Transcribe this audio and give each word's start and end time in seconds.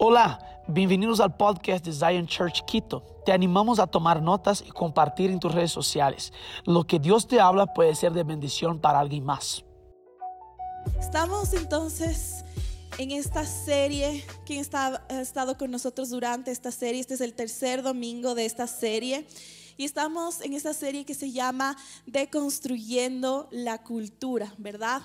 Hola, 0.00 0.38
bienvenidos 0.68 1.18
al 1.18 1.36
podcast 1.36 1.84
de 1.84 1.92
Zion 1.92 2.28
Church 2.28 2.64
Quito. 2.66 3.02
Te 3.26 3.32
animamos 3.32 3.80
a 3.80 3.88
tomar 3.88 4.22
notas 4.22 4.62
y 4.64 4.70
compartir 4.70 5.28
en 5.28 5.40
tus 5.40 5.52
redes 5.52 5.72
sociales. 5.72 6.32
Lo 6.64 6.86
que 6.86 7.00
Dios 7.00 7.26
te 7.26 7.40
habla 7.40 7.66
puede 7.74 7.96
ser 7.96 8.12
de 8.12 8.22
bendición 8.22 8.78
para 8.78 9.00
alguien 9.00 9.24
más. 9.24 9.64
Estamos 11.00 11.52
entonces 11.52 12.44
en 12.98 13.10
esta 13.10 13.44
serie. 13.44 14.24
¿Quién 14.46 14.60
está, 14.60 15.04
ha 15.08 15.20
estado 15.20 15.58
con 15.58 15.72
nosotros 15.72 16.10
durante 16.10 16.52
esta 16.52 16.70
serie? 16.70 17.00
Este 17.00 17.14
es 17.14 17.20
el 17.20 17.34
tercer 17.34 17.82
domingo 17.82 18.36
de 18.36 18.44
esta 18.44 18.68
serie. 18.68 19.26
Y 19.76 19.84
estamos 19.84 20.42
en 20.42 20.54
esta 20.54 20.74
serie 20.74 21.04
que 21.04 21.14
se 21.14 21.32
llama 21.32 21.76
Deconstruyendo 22.06 23.48
la 23.50 23.82
Cultura, 23.82 24.54
¿verdad? 24.58 25.02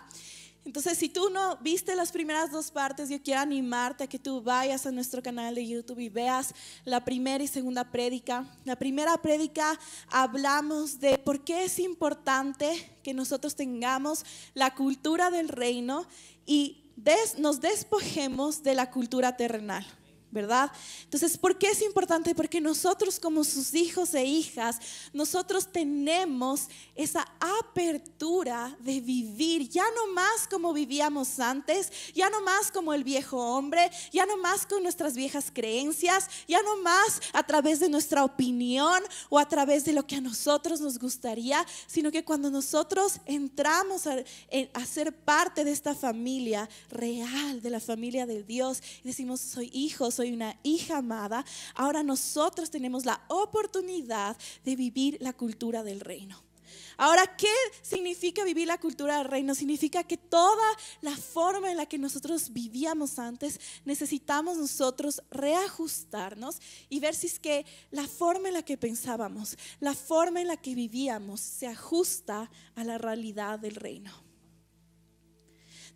Entonces, 0.65 0.97
si 0.97 1.09
tú 1.09 1.29
no 1.29 1.57
viste 1.57 1.93
las 1.95 2.11
primeras 2.11 2.51
dos 2.51 2.71
partes, 2.71 3.09
yo 3.09 3.21
quiero 3.21 3.41
animarte 3.41 4.05
a 4.05 4.07
que 4.07 4.17
tú 4.17 4.41
vayas 4.41 4.85
a 4.85 4.91
nuestro 4.91 5.21
canal 5.21 5.55
de 5.55 5.67
YouTube 5.67 5.99
y 5.99 6.07
veas 6.07 6.53
la 6.85 7.03
primera 7.03 7.43
y 7.43 7.47
segunda 7.47 7.91
prédica. 7.91 8.45
La 8.63 8.77
primera 8.77 9.17
prédica 9.17 9.77
hablamos 10.09 10.99
de 11.01 11.17
por 11.17 11.43
qué 11.43 11.65
es 11.65 11.79
importante 11.79 12.97
que 13.03 13.13
nosotros 13.13 13.55
tengamos 13.55 14.25
la 14.53 14.73
cultura 14.73 15.29
del 15.29 15.49
reino 15.49 16.05
y 16.45 16.79
nos 17.37 17.59
despojemos 17.59 18.63
de 18.63 18.75
la 18.75 18.89
cultura 18.89 19.35
terrenal. 19.35 19.85
¿Verdad? 20.33 20.71
Entonces, 21.03 21.37
¿por 21.37 21.57
qué 21.57 21.67
es 21.67 21.81
importante? 21.81 22.33
Porque 22.33 22.59
nosotros 22.59 23.19
como 23.19 23.43
sus 23.43 23.73
hijos 23.73 24.13
e 24.15 24.25
hijas, 24.25 24.79
nosotros 25.13 25.71
tenemos 25.71 26.67
esa 26.95 27.25
apertura 27.39 28.75
de 28.79 28.99
vivir 28.99 29.69
ya 29.69 29.85
no 29.95 30.13
más 30.13 30.47
como 30.49 30.73
vivíamos 30.73 31.39
antes, 31.39 31.91
ya 32.13 32.29
no 32.29 32.41
más 32.41 32.71
como 32.71 32.93
el 32.93 33.03
viejo 33.03 33.37
hombre, 33.37 33.89
ya 34.11 34.25
no 34.25 34.37
más 34.37 34.65
con 34.65 34.83
nuestras 34.83 35.15
viejas 35.15 35.51
creencias, 35.53 36.27
ya 36.47 36.61
no 36.63 36.77
más 36.77 37.21
a 37.33 37.43
través 37.43 37.79
de 37.79 37.89
nuestra 37.89 38.23
opinión 38.23 39.03
o 39.29 39.37
a 39.37 39.47
través 39.47 39.85
de 39.85 39.93
lo 39.93 40.07
que 40.07 40.15
a 40.15 40.21
nosotros 40.21 40.81
nos 40.81 40.97
gustaría, 40.97 41.65
sino 41.85 42.11
que 42.11 42.25
cuando 42.25 42.49
nosotros 42.49 43.19
entramos 43.25 44.07
a, 44.07 44.15
a 44.73 44.85
ser 44.85 45.13
parte 45.13 45.63
de 45.63 45.71
esta 45.71 45.93
familia 45.93 46.67
real, 46.89 47.61
de 47.61 47.69
la 47.69 47.79
familia 47.79 48.25
de 48.25 48.43
Dios, 48.43 48.81
y 49.03 49.07
decimos, 49.07 49.41
soy 49.41 49.69
hijo, 49.73 50.09
soy 50.09 50.22
una 50.31 50.57
hija 50.63 50.97
amada, 50.97 51.45
ahora 51.75 52.03
nosotros 52.03 52.69
tenemos 52.69 53.05
la 53.05 53.21
oportunidad 53.27 54.37
de 54.63 54.75
vivir 54.75 55.17
la 55.19 55.33
cultura 55.33 55.83
del 55.83 55.99
reino. 55.99 56.41
Ahora, 56.97 57.25
¿qué 57.37 57.53
significa 57.81 58.43
vivir 58.43 58.67
la 58.67 58.77
cultura 58.77 59.17
del 59.17 59.27
reino? 59.27 59.55
Significa 59.55 60.03
que 60.03 60.17
toda 60.17 60.65
la 61.01 61.15
forma 61.15 61.71
en 61.71 61.77
la 61.77 61.85
que 61.85 61.97
nosotros 61.97 62.51
vivíamos 62.53 63.19
antes, 63.19 63.59
necesitamos 63.85 64.57
nosotros 64.57 65.21
reajustarnos 65.31 66.59
y 66.89 66.99
ver 66.99 67.15
si 67.15 67.27
es 67.27 67.39
que 67.39 67.65
la 67.91 68.07
forma 68.07 68.49
en 68.49 68.55
la 68.55 68.63
que 68.63 68.77
pensábamos, 68.77 69.57
la 69.79 69.93
forma 69.93 70.41
en 70.41 70.47
la 70.47 70.57
que 70.57 70.75
vivíamos, 70.75 71.39
se 71.39 71.67
ajusta 71.67 72.49
a 72.75 72.83
la 72.83 72.97
realidad 72.97 73.59
del 73.59 73.75
reino. 73.75 74.32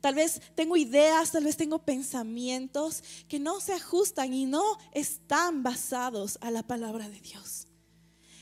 Tal 0.08 0.16
vez 0.16 0.42
tengo 0.56 0.78
ideas, 0.78 1.34
tal 1.34 1.44
vez 1.44 1.58
tengo 1.58 1.80
pensamientos 1.80 3.04
que 3.28 3.40
no 3.40 3.60
se 3.60 3.74
ajustan 3.74 4.34
y 4.34 4.46
no 4.46 4.64
están 4.94 5.64
basados 5.64 6.38
a 6.40 6.50
la 6.50 6.64
palabra 6.64 7.10
de 7.10 7.20
Dios. 7.20 7.68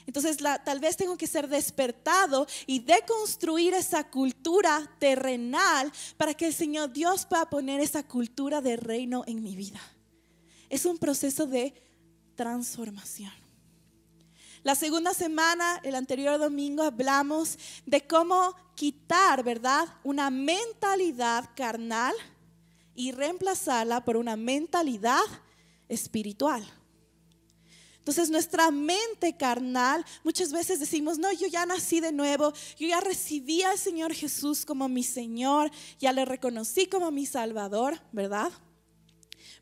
Entonces 0.05 0.37
tal 0.37 0.79
vez 0.79 0.95
tengo 0.95 1.17
que 1.17 1.25
ser 1.25 1.47
despertado 1.47 2.45
y 2.67 2.81
deconstruir 2.81 3.73
esa 3.73 4.03
cultura 4.11 4.95
terrenal 4.99 5.91
para 6.17 6.35
que 6.35 6.45
el 6.45 6.53
Señor 6.53 6.93
Dios 6.93 7.25
pueda 7.25 7.49
poner 7.49 7.81
esa 7.81 8.03
cultura 8.03 8.61
de 8.61 8.77
reino 8.77 9.23
en 9.25 9.41
mi 9.41 9.55
vida. 9.55 9.81
Es 10.69 10.85
un 10.85 10.99
proceso 10.99 11.47
de 11.47 11.73
transformación. 12.35 13.44
La 14.65 14.73
segunda 14.73 15.13
semana, 15.13 15.79
el 15.83 15.93
anterior 15.93 16.39
domingo, 16.39 16.81
hablamos 16.81 17.59
de 17.85 18.07
cómo 18.07 18.55
quitar, 18.73 19.43
¿verdad? 19.43 19.87
Una 20.03 20.31
mentalidad 20.31 21.51
carnal 21.55 22.15
y 22.95 23.11
reemplazarla 23.11 24.03
por 24.03 24.17
una 24.17 24.35
mentalidad 24.35 25.21
espiritual. 25.87 26.65
Entonces 27.99 28.31
nuestra 28.31 28.71
mente 28.71 29.37
carnal, 29.37 30.03
muchas 30.23 30.51
veces 30.51 30.79
decimos, 30.79 31.19
no, 31.19 31.31
yo 31.31 31.45
ya 31.45 31.67
nací 31.67 31.99
de 31.99 32.11
nuevo, 32.11 32.51
yo 32.79 32.87
ya 32.87 32.99
recibí 33.01 33.61
al 33.61 33.77
Señor 33.77 34.15
Jesús 34.15 34.65
como 34.65 34.89
mi 34.89 35.03
Señor, 35.03 35.69
ya 35.99 36.11
le 36.11 36.25
reconocí 36.25 36.87
como 36.87 37.11
mi 37.11 37.27
Salvador, 37.27 38.01
¿verdad? 38.11 38.51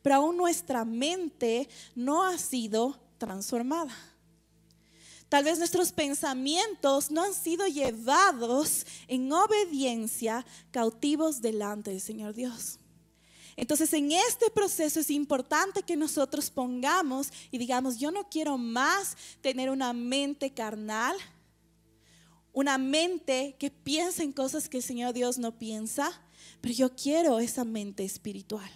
Pero 0.01 0.15
aún 0.15 0.37
nuestra 0.37 0.85
mente 0.85 1.67
no 1.93 2.23
ha 2.23 2.37
sido 2.37 2.97
transformada. 3.17 4.12
Tal 5.33 5.45
vez 5.45 5.57
nuestros 5.57 5.91
pensamientos 5.91 7.09
no 7.09 7.23
han 7.23 7.33
sido 7.33 7.65
llevados 7.65 8.85
en 9.07 9.31
obediencia 9.31 10.45
cautivos 10.69 11.41
delante 11.41 11.89
del 11.89 12.01
Señor 12.01 12.35
Dios. 12.35 12.77
Entonces 13.55 13.91
en 13.93 14.11
este 14.11 14.51
proceso 14.51 14.99
es 14.99 15.09
importante 15.09 15.81
que 15.81 15.95
nosotros 15.95 16.51
pongamos 16.51 17.33
y 17.49 17.57
digamos, 17.57 17.97
yo 17.97 18.11
no 18.11 18.29
quiero 18.29 18.59
más 18.59 19.17
tener 19.41 19.71
una 19.71 19.91
mente 19.91 20.53
carnal, 20.53 21.15
una 22.51 22.77
mente 22.77 23.55
que 23.57 23.71
piensa 23.71 24.21
en 24.21 24.33
cosas 24.33 24.69
que 24.69 24.77
el 24.77 24.83
Señor 24.83 25.15
Dios 25.15 25.39
no 25.39 25.57
piensa, 25.57 26.11
pero 26.61 26.75
yo 26.75 26.95
quiero 26.95 27.39
esa 27.39 27.63
mente 27.63 28.05
espiritual. 28.05 28.69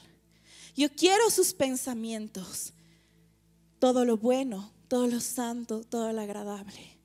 Yo 0.75 0.91
quiero 0.91 1.29
sus 1.29 1.53
pensamientos, 1.53 2.73
todo 3.77 4.05
lo 4.05 4.17
bueno, 4.17 4.71
todo 4.87 5.07
lo 5.07 5.19
santo, 5.19 5.83
todo 5.83 6.11
lo 6.13 6.21
agradable. 6.21 6.97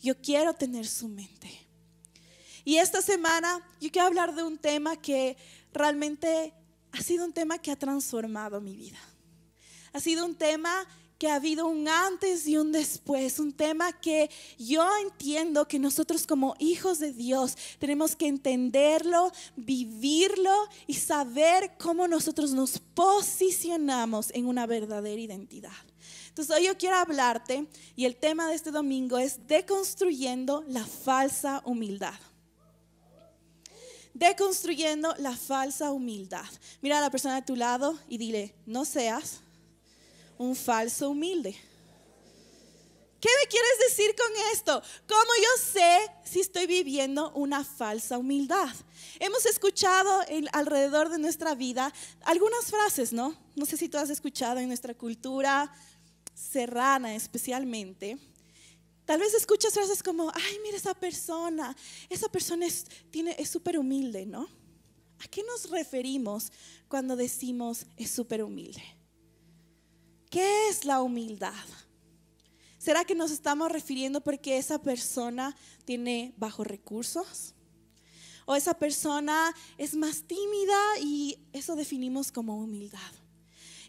Yo 0.00 0.20
quiero 0.20 0.54
tener 0.54 0.86
su 0.86 1.08
mente. 1.08 1.50
Y 2.64 2.76
esta 2.76 3.02
semana 3.02 3.60
yo 3.80 3.90
quiero 3.90 4.06
hablar 4.06 4.34
de 4.34 4.42
un 4.42 4.58
tema 4.58 4.96
que 4.96 5.36
realmente 5.72 6.52
ha 6.92 7.02
sido 7.02 7.24
un 7.24 7.32
tema 7.32 7.58
que 7.58 7.70
ha 7.70 7.76
transformado 7.76 8.60
mi 8.60 8.76
vida. 8.76 8.98
Ha 9.92 10.00
sido 10.00 10.24
un 10.24 10.34
tema 10.34 10.86
que 11.18 11.28
ha 11.28 11.36
habido 11.36 11.68
un 11.68 11.86
antes 11.86 12.48
y 12.48 12.56
un 12.56 12.72
después, 12.72 13.38
un 13.38 13.52
tema 13.52 13.92
que 13.92 14.28
yo 14.58 14.84
entiendo 15.04 15.68
que 15.68 15.78
nosotros 15.78 16.26
como 16.26 16.56
hijos 16.58 16.98
de 16.98 17.12
Dios 17.12 17.56
tenemos 17.78 18.16
que 18.16 18.26
entenderlo, 18.26 19.30
vivirlo 19.54 20.52
y 20.88 20.94
saber 20.94 21.76
cómo 21.78 22.08
nosotros 22.08 22.52
nos 22.52 22.80
posicionamos 22.80 24.32
en 24.34 24.46
una 24.46 24.66
verdadera 24.66 25.20
identidad. 25.20 25.91
Entonces 26.32 26.56
hoy 26.56 26.64
yo 26.64 26.78
quiero 26.78 26.96
hablarte 26.96 27.66
y 27.94 28.06
el 28.06 28.16
tema 28.16 28.48
de 28.48 28.54
este 28.54 28.70
domingo 28.70 29.18
es 29.18 29.46
deconstruyendo 29.46 30.64
la 30.66 30.82
falsa 30.82 31.60
humildad. 31.66 32.14
Deconstruyendo 34.14 35.14
la 35.18 35.36
falsa 35.36 35.92
humildad. 35.92 36.46
Mira 36.80 36.96
a 36.96 37.00
la 37.02 37.10
persona 37.10 37.36
a 37.36 37.44
tu 37.44 37.54
lado 37.54 37.98
y 38.08 38.16
dile, 38.16 38.54
no 38.64 38.86
seas 38.86 39.40
un 40.38 40.56
falso 40.56 41.10
humilde. 41.10 41.54
¿Qué 43.20 43.28
me 43.40 43.48
quieres 43.48 43.78
decir 43.90 44.16
con 44.16 44.32
esto? 44.54 44.82
¿Cómo 45.06 45.30
yo 45.36 45.62
sé 45.62 46.10
si 46.24 46.40
estoy 46.40 46.66
viviendo 46.66 47.30
una 47.34 47.62
falsa 47.62 48.16
humildad? 48.16 48.74
Hemos 49.20 49.44
escuchado 49.44 50.22
alrededor 50.52 51.10
de 51.10 51.18
nuestra 51.18 51.54
vida 51.54 51.92
algunas 52.22 52.64
frases, 52.64 53.12
¿no? 53.12 53.36
No 53.54 53.66
sé 53.66 53.76
si 53.76 53.90
tú 53.90 53.98
has 53.98 54.08
escuchado 54.08 54.58
en 54.60 54.68
nuestra 54.68 54.94
cultura, 54.94 55.70
serrana 56.34 57.14
especialmente, 57.14 58.18
tal 59.04 59.20
vez 59.20 59.34
escuchas 59.34 59.74
frases 59.74 60.02
como, 60.02 60.30
ay, 60.34 60.58
mira 60.62 60.76
esa 60.76 60.94
persona, 60.94 61.76
esa 62.08 62.28
persona 62.28 62.66
es 62.66 62.86
súper 63.48 63.78
humilde, 63.78 64.26
¿no? 64.26 64.48
¿A 65.18 65.28
qué 65.28 65.42
nos 65.44 65.70
referimos 65.70 66.50
cuando 66.88 67.14
decimos 67.14 67.86
es 67.96 68.10
súper 68.10 68.42
humilde? 68.42 68.82
¿Qué 70.30 70.68
es 70.68 70.84
la 70.84 71.00
humildad? 71.02 71.52
¿Será 72.78 73.04
que 73.04 73.14
nos 73.14 73.30
estamos 73.30 73.70
refiriendo 73.70 74.20
porque 74.20 74.56
esa 74.56 74.80
persona 74.80 75.54
tiene 75.84 76.34
bajos 76.36 76.66
recursos? 76.66 77.54
¿O 78.46 78.56
esa 78.56 78.74
persona 78.74 79.54
es 79.78 79.94
más 79.94 80.24
tímida 80.24 80.98
y 81.00 81.38
eso 81.52 81.76
definimos 81.76 82.32
como 82.32 82.56
humildad? 82.56 82.98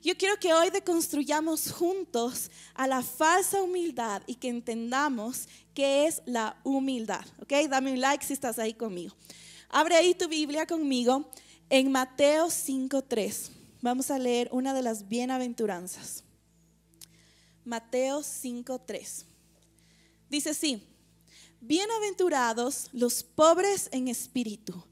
Yo 0.03 0.17
quiero 0.17 0.37
que 0.37 0.53
hoy 0.53 0.69
deconstruyamos 0.69 1.71
juntos 1.71 2.51
a 2.73 2.87
la 2.87 3.01
falsa 3.01 3.61
humildad 3.61 4.21
y 4.27 4.35
que 4.35 4.49
entendamos 4.49 5.47
qué 5.73 6.07
es 6.07 6.21
la 6.25 6.59
humildad. 6.65 7.25
¿Ok? 7.41 7.53
Dame 7.69 7.93
un 7.93 8.01
like 8.01 8.25
si 8.25 8.33
estás 8.33 8.59
ahí 8.59 8.73
conmigo. 8.73 9.15
Abre 9.69 9.95
ahí 9.95 10.13
tu 10.13 10.27
Biblia 10.27 10.67
conmigo 10.67 11.31
en 11.69 11.89
Mateo 11.89 12.47
5.3. 12.47 13.49
Vamos 13.81 14.11
a 14.11 14.19
leer 14.19 14.49
una 14.51 14.73
de 14.73 14.81
las 14.81 15.07
bienaventuranzas. 15.07 16.25
Mateo 17.63 18.19
5.3. 18.19 19.23
Dice 20.29 20.49
así, 20.49 20.83
bienaventurados 21.61 22.89
los 22.91 23.23
pobres 23.23 23.87
en 23.93 24.09
espíritu 24.09 24.83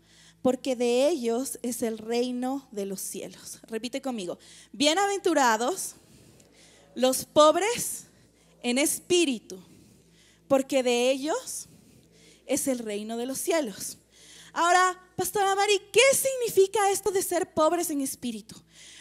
porque 0.41 0.75
de 0.75 1.07
ellos 1.07 1.59
es 1.61 1.81
el 1.81 1.97
reino 1.97 2.67
de 2.71 2.85
los 2.85 3.01
cielos. 3.01 3.59
Repite 3.67 4.01
conmigo, 4.01 4.39
bienaventurados 4.71 5.95
los 6.95 7.25
pobres 7.25 8.05
en 8.63 8.77
espíritu, 8.77 9.59
porque 10.47 10.83
de 10.83 11.11
ellos 11.11 11.67
es 12.45 12.67
el 12.67 12.79
reino 12.79 13.17
de 13.17 13.25
los 13.25 13.37
cielos. 13.37 13.97
Ahora, 14.53 14.99
Pastora 15.15 15.55
Mari, 15.55 15.79
¿qué 15.93 16.01
significa 16.13 16.89
esto 16.91 17.11
de 17.11 17.21
ser 17.21 17.53
pobres 17.53 17.89
en 17.89 18.01
espíritu? 18.01 18.55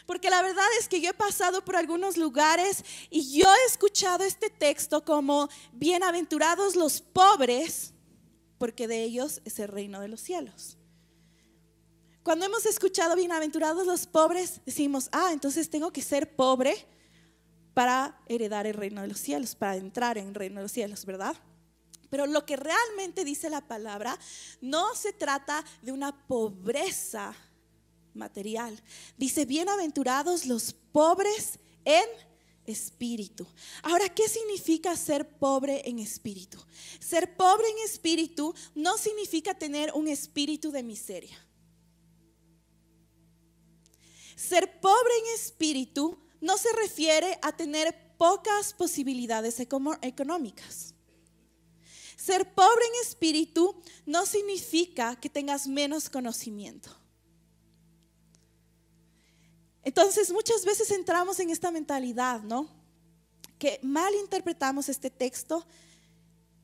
Porque 0.07 0.31
la 0.31 0.43
verdad 0.43 0.67
es 0.79 0.89
que 0.89 1.01
yo 1.01 1.11
he 1.11 1.15
pasado 1.15 1.65
por 1.65 1.77
algunos 1.77 2.17
lugares 2.17 2.85
y 3.11 3.39
yo 3.39 3.49
he 3.53 3.67
escuchado 3.67 4.25
este 4.25 4.51
texto 4.51 5.05
como 5.05 5.49
bienaventurados 5.73 6.77
los 6.77 7.01
pobres, 7.01 7.95
porque 8.59 8.87
de 8.87 9.03
ellos 9.03 9.41
es 9.45 9.59
el 9.59 9.69
reino 9.69 10.01
de 10.01 10.09
los 10.09 10.21
cielos. 10.21 10.77
Cuando 12.23 12.45
hemos 12.45 12.67
escuchado 12.67 13.17
bienaventurados 13.17 13.87
los 13.87 14.07
pobres, 14.07 14.61
decimos, 14.67 15.09
ah, 15.13 15.31
entonces 15.33 15.71
tengo 15.71 15.91
que 15.91 16.03
ser 16.03 16.37
pobre 16.37 16.87
para 17.73 18.21
heredar 18.29 18.67
el 18.67 18.75
reino 18.75 19.01
de 19.01 19.09
los 19.09 19.19
cielos, 19.19 19.55
para 19.55 19.77
entrar 19.77 20.19
en 20.19 20.29
el 20.29 20.35
reino 20.35 20.57
de 20.57 20.65
los 20.65 20.73
cielos, 20.73 21.07
¿verdad? 21.07 21.35
Pero 22.11 22.27
lo 22.27 22.45
que 22.45 22.57
realmente 22.57 23.25
dice 23.25 23.49
la 23.49 23.67
palabra 23.67 24.19
no 24.61 24.95
se 24.95 25.15
trata 25.15 25.65
de 25.81 25.93
una 25.93 26.27
pobreza 26.27 27.35
material. 28.13 28.79
Dice, 29.17 29.47
bienaventurados 29.47 30.45
los 30.45 30.75
pobres 30.93 31.59
en 31.87 32.05
espíritu. 32.67 33.47
Ahora, 33.83 34.11
¿qué 34.11 34.29
significa 34.29 34.95
ser 34.95 35.39
pobre 35.39 35.89
en 35.89 36.01
espíritu? 36.01 36.59
Ser 36.99 37.35
pobre 37.35 37.67
en 37.69 37.79
espíritu 37.79 38.55
no 38.75 38.99
significa 38.99 39.55
tener 39.55 39.91
un 39.95 40.07
espíritu 40.07 40.71
de 40.71 40.83
miseria. 40.83 41.39
Ser 44.41 44.81
pobre 44.81 45.13
en 45.19 45.35
espíritu 45.35 46.19
no 46.41 46.57
se 46.57 46.73
refiere 46.73 47.39
a 47.43 47.53
tener 47.55 48.17
pocas 48.17 48.73
posibilidades 48.73 49.61
económicas. 49.61 50.95
Ser 52.17 52.55
pobre 52.55 52.87
en 52.87 53.07
espíritu 53.07 53.77
no 54.07 54.25
significa 54.25 55.15
que 55.17 55.29
tengas 55.29 55.67
menos 55.67 56.09
conocimiento. 56.09 56.91
Entonces 59.83 60.33
muchas 60.33 60.65
veces 60.65 60.91
entramos 60.91 61.39
en 61.39 61.51
esta 61.51 61.71
mentalidad, 61.71 62.41
¿no? 62.41 62.67
Que 63.59 63.79
mal 63.83 64.15
interpretamos 64.15 64.89
este 64.89 65.11
texto 65.11 65.67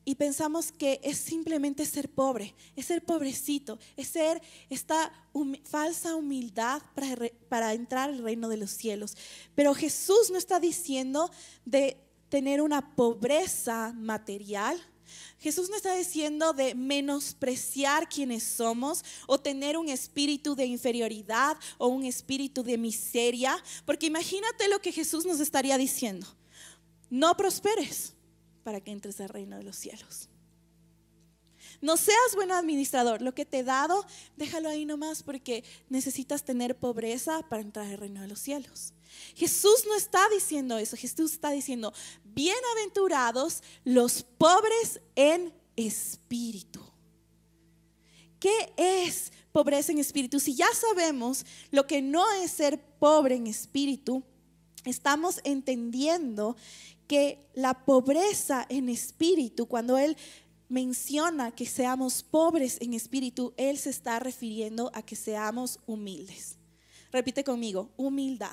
y 0.07 0.15
pensamos 0.15 0.71
que 0.71 1.01
es 1.03 1.17
simplemente 1.17 1.85
ser 1.85 2.07
pobre, 2.07 2.55
es 2.77 2.85
ser 2.85 3.03
pobrecito, 3.03 3.77
es 3.97 4.07
ser 4.07 4.41
esta 4.69 5.11
falsa 5.65 6.15
humildad 6.15 6.81
para, 7.49 7.73
entrar 7.73 8.11
al 8.11 8.23
reino 8.23 8.47
de 8.47 8.55
los 8.55 8.71
cielos. 8.71 9.17
Pero 9.53 9.73
Jesús 9.73 10.31
no 10.31 10.37
está 10.37 10.61
diciendo 10.61 11.29
de 11.65 11.97
tener 12.29 12.61
una 12.61 12.95
pobreza 12.95 13.91
material, 13.97 14.81
Jesús 15.39 15.69
no 15.69 15.75
está 15.75 15.93
diciendo 15.93 16.53
de 16.53 16.73
menospreciar 16.73 18.07
quienes 18.07 18.43
somos 18.43 19.03
o 19.25 19.37
tener 19.37 19.75
un 19.75 19.89
espíritu 19.89 20.55
de 20.55 20.67
inferioridad 20.67 21.57
o 21.77 21.87
un 21.87 22.05
espíritu 22.05 22.63
de 22.63 22.77
miseria, 22.77 23.61
porque 23.85 24.05
imagínate 24.05 24.69
lo 24.69 24.79
que 24.79 24.93
Jesús 24.93 25.25
nos 25.25 25.41
estaría 25.41 25.77
diciendo. 25.77 26.25
No 27.09 27.35
prosperes 27.35 28.13
para 28.67 28.81
que 28.81 28.91
entres 28.91 29.21
al 29.21 29.29
reino 29.29 29.55
de 29.55 29.63
los 29.63 29.77
cielos. 29.77 30.27
No 31.79 31.95
seas 31.95 32.35
buen 32.35 32.51
administrador. 32.51 33.21
Lo 33.21 33.33
que 33.33 33.45
te 33.45 33.59
he 33.59 33.63
dado, 33.63 34.05
déjalo 34.35 34.67
ahí 34.67 34.85
nomás 34.85 35.23
porque 35.23 35.63
necesitas 35.87 36.43
tener 36.43 36.77
pobreza 36.77 37.47
para 37.47 37.61
entrar 37.61 37.85
al 37.85 37.97
reino 37.97 38.19
de 38.19 38.27
los 38.27 38.39
cielos. 38.39 38.91
Jesús 39.37 39.85
no 39.87 39.95
está 39.95 40.19
diciendo 40.33 40.77
eso. 40.77 40.97
Jesús 40.97 41.31
está 41.31 41.51
diciendo, 41.51 41.93
bienaventurados 42.25 43.63
los 43.85 44.23
pobres 44.23 44.99
en 45.15 45.53
espíritu. 45.77 46.83
¿Qué 48.37 48.73
es 48.75 49.31
pobreza 49.53 49.93
en 49.93 49.99
espíritu? 49.99 50.41
Si 50.41 50.55
ya 50.55 50.67
sabemos 50.73 51.45
lo 51.71 51.87
que 51.87 52.01
no 52.01 52.29
es 52.33 52.51
ser 52.51 52.81
pobre 52.99 53.35
en 53.35 53.47
espíritu, 53.47 54.25
estamos 54.91 55.41
entendiendo 55.43 56.55
que 57.07 57.45
la 57.53 57.85
pobreza 57.85 58.65
en 58.69 58.89
espíritu, 58.89 59.67
cuando 59.67 59.97
Él 59.97 60.17
menciona 60.69 61.51
que 61.51 61.65
seamos 61.65 62.23
pobres 62.23 62.77
en 62.81 62.93
espíritu, 62.93 63.53
Él 63.57 63.77
se 63.77 63.89
está 63.89 64.19
refiriendo 64.19 64.91
a 64.93 65.01
que 65.01 65.15
seamos 65.15 65.79
humildes. 65.87 66.57
Repite 67.11 67.43
conmigo, 67.43 67.89
humildad. 67.95 68.51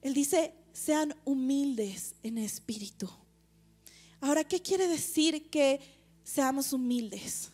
Él 0.00 0.14
dice, 0.14 0.54
sean 0.72 1.14
humildes 1.24 2.14
en 2.22 2.38
espíritu. 2.38 3.10
Ahora, 4.20 4.44
¿qué 4.44 4.60
quiere 4.60 4.88
decir 4.88 5.50
que 5.50 5.80
seamos 6.24 6.72
humildes? 6.72 7.50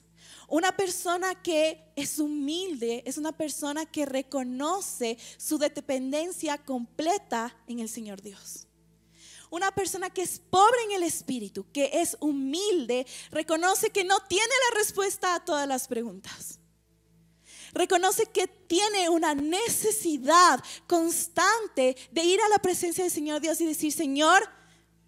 Una 0.48 0.76
persona 0.76 1.40
que 1.42 1.92
es 1.96 2.18
humilde 2.18 3.02
es 3.06 3.18
una 3.18 3.32
persona 3.32 3.86
que 3.86 4.06
reconoce 4.06 5.16
su 5.36 5.58
dependencia 5.58 6.58
completa 6.58 7.56
en 7.66 7.80
el 7.80 7.88
Señor 7.88 8.20
Dios. 8.20 8.66
Una 9.50 9.72
persona 9.72 10.10
que 10.10 10.22
es 10.22 10.40
pobre 10.50 10.82
en 10.84 10.92
el 10.92 11.02
espíritu, 11.04 11.64
que 11.72 11.90
es 11.92 12.16
humilde, 12.20 13.06
reconoce 13.30 13.90
que 13.90 14.04
no 14.04 14.18
tiene 14.20 14.52
la 14.70 14.78
respuesta 14.78 15.34
a 15.34 15.44
todas 15.44 15.68
las 15.68 15.86
preguntas. 15.86 16.58
Reconoce 17.72 18.26
que 18.26 18.46
tiene 18.46 19.08
una 19.08 19.34
necesidad 19.34 20.62
constante 20.86 21.96
de 22.10 22.24
ir 22.24 22.40
a 22.40 22.48
la 22.48 22.58
presencia 22.58 23.04
del 23.04 23.12
Señor 23.12 23.40
Dios 23.40 23.60
y 23.60 23.66
decir, 23.66 23.92
Señor, 23.92 24.48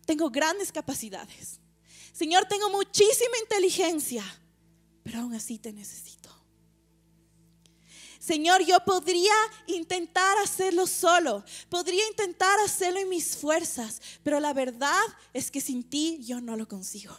tengo 0.05 0.31
grandes 0.31 0.73
capacidades. 0.73 1.61
Señor, 2.13 2.47
tengo 2.47 2.71
muchísima 2.71 3.39
inteligencia, 3.43 4.25
pero 5.07 5.21
aún 5.21 5.35
así 5.35 5.57
te 5.57 5.73
necesito. 5.73 6.29
Señor, 8.19 8.67
yo 8.67 8.81
podría 8.85 9.33
intentar 9.69 10.37
hacerlo 10.39 10.85
solo, 10.89 11.45
podría 11.69 12.05
intentar 12.09 12.59
hacerlo 12.59 12.99
en 12.99 13.09
mis 13.09 13.37
fuerzas, 13.37 14.03
pero 14.25 14.41
la 14.41 14.53
verdad 14.53 15.05
es 15.33 15.53
que 15.53 15.61
sin 15.61 15.85
ti 15.85 16.19
yo 16.25 16.41
no 16.41 16.57
lo 16.57 16.67
consigo. 16.67 17.17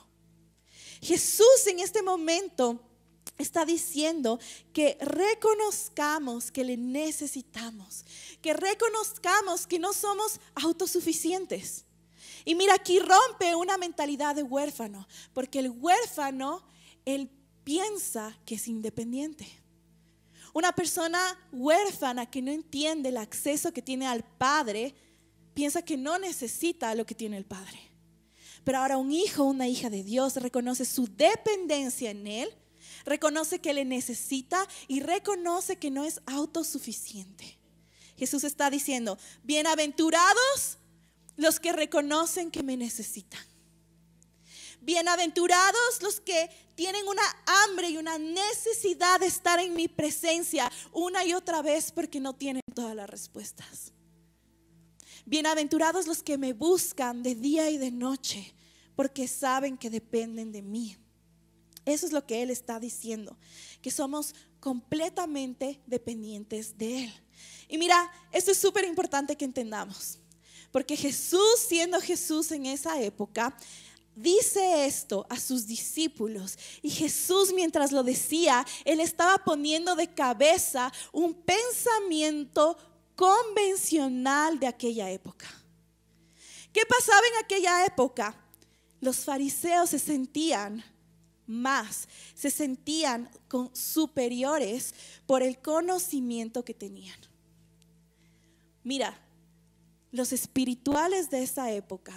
Jesús 1.02 1.66
en 1.68 1.80
este 1.80 2.02
momento 2.02 2.78
está 3.38 3.64
diciendo 3.64 4.38
que 4.74 4.98
reconozcamos 5.00 6.52
que 6.52 6.66
le 6.66 6.76
necesitamos, 6.76 8.04
que 8.42 8.54
reconozcamos 8.54 9.66
que 9.66 9.80
no 9.80 9.94
somos 9.94 10.42
autosuficientes. 10.56 11.86
Y 12.44 12.54
mira, 12.54 12.74
aquí 12.74 13.00
rompe 13.00 13.56
una 13.56 13.78
mentalidad 13.78 14.36
de 14.36 14.44
huérfano, 14.44 15.08
porque 15.34 15.60
el 15.60 15.70
huérfano, 15.70 16.66
él 17.06 17.30
piensa 17.68 18.34
que 18.46 18.56
es 18.56 18.70
independiente. 18.70 19.46
Una 20.54 20.72
persona 20.72 21.20
huérfana 21.52 22.26
que 22.26 22.42
no 22.42 22.50
entiende 22.50 23.10
el 23.10 23.18
acceso 23.18 23.74
que 23.74 23.82
tiene 23.82 24.08
al 24.08 24.24
Padre, 24.24 24.96
piensa 25.54 25.82
que 25.82 25.98
no 25.98 26.18
necesita 26.18 26.96
lo 26.96 27.06
que 27.06 27.14
tiene 27.14 27.36
el 27.36 27.44
Padre. 27.44 27.78
Pero 28.64 28.78
ahora 28.78 28.96
un 28.96 29.12
hijo, 29.12 29.44
una 29.44 29.68
hija 29.68 29.90
de 29.90 30.02
Dios 30.02 30.38
reconoce 30.38 30.86
su 30.86 31.14
dependencia 31.14 32.10
en 32.10 32.28
Él 32.28 32.50
reconoce 33.04 33.60
que 33.60 33.74
le 33.74 33.84
necesita 33.84 34.66
y 34.88 35.02
reconoce 35.02 35.78
que 35.78 35.92
no 35.92 36.06
es 36.06 36.22
autosuficiente. 36.26 37.58
Jesús 38.18 38.46
está 38.46 38.70
diciendo, 38.70 39.18
bienaventurados 39.44 40.78
los 41.36 41.60
que 41.60 41.74
reconocen 41.74 42.50
que 42.50 42.64
me 42.64 42.78
necesitan. 42.78 43.47
Bienaventurados 44.88 46.02
los 46.02 46.22
que 46.22 46.50
tienen 46.76 47.06
una 47.10 47.22
hambre 47.46 47.90
y 47.90 47.98
una 47.98 48.18
necesidad 48.18 49.20
de 49.20 49.26
estar 49.26 49.60
en 49.60 49.74
mi 49.74 49.90
presencia 49.90 50.72
una 50.94 51.26
y 51.26 51.34
otra 51.34 51.62
vez 51.62 51.92
porque 51.92 52.22
no 52.22 52.34
tienen 52.34 52.62
todas 52.74 52.96
las 52.96 53.10
respuestas. 53.10 53.92
Bienaventurados 55.26 56.08
los 56.08 56.24
que 56.24 56.38
me 56.38 56.54
buscan 56.54 57.22
de 57.22 57.36
día 57.36 57.70
y 57.70 57.78
de 57.78 57.92
noche 57.92 58.56
porque 58.96 59.28
saben 59.28 59.78
que 59.78 59.90
dependen 59.90 60.54
de 60.54 60.62
mí. 60.62 60.96
Eso 61.84 62.06
es 62.06 62.14
lo 62.14 62.26
que 62.26 62.42
Él 62.42 62.50
está 62.50 62.80
diciendo, 62.80 63.38
que 63.82 63.92
somos 63.92 64.36
completamente 64.62 65.82
dependientes 65.86 66.78
de 66.78 67.04
Él. 67.04 67.14
Y 67.68 67.78
mira, 67.78 68.10
esto 68.32 68.52
es 68.52 68.58
súper 68.58 68.86
importante 68.86 69.36
que 69.36 69.44
entendamos, 69.44 70.18
porque 70.72 70.96
Jesús, 70.96 71.60
siendo 71.68 72.00
Jesús 72.00 72.54
en 72.54 72.68
esa 72.68 73.02
época, 73.02 73.58
dice 74.18 74.86
esto 74.86 75.26
a 75.30 75.40
sus 75.40 75.66
discípulos. 75.66 76.58
Y 76.82 76.90
Jesús 76.90 77.54
mientras 77.54 77.92
lo 77.92 78.04
decía, 78.04 78.66
Él 78.84 79.00
estaba 79.00 79.38
poniendo 79.38 79.96
de 79.96 80.08
cabeza 80.08 80.92
un 81.12 81.34
pensamiento 81.34 82.78
convencional 83.16 84.60
de 84.60 84.68
aquella 84.68 85.10
época. 85.10 85.48
¿Qué 86.74 86.82
pasaba 86.86 87.22
en 87.34 87.46
aquella 87.46 87.86
época? 87.86 88.36
Los 89.00 89.24
fariseos 89.24 89.92
se 89.92 90.00
sentían 90.00 90.84
más, 91.46 92.08
se 92.36 92.52
sentían 92.52 93.30
con 93.48 93.74
superiores 93.76 94.94
por 95.26 95.42
el 95.42 95.60
conocimiento 95.60 96.66
que 96.66 96.74
tenían. 96.74 97.18
Mira, 98.84 99.20
los 100.12 100.34
espirituales 100.34 101.30
de 101.30 101.44
esa 101.44 101.72
época 101.72 102.14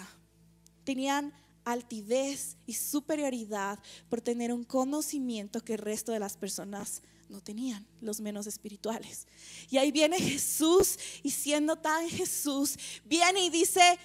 tenían 0.83 1.33
altivez 1.65 2.57
y 2.65 2.73
superioridad 2.73 3.79
por 4.09 4.21
tener 4.21 4.51
un 4.51 4.63
conocimiento 4.63 5.63
que 5.63 5.73
el 5.73 5.79
resto 5.79 6.11
de 6.11 6.19
las 6.19 6.37
personas 6.37 7.01
no 7.29 7.41
tenían, 7.41 7.87
los 8.01 8.19
menos 8.19 8.45
espirituales. 8.45 9.25
Y 9.69 9.77
ahí 9.77 9.91
viene 9.91 10.19
Jesús 10.19 10.99
y 11.23 11.31
siendo 11.31 11.77
tan 11.77 12.09
Jesús, 12.09 12.77
viene 13.05 13.45
y 13.45 13.49
dice, 13.49 13.97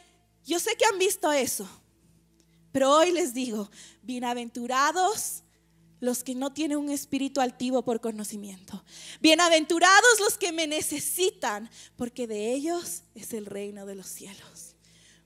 yo 0.45 0.61
sé 0.61 0.77
que 0.77 0.87
han 0.87 0.99
visto 0.99 1.31
eso, 1.33 1.69
pero 2.73 2.93
hoy 2.93 3.11
les 3.11 3.35
digo, 3.35 3.71
bienaventurados 4.03 5.43
los 6.01 6.23
que 6.23 6.35
no 6.35 6.53
tienen 6.53 6.79
un 6.79 6.91
espíritu 6.91 7.41
altivo 7.41 7.83
por 7.83 8.01
conocimiento. 8.01 8.85
Bienaventurados 9.21 10.21
los 10.21 10.37
que 10.37 10.53
me 10.53 10.67
necesitan, 10.67 11.71
porque 11.97 12.27
de 12.27 12.53
ellos 12.53 13.03
es 13.15 13.33
el 13.33 13.47
reino 13.47 13.87
de 13.87 13.95
los 13.95 14.07
cielos. 14.07 14.75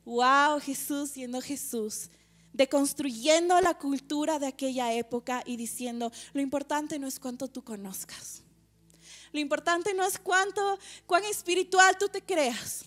Wow, 0.04 0.60
Jesús 0.60 1.10
siendo 1.10 1.40
Jesús, 1.40 2.08
deconstruyendo 2.52 3.60
la 3.60 3.74
cultura 3.74 4.38
de 4.38 4.48
aquella 4.48 4.92
época 4.92 5.42
y 5.46 5.56
diciendo, 5.56 6.12
lo 6.32 6.40
importante 6.40 6.98
no 6.98 7.06
es 7.06 7.20
cuánto 7.20 7.48
tú 7.48 7.62
conozcas. 7.62 8.42
Lo 9.32 9.40
importante 9.40 9.94
no 9.94 10.04
es 10.04 10.18
cuán 10.18 11.24
espiritual 11.30 11.96
tú 11.98 12.08
te 12.08 12.22
creas. 12.22 12.84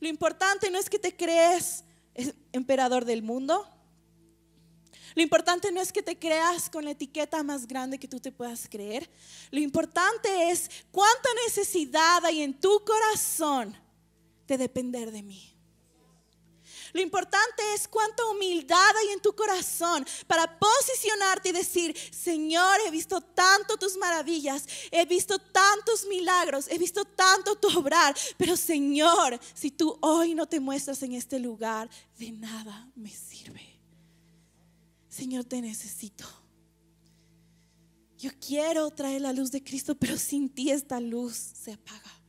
Lo 0.00 0.08
importante 0.08 0.70
no 0.70 0.78
es 0.78 0.90
que 0.90 0.98
te 0.98 1.14
crees 1.14 1.84
emperador 2.52 3.04
del 3.04 3.22
mundo. 3.22 3.68
Lo 5.14 5.22
importante 5.22 5.70
no 5.72 5.80
es 5.80 5.92
que 5.92 6.02
te 6.02 6.18
creas 6.18 6.70
con 6.70 6.84
la 6.84 6.92
etiqueta 6.92 7.42
más 7.42 7.66
grande 7.66 7.98
que 7.98 8.08
tú 8.08 8.20
te 8.20 8.32
puedas 8.32 8.68
creer. 8.68 9.10
Lo 9.50 9.60
importante 9.60 10.50
es 10.50 10.70
cuánta 10.90 11.28
necesidad 11.46 12.24
hay 12.24 12.42
en 12.42 12.58
tu 12.58 12.84
corazón 12.84 13.76
de 14.46 14.58
depender 14.58 15.10
de 15.10 15.22
mí. 15.22 15.49
Lo 16.92 17.00
importante 17.00 17.62
es 17.74 17.86
cuánta 17.88 18.24
humildad 18.26 18.96
hay 18.96 19.12
en 19.12 19.20
tu 19.20 19.34
corazón 19.34 20.06
para 20.26 20.58
posicionarte 20.58 21.50
y 21.50 21.52
decir, 21.52 21.96
Señor, 22.10 22.78
he 22.86 22.90
visto 22.90 23.20
tanto 23.20 23.76
tus 23.76 23.96
maravillas, 23.96 24.66
he 24.90 25.04
visto 25.06 25.38
tantos 25.38 26.06
milagros, 26.06 26.66
he 26.68 26.78
visto 26.78 27.04
tanto 27.04 27.56
tu 27.56 27.68
obrar, 27.78 28.16
pero 28.36 28.56
Señor, 28.56 29.38
si 29.54 29.70
tú 29.70 29.96
hoy 30.00 30.34
no 30.34 30.46
te 30.46 30.60
muestras 30.60 31.02
en 31.02 31.12
este 31.12 31.38
lugar, 31.38 31.88
de 32.18 32.32
nada 32.32 32.90
me 32.94 33.10
sirve. 33.10 33.80
Señor, 35.08 35.44
te 35.44 35.60
necesito. 35.60 36.24
Yo 38.16 38.30
quiero 38.38 38.90
traer 38.90 39.22
la 39.22 39.32
luz 39.32 39.50
de 39.50 39.62
Cristo, 39.62 39.94
pero 39.94 40.18
sin 40.18 40.50
ti 40.50 40.70
esta 40.70 41.00
luz 41.00 41.34
se 41.34 41.72
apaga. 41.72 42.20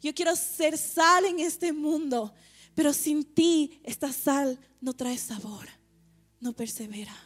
Yo 0.00 0.14
quiero 0.14 0.36
ser 0.36 0.78
sal 0.78 1.24
en 1.24 1.40
este 1.40 1.72
mundo, 1.72 2.32
pero 2.78 2.92
sin 2.92 3.24
ti 3.24 3.80
esta 3.82 4.12
sal 4.12 4.56
no 4.80 4.92
trae 4.94 5.18
sabor, 5.18 5.66
no 6.38 6.52
persevera. 6.52 7.16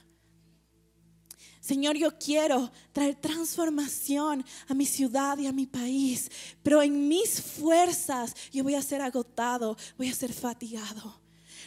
Señor, 1.60 1.94
yo 1.98 2.16
quiero 2.18 2.72
traer 2.90 3.16
transformación 3.16 4.46
a 4.66 4.72
mi 4.72 4.86
ciudad 4.86 5.36
y 5.36 5.46
a 5.46 5.52
mi 5.52 5.66
país, 5.66 6.30
pero 6.62 6.80
en 6.80 7.06
mis 7.06 7.42
fuerzas 7.42 8.34
yo 8.50 8.64
voy 8.64 8.76
a 8.76 8.80
ser 8.80 9.02
agotado, 9.02 9.76
voy 9.98 10.08
a 10.08 10.14
ser 10.14 10.32
fatigado. 10.32 11.20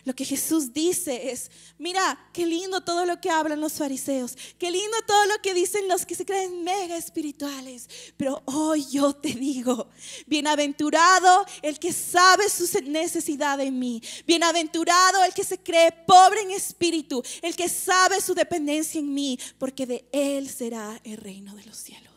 Lo 0.06 0.16
que 0.16 0.24
Jesús 0.24 0.72
dice 0.72 1.32
es, 1.32 1.50
mira, 1.80 2.30
qué 2.32 2.46
lindo 2.46 2.82
todo 2.82 3.06
lo 3.06 3.20
que 3.20 3.32
hablan 3.32 3.60
los 3.60 3.74
fariseos, 3.74 4.38
qué 4.60 4.70
lindo 4.70 4.96
todo 5.08 5.26
lo 5.26 5.42
que 5.42 5.56
dicen 5.56 5.88
los 5.88 6.06
que 6.06 6.14
se 6.14 6.26
creen 6.26 6.64
mega 6.64 6.96
espirituales, 6.96 7.90
pero 8.16 8.44
hoy 8.46 8.86
yo 8.92 9.14
te 9.14 9.30
digo, 9.30 9.90
bienaventurado 10.28 11.46
el 11.64 11.80
que 11.80 11.92
sabe 11.92 12.50
su 12.50 12.66
necesidad 12.84 13.60
en 13.60 13.80
mí, 13.80 14.02
bienaventurado 14.28 15.24
el 15.24 15.34
que 15.34 15.44
se 15.44 15.58
cree 15.58 15.92
pobre 15.92 16.42
en 16.42 16.52
espíritu, 16.52 17.24
el 17.42 17.56
que 17.56 17.68
sabe 17.68 18.22
su 18.22 18.36
dependencia 18.36 19.00
en 19.00 19.12
mí, 19.12 19.40
porque 19.58 19.88
de 19.88 20.06
él 20.12 20.48
será 20.50 21.02
el 21.04 21.18
reino 21.18 21.56
de 21.56 21.66
los 21.66 21.78
cielos 21.78 22.15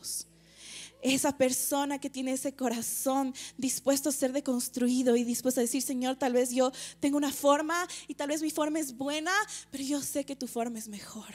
esa 1.02 1.36
persona 1.36 1.98
que 2.00 2.10
tiene 2.10 2.32
ese 2.32 2.54
corazón 2.54 3.34
dispuesto 3.56 4.08
a 4.08 4.12
ser 4.12 4.32
deconstruido 4.32 5.16
y 5.16 5.24
dispuesto 5.24 5.60
a 5.60 5.62
decir, 5.62 5.82
Señor, 5.82 6.16
tal 6.16 6.32
vez 6.32 6.50
yo 6.50 6.72
tengo 7.00 7.16
una 7.16 7.32
forma 7.32 7.86
y 8.06 8.14
tal 8.14 8.28
vez 8.28 8.42
mi 8.42 8.50
forma 8.50 8.78
es 8.78 8.96
buena, 8.96 9.32
pero 9.70 9.84
yo 9.84 10.00
sé 10.02 10.24
que 10.24 10.36
tu 10.36 10.46
forma 10.46 10.78
es 10.78 10.88
mejor. 10.88 11.34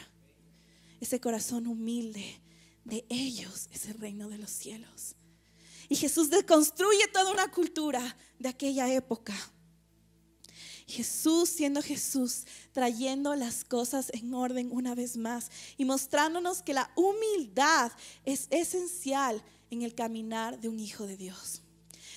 Ese 1.00 1.20
corazón 1.20 1.68
humilde 1.68 2.42
de 2.86 3.06
ellos 3.10 3.70
es 3.72 3.86
el 3.86 3.96
reino 3.96 4.30
de 4.30 4.38
los 4.38 4.52
cielos. 4.52 5.16
Y 5.90 5.96
Jesús 5.96 6.30
deconstruye 6.30 7.08
toda 7.12 7.32
una 7.32 7.50
cultura 7.52 8.18
de 8.40 8.50
aquella 8.50 8.92
época. 8.92 9.34
Jesús 10.88 11.50
siendo 11.50 11.82
Jesús, 11.82 12.46
trayendo 12.72 13.36
las 13.36 13.64
cosas 13.64 14.12
en 14.14 14.34
orden 14.34 14.70
una 14.72 14.96
vez 14.96 15.18
más 15.18 15.50
y 15.78 15.86
mostrándonos 15.86 16.62
que 16.62 16.74
la 16.74 16.92
humildad 16.96 17.92
es 18.26 18.48
esencial 18.50 19.42
en 19.70 19.82
el 19.82 19.96
caminar 19.96 20.60
de 20.60 20.70
un 20.70 20.80
hijo 20.80 21.08
de 21.08 21.18
Dios. 21.18 21.62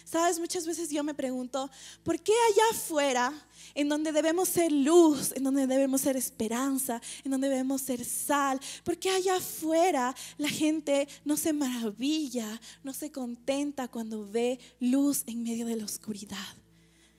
Sabes, 0.07 0.39
muchas 0.39 0.65
veces 0.65 0.89
yo 0.91 1.03
me 1.03 1.15
pregunto, 1.15 1.69
¿por 2.05 2.21
qué 2.21 2.33
allá 2.53 2.63
afuera, 2.71 3.49
en 3.75 3.89
donde 3.89 4.13
debemos 4.13 4.49
ser 4.49 4.71
luz, 4.71 5.33
en 5.35 5.43
donde 5.43 5.67
debemos 5.67 6.03
ser 6.03 6.17
esperanza, 6.17 7.03
en 7.25 7.33
donde 7.33 7.49
debemos 7.49 7.83
ser 7.83 8.05
sal, 8.05 8.61
por 8.85 8.97
qué 8.99 9.11
allá 9.11 9.35
afuera 9.35 10.15
la 10.39 10.49
gente 10.49 11.09
no 11.25 11.37
se 11.37 11.53
maravilla, 11.53 12.61
no 12.85 12.93
se 12.93 13.11
contenta 13.11 13.89
cuando 13.89 14.25
ve 14.25 14.61
luz 14.79 15.25
en 15.27 15.43
medio 15.43 15.67
de 15.67 15.75
la 15.75 15.85
oscuridad? 15.85 16.55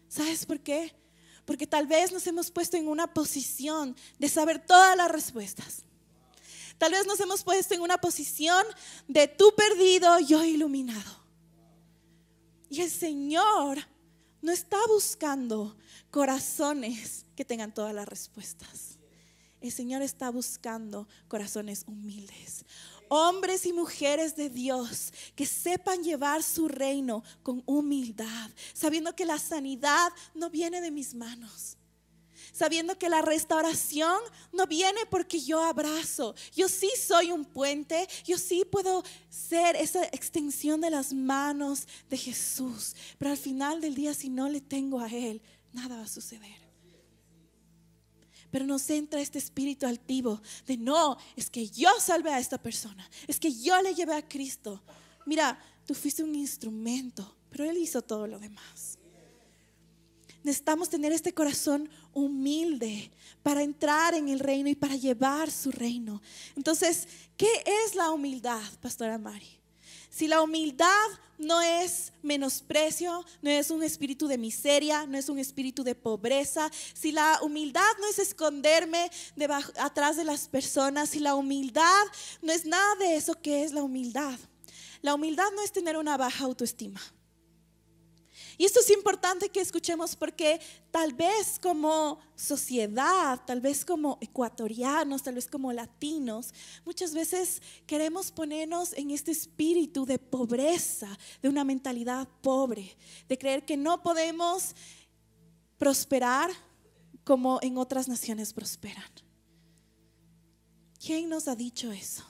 ¿Sabes 0.08 0.46
por 0.46 0.62
qué? 0.62 0.96
Porque 1.48 1.66
tal 1.66 1.88
vez 1.88 2.12
nos 2.12 2.28
hemos 2.28 2.52
puesto 2.52 2.76
en 2.76 2.90
una 2.90 3.08
posición 3.14 3.96
de 4.20 4.28
saber 4.28 4.60
todas 4.60 4.98
las 4.98 5.10
respuestas. 5.10 5.84
Tal 6.78 6.92
vez 6.92 7.08
nos 7.08 7.22
hemos 7.22 7.42
puesto 7.42 7.74
en 7.74 7.80
una 7.80 7.98
posición 8.00 8.66
de 9.08 9.30
tú 9.30 9.54
perdido, 9.56 10.20
yo 10.20 10.44
iluminado. 10.44 11.24
Y 12.70 12.82
el 12.82 12.92
Señor 12.92 13.80
no 14.42 14.52
está 14.52 14.78
buscando 14.90 15.78
corazones 16.12 17.26
que 17.34 17.46
tengan 17.46 17.74
todas 17.74 17.96
las 17.96 18.10
respuestas. 18.10 18.98
El 19.62 19.72
Señor 19.72 20.02
está 20.02 20.30
buscando 20.30 21.08
corazones 21.30 21.86
humildes, 21.88 22.66
hombres 23.10 23.66
y 23.66 23.74
mujeres 23.74 24.36
de 24.36 24.50
Dios 24.50 25.14
que 25.36 25.46
sepan 25.46 26.04
llevar 26.04 26.44
su 26.44 26.68
reino 26.68 27.24
con 27.44 27.64
humildad, 27.66 28.50
sabiendo 28.74 29.16
que 29.16 29.26
la 29.26 29.40
sanidad 29.40 30.12
no 30.34 30.50
viene 30.50 30.82
de 30.82 30.92
mis 30.92 31.14
manos. 31.14 31.78
Sabiendo 32.54 32.98
que 32.98 33.10
la 33.10 33.22
restauración 33.22 34.20
no 34.52 34.66
viene 34.66 35.02
porque 35.12 35.40
yo 35.40 35.64
abrazo. 35.64 36.34
Yo 36.56 36.68
sí 36.68 36.90
soy 37.00 37.32
un 37.32 37.46
puente. 37.46 38.08
Yo 38.26 38.40
sí 38.40 38.66
puedo 38.66 39.04
ser 39.30 39.76
esa 39.76 40.06
extensión 40.06 40.82
de 40.82 40.90
las 40.90 41.14
manos 41.14 41.88
de 42.10 42.18
Jesús. 42.18 42.96
Pero 43.20 43.30
al 43.30 43.38
final 43.38 43.80
del 43.80 43.94
día, 43.94 44.16
si 44.16 44.30
no 44.30 44.50
le 44.50 44.62
tengo 44.62 45.00
a 45.00 45.08
Él, 45.08 45.40
nada 45.72 45.98
va 45.98 46.04
a 46.04 46.08
suceder. 46.08 46.67
Pero 48.52 48.66
nos 48.66 48.90
entra 48.90 49.22
este 49.22 49.38
espíritu 49.38 49.86
altivo 49.86 50.42
de 50.66 50.78
no, 50.78 51.18
es 51.36 51.50
que 51.50 51.68
yo 51.70 51.90
salvé 52.00 52.32
a 52.32 52.40
esta 52.40 52.58
persona, 52.58 53.10
es 53.28 53.40
que 53.40 53.54
yo 53.54 53.82
le 53.82 53.94
llevé 53.94 54.16
a 54.16 54.28
Cristo. 54.28 54.82
Mira, 55.26 55.60
tú 55.86 55.94
fuiste 55.94 56.24
un 56.24 56.36
instrumento, 56.36 57.36
pero 57.50 57.66
Él 57.66 57.78
hizo 57.78 58.02
todo 58.02 58.28
lo 58.28 58.40
demás. 58.40 58.98
Necesitamos 60.44 60.90
tener 60.90 61.12
este 61.12 61.34
corazón 61.34 61.90
humilde 62.14 63.12
para 63.44 63.64
entrar 63.64 64.14
en 64.14 64.30
el 64.30 64.40
reino 64.40 64.70
y 64.70 64.76
para 64.76 64.96
llevar 64.96 65.52
su 65.52 65.72
reino. 65.72 66.22
Entonces, 66.56 67.08
¿qué 67.36 67.50
es 67.66 67.96
la 67.96 68.12
humildad, 68.12 68.64
Pastora 68.80 69.18
Mari? 69.18 69.57
Si 70.10 70.28
la 70.28 70.42
humildad 70.42 71.08
no 71.38 71.62
es 71.62 72.14
menosprecio, 72.24 73.24
no 73.42 73.50
es 73.50 73.70
un 73.70 73.84
espíritu 73.84 74.28
de 74.28 74.38
miseria, 74.38 75.06
no 75.06 75.18
es 75.18 75.30
un 75.30 75.40
espíritu 75.40 75.84
de 75.84 75.96
pobreza, 75.96 76.72
si 76.94 77.12
la 77.12 77.40
humildad 77.42 77.90
no 78.00 78.08
es 78.10 78.20
esconderme 78.20 79.12
debajo, 79.36 79.72
atrás 79.80 80.18
de 80.18 80.24
las 80.24 80.48
personas, 80.48 81.10
si 81.10 81.20
la 81.20 81.36
humildad 81.36 82.06
no 82.42 82.52
es 82.52 82.66
nada 82.66 82.96
de 82.96 83.16
eso 83.16 83.40
que 83.40 83.64
es 83.64 83.72
la 83.72 83.84
humildad. 83.84 84.40
La 85.02 85.14
humildad 85.14 85.46
no 85.56 85.62
es 85.62 85.72
tener 85.72 85.98
una 85.98 86.18
baja 86.18 86.46
autoestima. 86.46 87.00
Y 88.58 88.66
esto 88.66 88.80
es 88.80 88.90
importante 88.90 89.50
que 89.50 89.62
escuchemos 89.62 90.16
porque 90.16 90.60
tal 90.90 91.14
vez 91.14 91.60
como 91.62 92.20
sociedad, 92.36 93.40
tal 93.46 93.62
vez 93.62 93.86
como 93.86 94.18
ecuatorianos, 94.20 95.22
tal 95.22 95.36
vez 95.36 95.48
como 95.48 95.72
latinos, 95.72 96.54
muchas 96.84 97.14
veces 97.14 97.62
queremos 97.86 98.32
ponernos 98.32 98.94
en 98.94 99.12
este 99.12 99.32
espíritu 99.32 100.08
de 100.08 100.18
pobreza, 100.18 101.08
de 101.42 101.50
una 101.50 101.64
mentalidad 101.64 102.28
pobre, 102.42 102.98
de 103.30 103.38
creer 103.38 103.64
que 103.64 103.78
no 103.78 104.02
podemos 104.02 104.76
prosperar 105.78 106.50
como 107.24 107.60
en 107.62 107.78
otras 107.78 108.08
naciones 108.08 108.54
prosperan. 108.54 109.12
¿Quién 111.00 111.30
nos 111.30 111.48
ha 111.48 111.56
dicho 111.56 111.92
eso? 111.92 112.24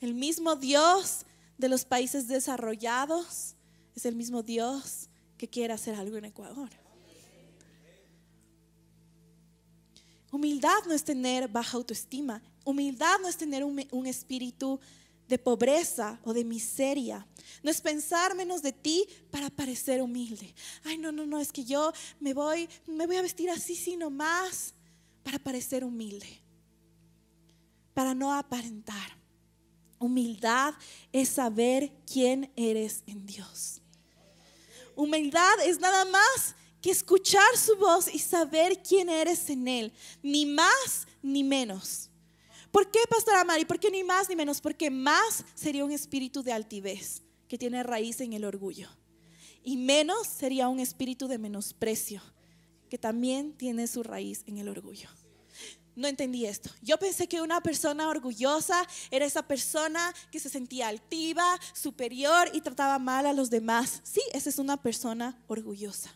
El 0.00 0.14
mismo 0.14 0.56
Dios 0.56 1.26
de 1.58 1.68
los 1.68 1.84
países 1.84 2.28
desarrollados 2.28 3.56
es 3.94 4.06
el 4.06 4.16
mismo 4.16 4.42
Dios 4.42 5.10
que 5.36 5.48
quiere 5.48 5.72
hacer 5.72 5.94
algo 5.94 6.16
en 6.16 6.26
Ecuador. 6.26 6.70
Humildad 10.30 10.84
no 10.86 10.94
es 10.94 11.04
tener 11.04 11.48
baja 11.48 11.76
autoestima. 11.76 12.42
Humildad 12.64 13.20
no 13.20 13.28
es 13.28 13.36
tener 13.36 13.62
un, 13.62 13.86
un, 13.92 14.06
espíritu 14.06 14.80
de 15.28 15.38
pobreza 15.38 16.18
o 16.24 16.32
de 16.32 16.44
miseria. 16.44 17.24
No 17.62 17.70
es 17.70 17.80
pensar 17.80 18.34
menos 18.34 18.60
de 18.60 18.72
ti 18.72 19.06
para 19.30 19.48
parecer 19.48 20.02
humilde. 20.02 20.52
Ay, 20.82 20.98
no, 20.98 21.12
no, 21.12 21.24
no, 21.24 21.38
es 21.38 21.52
que 21.52 21.64
yo 21.64 21.92
me 22.18 22.34
voy, 22.34 22.68
me 22.86 23.06
voy 23.06 23.16
a 23.16 23.22
vestir 23.22 23.48
así, 23.48 23.76
sino 23.76 24.10
más 24.10 24.74
para 25.22 25.38
parecer 25.38 25.84
humilde. 25.84 26.42
Para 27.92 28.12
no 28.12 28.32
aparentar. 28.34 29.16
Humildad 30.00 30.74
es 31.12 31.28
saber 31.28 31.92
quién 32.12 32.52
eres 32.56 33.04
en 33.06 33.24
Dios. 33.24 33.83
Humildad 34.96 35.60
es 35.66 35.80
nada 35.80 36.04
más 36.04 36.54
que 36.80 36.90
escuchar 36.90 37.56
su 37.56 37.76
voz 37.76 38.12
y 38.12 38.18
saber 38.18 38.82
quién 38.82 39.08
eres 39.08 39.48
en 39.48 39.66
Él, 39.66 39.92
ni 40.22 40.44
más 40.44 41.06
ni 41.22 41.42
menos. 41.42 42.10
¿Por 42.70 42.90
qué, 42.90 42.98
Pastora 43.08 43.44
Mari? 43.44 43.64
¿Por 43.64 43.78
qué 43.78 43.90
ni 43.90 44.04
más 44.04 44.28
ni 44.28 44.36
menos? 44.36 44.60
Porque 44.60 44.90
más 44.90 45.44
sería 45.54 45.84
un 45.84 45.92
espíritu 45.92 46.42
de 46.42 46.52
altivez 46.52 47.22
que 47.48 47.56
tiene 47.56 47.82
raíz 47.82 48.20
en 48.20 48.32
el 48.32 48.44
orgullo. 48.44 48.88
Y 49.62 49.76
menos 49.76 50.26
sería 50.26 50.68
un 50.68 50.80
espíritu 50.80 51.26
de 51.26 51.38
menosprecio 51.38 52.20
que 52.90 52.98
también 52.98 53.52
tiene 53.56 53.86
su 53.86 54.02
raíz 54.02 54.42
en 54.46 54.58
el 54.58 54.68
orgullo. 54.68 55.08
No 55.96 56.08
entendí 56.08 56.46
esto. 56.46 56.70
Yo 56.82 56.98
pensé 56.98 57.28
que 57.28 57.40
una 57.40 57.60
persona 57.60 58.08
orgullosa 58.08 58.86
era 59.10 59.24
esa 59.24 59.46
persona 59.46 60.12
que 60.30 60.40
se 60.40 60.48
sentía 60.48 60.88
altiva, 60.88 61.58
superior 61.72 62.50
y 62.52 62.60
trataba 62.60 62.98
mal 62.98 63.26
a 63.26 63.32
los 63.32 63.50
demás. 63.50 64.00
Sí, 64.02 64.20
esa 64.32 64.48
es 64.48 64.58
una 64.58 64.76
persona 64.76 65.38
orgullosa 65.46 66.14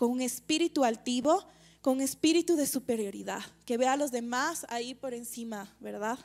con 0.00 0.12
un 0.12 0.22
espíritu 0.22 0.82
altivo, 0.82 1.46
con 1.82 1.98
un 1.98 2.00
espíritu 2.00 2.56
de 2.56 2.66
superioridad, 2.66 3.42
que 3.66 3.76
ve 3.76 3.86
a 3.86 3.98
los 3.98 4.10
demás 4.10 4.64
ahí 4.70 4.94
por 4.94 5.12
encima, 5.12 5.76
¿verdad? 5.78 6.18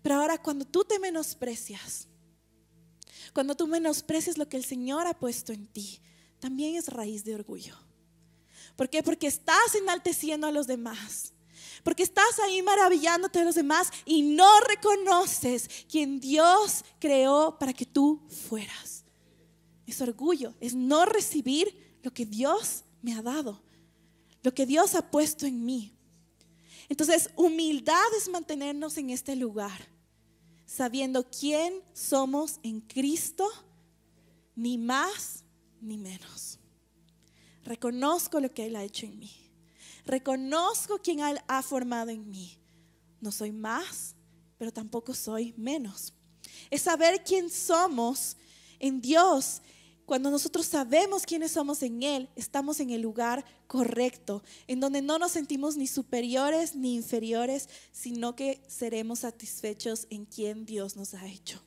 Pero 0.00 0.14
ahora 0.14 0.38
cuando 0.38 0.64
tú 0.64 0.84
te 0.84 0.98
menosprecias, 0.98 2.08
cuando 3.34 3.54
tú 3.54 3.66
menosprecias 3.66 4.38
lo 4.38 4.48
que 4.48 4.56
el 4.56 4.64
Señor 4.64 5.06
ha 5.06 5.12
puesto 5.12 5.52
en 5.52 5.66
ti, 5.66 6.00
también 6.38 6.76
es 6.76 6.88
raíz 6.88 7.24
de 7.24 7.34
orgullo. 7.34 7.76
¿Por 8.74 8.88
qué? 8.88 9.02
Porque 9.02 9.26
estás 9.26 9.74
enalteciendo 9.74 10.46
a 10.46 10.50
los 10.50 10.66
demás. 10.66 11.34
Porque 11.82 12.02
estás 12.02 12.38
ahí 12.44 12.62
maravillándote 12.62 13.38
de 13.38 13.44
los 13.44 13.54
demás 13.54 13.90
y 14.04 14.22
no 14.22 14.60
reconoces 14.60 15.68
quien 15.90 16.20
Dios 16.20 16.84
creó 16.98 17.58
para 17.58 17.72
que 17.72 17.86
tú 17.86 18.22
fueras. 18.48 19.04
Es 19.86 20.00
orgullo, 20.00 20.54
es 20.60 20.74
no 20.74 21.06
recibir 21.06 21.98
lo 22.02 22.12
que 22.12 22.26
Dios 22.26 22.84
me 23.02 23.14
ha 23.14 23.22
dado, 23.22 23.62
lo 24.42 24.52
que 24.52 24.66
Dios 24.66 24.94
ha 24.94 25.10
puesto 25.10 25.46
en 25.46 25.64
mí. 25.64 25.94
Entonces, 26.88 27.30
humildad 27.36 28.06
es 28.16 28.28
mantenernos 28.28 28.96
en 28.96 29.10
este 29.10 29.36
lugar, 29.36 29.88
sabiendo 30.66 31.28
quién 31.28 31.82
somos 31.92 32.58
en 32.62 32.80
Cristo, 32.80 33.46
ni 34.54 34.78
más 34.78 35.44
ni 35.80 35.98
menos. 35.98 36.58
Reconozco 37.64 38.40
lo 38.40 38.52
que 38.52 38.66
Él 38.66 38.76
ha 38.76 38.84
hecho 38.84 39.06
en 39.06 39.18
mí. 39.18 39.47
Reconozco 40.08 40.98
quién 41.02 41.20
Él 41.20 41.38
ha 41.46 41.62
formado 41.62 42.08
en 42.08 42.30
mí. 42.30 42.58
No 43.20 43.30
soy 43.30 43.52
más, 43.52 44.16
pero 44.56 44.72
tampoco 44.72 45.12
soy 45.12 45.52
menos. 45.58 46.14
Es 46.70 46.82
saber 46.82 47.22
quién 47.22 47.50
somos 47.50 48.34
en 48.78 49.02
Dios 49.02 49.60
cuando 50.06 50.30
nosotros 50.30 50.64
sabemos 50.64 51.26
quiénes 51.26 51.52
somos 51.52 51.82
en 51.82 52.02
Él, 52.02 52.30
estamos 52.34 52.80
en 52.80 52.88
el 52.88 53.02
lugar 53.02 53.44
correcto, 53.66 54.42
en 54.66 54.80
donde 54.80 55.02
no 55.02 55.18
nos 55.18 55.32
sentimos 55.32 55.76
ni 55.76 55.86
superiores 55.86 56.74
ni 56.74 56.94
inferiores, 56.94 57.68
sino 57.92 58.34
que 58.34 58.62
seremos 58.66 59.18
satisfechos 59.18 60.06
en 60.08 60.24
quien 60.24 60.64
Dios 60.64 60.96
nos 60.96 61.12
ha 61.12 61.26
hecho. 61.26 61.62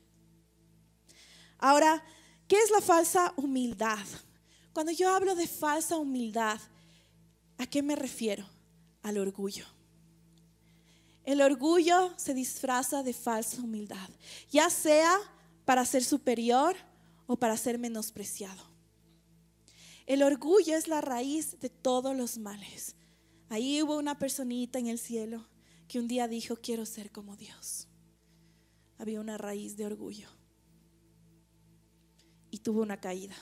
Ahora, 1.60 2.04
¿qué 2.48 2.56
es 2.56 2.72
la 2.72 2.82
falsa 2.82 3.32
humildad? 3.38 4.08
Cuando 4.74 4.92
yo 4.92 5.14
hablo 5.14 5.36
de 5.36 5.46
falsa 5.46 5.98
humildad, 5.98 6.60
¿a 7.58 7.66
qué 7.68 7.82
me 7.84 7.96
refiero? 7.96 8.46
Al 9.04 9.18
orgullo. 9.18 9.66
El 11.24 11.42
orgullo 11.42 12.14
se 12.18 12.34
disfraza 12.34 13.04
de 13.04 13.14
falsa 13.14 13.62
humildad, 13.62 14.10
ya 14.50 14.70
sea 14.70 15.18
para 15.66 15.86
ser 15.86 16.04
superior, 16.04 16.76
o 17.32 17.38
para 17.38 17.56
ser 17.56 17.80
menospreciado. 17.80 18.62
El 20.06 20.22
orgullo 20.22 20.76
es 20.76 20.90
la 20.90 21.00
raíz 21.00 21.58
de 21.62 21.70
todos 21.70 22.14
los 22.14 22.38
males. 22.38 22.98
Ahí 23.48 23.82
hubo 23.82 23.98
una 23.98 24.20
personita 24.20 24.80
en 24.80 24.88
el 24.88 25.00
cielo 25.00 25.48
que 25.88 25.98
un 25.98 26.10
día 26.10 26.28
dijo, 26.28 26.58
quiero 26.58 26.86
ser 26.86 27.10
como 27.10 27.38
Dios. 27.38 27.88
Había 28.98 29.22
una 29.22 29.38
raíz 29.38 29.78
de 29.78 29.86
orgullo 29.86 30.28
y 32.50 32.58
tuvo 32.58 32.82
una 32.82 33.00
caída. 33.00 33.38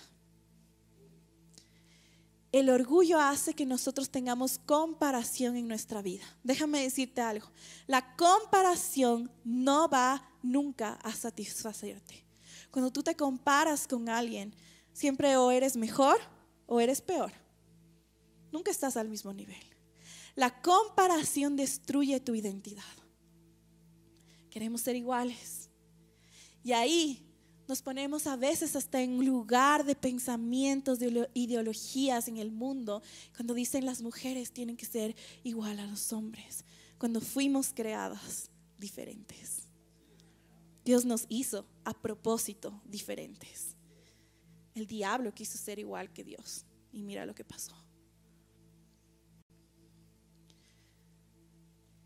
El 2.51 2.69
orgullo 2.69 3.19
hace 3.19 3.53
que 3.53 3.65
nosotros 3.65 4.09
tengamos 4.09 4.57
comparación 4.65 5.55
en 5.55 5.67
nuestra 5.67 6.01
vida. 6.01 6.23
Déjame 6.43 6.81
decirte 6.81 7.21
algo. 7.21 7.47
La 7.85 8.15
comparación 8.15 9.31
no 9.43 9.87
va 9.87 10.27
nunca 10.41 10.93
a 11.03 11.11
satisfacerte. 11.13 12.25
Cuando 12.71 12.91
tú 12.91 13.03
te 13.03 13.15
comparas 13.15 13.87
con 13.87 14.09
alguien, 14.09 14.55
siempre 14.93 15.37
o 15.37 15.51
eres 15.51 15.77
mejor 15.77 16.19
o 16.65 16.79
eres 16.79 17.01
peor. 17.01 17.31
Nunca 18.51 18.71
estás 18.71 18.97
al 18.97 19.09
mismo 19.09 19.31
nivel. 19.31 19.61
La 20.35 20.61
comparación 20.61 21.55
destruye 21.55 22.19
tu 22.19 22.33
identidad. 22.33 22.83
Queremos 24.49 24.81
ser 24.81 24.95
iguales. 24.95 25.69
Y 26.63 26.71
ahí 26.71 27.28
nos 27.69 27.83
ponemos 27.83 28.25
a 28.25 28.35
veces 28.35 28.75
hasta 28.75 28.99
en 28.99 29.23
lugar 29.23 29.85
de 29.85 29.95
pensamientos, 29.95 30.97
de 30.97 31.29
ideologías 31.35 32.27
en 32.27 32.37
el 32.37 32.51
mundo, 32.51 33.03
cuando 33.35 33.53
dicen 33.53 33.85
las 33.85 34.01
mujeres 34.01 34.51
tienen 34.51 34.75
que 34.75 34.87
ser 34.87 35.15
igual 35.43 35.79
a 35.79 35.85
los 35.85 36.11
hombres, 36.11 36.65
cuando 36.97 37.21
fuimos 37.21 37.71
creadas 37.71 38.49
diferentes. 38.79 39.67
Dios 40.83 41.05
nos 41.05 41.27
hizo 41.29 41.63
a 41.85 41.93
propósito 41.93 42.81
diferentes. 42.85 43.75
El 44.73 44.87
diablo 44.87 45.31
quiso 45.35 45.59
ser 45.59 45.77
igual 45.77 46.11
que 46.11 46.23
Dios 46.23 46.65
y 46.91 47.03
mira 47.03 47.27
lo 47.27 47.35
que 47.35 47.45
pasó. 47.45 47.75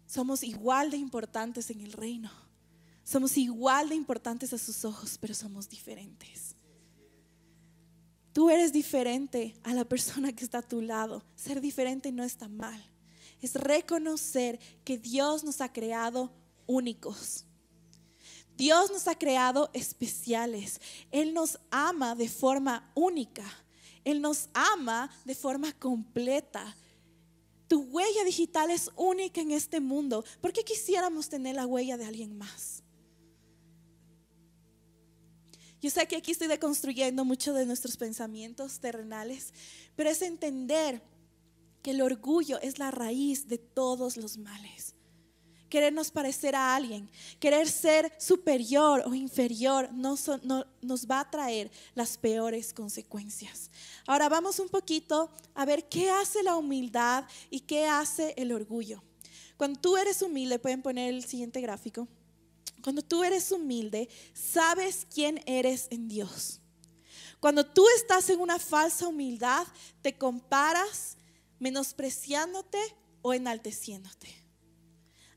Somos 0.07 0.43
igual 0.43 0.91
de 0.91 0.97
importantes 0.97 1.69
en 1.69 1.79
el 1.79 1.93
reino. 1.93 2.42
Somos 3.03 3.37
igual 3.37 3.89
de 3.89 3.95
importantes 3.95 4.53
a 4.53 4.57
sus 4.57 4.85
ojos, 4.85 5.17
pero 5.19 5.33
somos 5.33 5.67
diferentes. 5.69 6.55
Tú 8.31 8.49
eres 8.49 8.73
diferente 8.73 9.55
a 9.63 9.73
la 9.73 9.85
persona 9.85 10.31
que 10.33 10.43
está 10.43 10.59
a 10.59 10.67
tu 10.67 10.81
lado. 10.81 11.23
Ser 11.35 11.61
diferente 11.61 12.11
no 12.11 12.23
está 12.23 12.47
mal. 12.47 12.83
Es 13.41 13.55
reconocer 13.55 14.59
que 14.83 14.97
Dios 14.97 15.43
nos 15.43 15.61
ha 15.61 15.71
creado 15.71 16.31
únicos 16.65 17.45
Dios 18.55 18.91
nos 18.91 19.07
ha 19.07 19.15
creado 19.15 19.69
especiales. 19.73 20.79
Él 21.11 21.33
nos 21.33 21.59
ama 21.71 22.15
de 22.15 22.29
forma 22.29 22.91
única. 22.93 23.43
Él 24.03 24.21
nos 24.21 24.49
ama 24.53 25.09
de 25.25 25.33
forma 25.33 25.71
completa. 25.73 26.75
Tu 27.67 27.81
huella 27.81 28.23
digital 28.23 28.69
es 28.69 28.91
única 28.95 29.41
en 29.41 29.51
este 29.51 29.79
mundo. 29.79 30.23
¿Por 30.41 30.53
qué 30.53 30.63
quisiéramos 30.63 31.29
tener 31.29 31.55
la 31.55 31.65
huella 31.65 31.97
de 31.97 32.05
alguien 32.05 32.37
más? 32.37 32.82
Yo 35.83 35.89
sé 35.89 36.07
que 36.07 36.15
aquí 36.15 36.31
estoy 36.31 36.47
deconstruyendo 36.47 37.25
muchos 37.25 37.53
de 37.55 37.65
nuestros 37.65 37.97
pensamientos 37.97 38.79
terrenales, 38.79 39.53
pero 39.97 40.09
es 40.09 40.21
entender 40.21 41.01
que 41.81 41.91
el 41.91 42.01
orgullo 42.01 42.57
es 42.61 42.79
la 42.79 42.89
raíz 42.89 43.49
de 43.49 43.57
todos 43.57 44.15
los 44.15 44.37
males 44.37 44.95
querernos 45.73 46.11
parecer 46.11 46.55
a 46.55 46.75
alguien, 46.75 47.09
querer 47.39 47.67
ser 47.67 48.13
superior 48.19 49.01
o 49.07 49.15
inferior, 49.15 49.89
no, 49.91 50.15
nos 50.83 51.07
va 51.07 51.21
a 51.21 51.31
traer 51.31 51.71
las 51.95 52.15
peores 52.15 52.71
consecuencias. 52.71 53.71
Ahora 54.05 54.29
vamos 54.29 54.59
un 54.59 54.69
poquito 54.69 55.31
a 55.55 55.65
ver 55.65 55.89
qué 55.89 56.11
hace 56.11 56.43
la 56.43 56.57
humildad 56.57 57.25
y 57.49 57.61
qué 57.61 57.87
hace 57.87 58.35
el 58.37 58.51
orgullo. 58.51 59.01
Cuando 59.57 59.81
tú 59.81 59.97
eres 59.97 60.21
humilde, 60.21 60.59
pueden 60.59 60.83
poner 60.83 61.11
el 61.11 61.25
siguiente 61.25 61.59
gráfico. 61.59 62.07
Cuando 62.83 63.01
tú 63.01 63.23
eres 63.23 63.49
humilde, 63.51 64.09
sabes 64.33 65.07
quién 65.09 65.41
eres 65.45 65.87
en 65.89 66.09
Dios. 66.09 66.59
Cuando 67.39 67.65
tú 67.65 67.85
estás 67.95 68.29
en 68.29 68.41
una 68.41 68.59
falsa 68.59 69.07
humildad, 69.07 69.65
te 70.01 70.17
comparas 70.17 71.15
menospreciándote 71.59 72.77
o 73.21 73.33
enalteciéndote. 73.33 74.27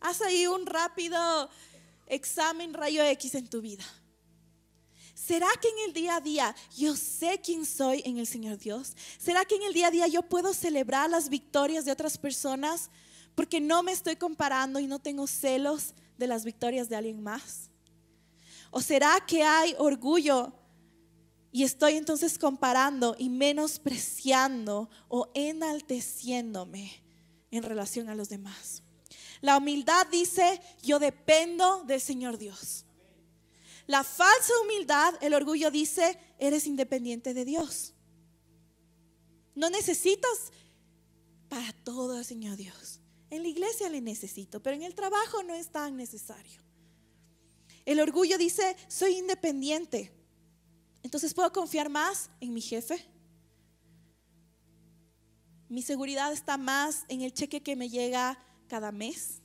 Haz 0.00 0.22
ahí 0.22 0.48
un 0.48 0.66
rápido 0.66 1.48
examen 2.06 2.74
rayo 2.74 3.02
X 3.04 3.37
en 3.37 3.48
tu 3.48 3.61
vida. 3.61 3.85
¿Será 5.14 5.48
que 5.61 5.68
en 5.68 5.78
el 5.87 5.92
día 5.92 6.16
a 6.16 6.20
día 6.20 6.56
yo 6.76 6.96
sé 6.96 7.40
quién 7.42 7.64
soy 7.64 8.02
en 8.04 8.18
el 8.18 8.26
Señor 8.26 8.59
Dios? 8.59 8.96
¿Será 9.18 9.44
que 9.44 9.54
en 9.54 9.62
el 9.62 9.72
día 9.72 9.87
a 9.87 9.90
día 9.92 10.09
yo 10.09 10.22
puedo 10.22 10.52
celebrar 10.52 11.09
las 11.11 11.28
victorias 11.28 11.85
de 11.85 11.92
otras 11.92 12.18
personas 12.18 12.90
porque 13.37 13.61
no 13.61 13.82
me 13.85 13.92
estoy 13.92 14.16
comparando 14.16 14.80
y 14.80 14.87
no 14.87 14.98
tengo 14.98 15.26
celos 15.26 15.94
de 16.18 16.26
las 16.26 16.44
victorias 16.44 16.88
de 16.88 16.96
alguien 16.96 17.22
más? 17.22 17.70
¿O 18.70 18.81
será 18.81 19.24
que 19.26 19.42
hay 19.42 19.74
orgullo 19.79 20.52
y 21.52 21.62
estoy 21.62 21.94
entonces 21.94 22.38
comparando 22.38 23.16
y 23.18 23.29
menospreciando 23.29 24.90
o 25.09 25.31
enalteciéndome 25.35 27.02
en 27.50 27.62
relación 27.62 28.09
a 28.09 28.14
los 28.14 28.29
demás? 28.29 28.83
La 29.40 29.59
humildad 29.59 30.07
dice, 30.11 30.61
yo 30.83 30.98
dependo 30.98 31.85
del 31.85 32.00
Señor 32.00 32.38
Dios. 32.38 32.85
La 33.87 34.02
falsa 34.02 34.52
humildad, 34.64 35.14
el 35.20 35.35
orgullo 35.35 35.70
dice, 35.70 36.18
eres 36.38 36.66
independiente 36.66 37.35
de 37.35 37.44
Dios. 37.44 37.94
No 39.55 39.70
necesitas 39.70 40.52
para 41.48 41.72
todo 41.72 42.16
al 42.16 42.24
Señor 42.24 42.57
Dios. 42.57 42.95
En 43.30 43.42
la 43.42 43.48
iglesia 43.48 43.88
le 43.88 44.00
necesito, 44.00 44.62
pero 44.62 44.76
en 44.76 44.82
el 44.82 44.94
trabajo 44.94 45.42
no 45.42 45.54
es 45.54 45.70
tan 45.70 45.96
necesario. 45.96 46.62
El 47.84 48.00
orgullo 48.00 48.38
dice, 48.38 48.76
soy 48.88 49.16
independiente. 49.16 50.12
Entonces 51.02 51.34
puedo 51.34 51.52
confiar 51.52 51.88
más 51.88 52.30
en 52.40 52.52
mi 52.52 52.60
jefe. 52.60 53.04
Mi 55.68 55.82
seguridad 55.82 56.32
está 56.32 56.56
más 56.56 57.04
en 57.08 57.22
el 57.22 57.32
cheque 57.32 57.62
que 57.62 57.76
me 57.76 57.88
llega 57.88 58.38
cada 58.68 58.92
mes. 58.92 59.40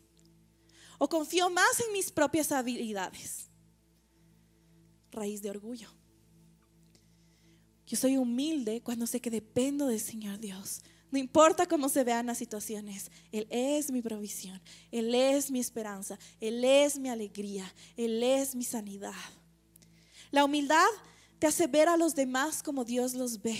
O 0.97 1.09
confío 1.09 1.49
más 1.49 1.79
en 1.85 1.93
mis 1.93 2.11
propias 2.11 2.51
habilidades. 2.51 3.49
Raíz 5.11 5.41
de 5.41 5.49
orgullo. 5.49 5.89
Yo 7.87 7.97
soy 7.97 8.17
humilde 8.17 8.81
cuando 8.81 9.05
sé 9.05 9.19
que 9.19 9.29
dependo 9.29 9.87
del 9.87 9.99
Señor 9.99 10.39
Dios. 10.39 10.81
No 11.12 11.19
importa 11.19 11.65
cómo 11.65 11.89
se 11.89 12.06
vean 12.06 12.28
las 12.28 12.38
situaciones, 12.38 13.12
Él 13.34 13.45
es 13.50 13.91
mi 13.91 14.02
provisión, 14.02 14.62
Él 14.91 15.13
es 15.13 15.52
mi 15.52 15.60
esperanza, 15.60 16.17
Él 16.39 16.63
es 16.63 16.97
mi 16.97 17.10
alegría, 17.10 17.71
Él 17.97 18.24
es 18.24 18.56
mi 18.56 18.63
sanidad. 18.63 19.13
La 20.32 20.45
humildad 20.45 20.88
te 21.38 21.47
hace 21.47 21.67
ver 21.67 21.89
a 21.89 21.97
los 21.97 22.15
demás 22.15 22.63
como 22.63 22.86
Dios 22.86 23.13
los 23.13 23.41
ve, 23.41 23.60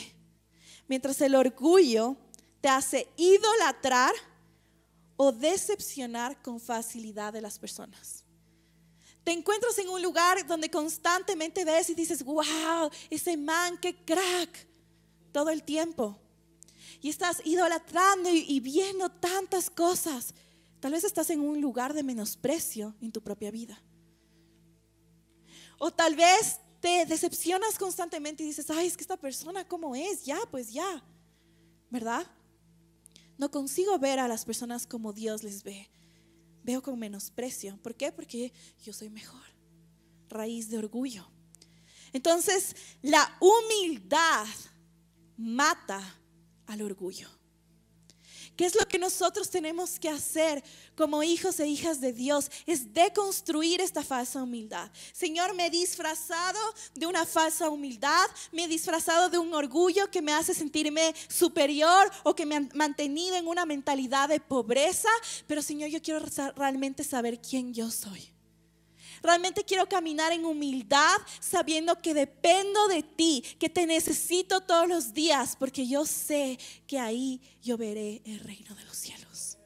mientras 0.88 1.20
el 1.20 1.36
orgullo 1.36 2.16
te 2.62 2.70
hace 2.70 3.10
idolatrar 3.18 4.14
o 5.18 5.34
decepcionar 5.34 6.42
con 6.42 6.58
facilidad 6.58 7.34
de 7.34 7.42
las 7.42 7.60
personas. 7.60 8.24
Te 9.26 9.34
encuentras 9.34 9.78
en 9.78 9.90
un 9.90 10.02
lugar 10.02 10.48
donde 10.48 10.70
constantemente 10.70 11.66
ves 11.66 11.90
y 11.90 11.96
dices, 11.96 12.24
wow, 12.24 12.90
ese 13.10 13.36
man, 13.36 13.78
qué 13.78 13.94
crack, 13.94 14.68
todo 15.34 15.50
el 15.50 15.64
tiempo 15.64 16.18
y 17.02 17.10
estás 17.10 17.42
idolatrando 17.44 18.30
y, 18.30 18.60
viendo 18.60 19.10
tantas 19.10 19.70
cosas, 19.70 20.34
tal 20.80 20.92
vez 20.92 21.04
estás 21.04 21.30
en 21.32 21.42
un 21.42 21.60
lugar 21.60 21.94
de 21.94 22.04
menosprecio 22.04 22.96
en 23.02 23.12
tu 23.12 23.22
propia 23.22 23.50
vida. 23.50 23.82
O 25.80 25.92
tal 25.92 26.16
vez 26.16 26.60
te 26.80 27.06
decepcionas 27.08 27.80
constantemente 27.80 28.44
y 28.44 28.48
dices, 28.48 28.70
ay, 28.70 28.88
es 28.88 28.96
que 28.96 29.04
esta 29.04 29.18
persona, 29.18 29.68
¿cómo 29.68 29.96
es? 29.96 30.26
Ya, 30.26 30.40
pues 30.52 30.72
ya, 30.72 31.04
¿verdad? 31.90 32.26
No 33.38 33.50
consigo 33.50 33.98
ver 33.98 34.20
a 34.20 34.28
las 34.28 34.46
personas 34.46 34.86
como 34.86 35.12
Dios 35.12 35.42
les 35.42 35.64
ve. 35.64 35.90
Veo 36.64 36.84
con 36.84 37.00
menosprecio. 37.00 37.80
¿Por 37.82 37.96
qué? 37.96 38.12
Porque 38.12 38.54
yo 38.84 38.94
soy 38.94 39.10
mejor. 39.10 39.42
Raíz 40.30 40.70
de 40.70 40.78
orgullo. 40.78 41.28
Entonces, 42.14 42.76
la 43.02 43.38
humildad 43.40 44.46
mata 45.38 46.20
al 46.71 46.81
orgullo. 46.81 47.27
¿Qué 48.55 48.65
es 48.65 48.75
lo 48.75 48.88
que 48.88 48.99
nosotros 48.99 49.49
tenemos 49.49 49.97
que 49.97 50.10
hacer 50.10 50.63
como 50.95 51.23
hijos 51.23 51.60
e 51.60 51.67
hijas 51.67 52.01
de 52.01 52.13
Dios? 52.13 52.51
Es 52.65 52.93
deconstruir 52.93 53.79
esta 53.79 54.03
falsa 54.03 54.43
humildad. 54.43 54.91
Señor, 55.13 55.55
me 55.55 55.67
he 55.67 55.69
disfrazado 55.69 56.60
de 56.93 57.05
una 57.05 57.25
falsa 57.25 57.69
humildad, 57.69 58.27
me 58.51 58.65
he 58.65 58.67
disfrazado 58.67 59.29
de 59.29 59.38
un 59.38 59.53
orgullo 59.53 60.12
que 60.12 60.21
me 60.21 60.34
hace 60.34 60.53
sentirme 60.53 61.15
superior 61.27 62.12
o 62.23 62.36
que 62.36 62.45
me 62.45 62.57
ha 62.57 62.67
mantenido 62.73 63.36
en 63.36 63.47
una 63.47 63.65
mentalidad 63.65 64.29
de 64.29 64.39
pobreza. 64.39 65.10
Pero 65.47 65.62
Señor, 65.62 65.89
yo 65.89 66.01
quiero 66.01 66.23
realmente 66.55 67.03
saber 67.03 67.41
quién 67.41 67.73
yo 67.73 67.89
soy. 67.89 68.31
Realmente 69.21 69.63
quiero 69.63 69.88
caminar 69.88 70.31
en 70.31 70.45
humildad 70.45 71.17
sabiendo 71.39 72.01
que 72.01 72.13
dependo 72.13 72.88
de 72.88 73.03
ti, 73.03 73.43
que 73.60 73.69
te 73.69 73.86
necesito 73.86 74.62
todos 74.62 74.88
los 74.88 75.13
días, 75.13 75.55
porque 75.57 75.88
yo 75.88 76.05
sé 76.05 76.57
que 76.88 76.97
ahí 76.97 77.41
yo 77.62 77.77
veré 77.77 78.21
el 78.25 78.39
reino 78.39 78.73
de 78.75 78.84
los 78.84 78.97
cielos. 78.97 79.57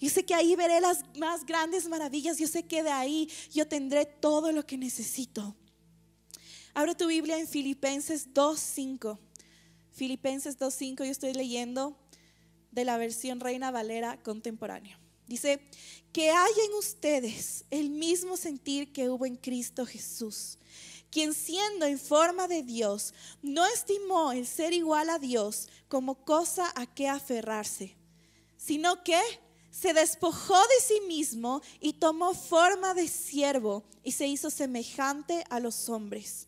Yo 0.00 0.10
sé 0.10 0.24
que 0.24 0.34
ahí 0.34 0.54
veré 0.56 0.80
las 0.80 1.04
más 1.16 1.46
grandes 1.46 1.88
maravillas. 1.88 2.38
Yo 2.38 2.46
sé 2.46 2.64
que 2.64 2.82
de 2.82 2.90
ahí 2.90 3.30
yo 3.52 3.66
tendré 3.66 4.04
todo 4.04 4.52
lo 4.52 4.66
que 4.66 4.76
necesito. 4.76 5.56
Abre 6.74 6.94
tu 6.94 7.06
Biblia 7.06 7.38
en 7.38 7.48
Filipenses 7.48 8.32
2.5. 8.34 9.18
Filipenses 9.92 10.58
2.5, 10.58 10.98
yo 10.98 11.10
estoy 11.10 11.32
leyendo 11.32 11.96
de 12.70 12.84
la 12.84 12.98
versión 12.98 13.40
Reina 13.40 13.70
Valera 13.70 14.22
contemporánea. 14.22 15.00
Dice, 15.26 15.60
que 16.16 16.30
haya 16.30 16.64
en 16.64 16.72
ustedes 16.78 17.66
el 17.70 17.90
mismo 17.90 18.38
sentir 18.38 18.90
que 18.90 19.10
hubo 19.10 19.26
en 19.26 19.36
Cristo 19.36 19.84
Jesús, 19.84 20.56
quien 21.10 21.34
siendo 21.34 21.84
en 21.84 21.98
forma 21.98 22.48
de 22.48 22.62
Dios, 22.62 23.12
no 23.42 23.66
estimó 23.66 24.32
el 24.32 24.46
ser 24.46 24.72
igual 24.72 25.10
a 25.10 25.18
Dios 25.18 25.68
como 25.88 26.24
cosa 26.24 26.72
a 26.74 26.86
que 26.86 27.06
aferrarse, 27.06 27.98
sino 28.56 29.04
que 29.04 29.20
se 29.70 29.92
despojó 29.92 30.54
de 30.54 30.80
sí 30.82 31.02
mismo 31.06 31.60
y 31.80 31.92
tomó 31.92 32.32
forma 32.32 32.94
de 32.94 33.08
siervo 33.08 33.84
y 34.02 34.12
se 34.12 34.26
hizo 34.26 34.48
semejante 34.48 35.44
a 35.50 35.60
los 35.60 35.90
hombres. 35.90 36.46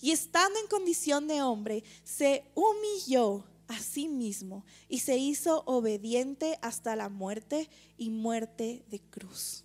Y 0.00 0.12
estando 0.12 0.60
en 0.60 0.68
condición 0.68 1.26
de 1.26 1.42
hombre, 1.42 1.82
se 2.04 2.44
humilló 2.54 3.42
a 3.68 3.78
sí 3.78 4.08
mismo 4.08 4.64
y 4.88 5.00
se 5.00 5.16
hizo 5.16 5.62
obediente 5.66 6.58
hasta 6.62 6.96
la 6.96 7.08
muerte 7.08 7.68
y 7.96 8.10
muerte 8.10 8.84
de 8.88 9.00
cruz. 9.00 9.64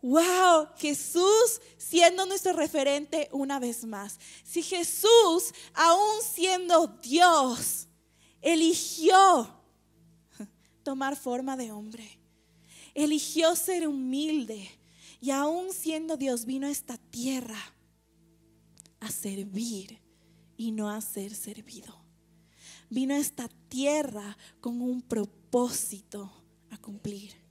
Wow, 0.00 0.68
Jesús 0.76 1.60
siendo 1.76 2.24
nuestro 2.24 2.52
referente 2.52 3.28
una 3.32 3.58
vez 3.58 3.84
más. 3.84 4.18
Si 4.44 4.62
Jesús, 4.62 5.52
aún 5.74 6.22
siendo 6.22 6.86
Dios, 7.02 7.88
eligió 8.40 9.60
tomar 10.84 11.16
forma 11.16 11.56
de 11.56 11.72
hombre, 11.72 12.20
eligió 12.94 13.56
ser 13.56 13.88
humilde 13.88 14.70
y 15.20 15.30
aún 15.32 15.72
siendo 15.72 16.16
Dios 16.16 16.44
vino 16.44 16.68
a 16.68 16.70
esta 16.70 16.96
tierra 16.96 17.58
a 19.00 19.10
servir 19.10 20.00
y 20.56 20.70
no 20.70 20.90
a 20.90 21.00
ser 21.00 21.34
servido 21.34 22.07
vino 22.90 23.14
a 23.14 23.18
esta 23.18 23.48
tierra 23.68 24.36
con 24.60 24.80
un 24.80 25.02
propósito 25.02 26.32
a 26.70 26.78
cumplir. 26.78 27.48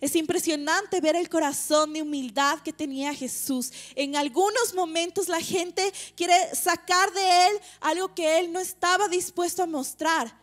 Es 0.00 0.16
impresionante 0.16 1.00
ver 1.00 1.16
el 1.16 1.28
corazón 1.28 1.92
de 1.92 2.02
humildad 2.02 2.60
que 2.60 2.72
tenía 2.72 3.14
Jesús. 3.14 3.72
En 3.94 4.16
algunos 4.16 4.74
momentos 4.74 5.28
la 5.28 5.40
gente 5.40 5.92
quiere 6.14 6.54
sacar 6.54 7.12
de 7.12 7.46
él 7.46 7.60
algo 7.80 8.14
que 8.14 8.38
él 8.38 8.52
no 8.52 8.60
estaba 8.60 9.08
dispuesto 9.08 9.62
a 9.62 9.66
mostrar. 9.66 10.36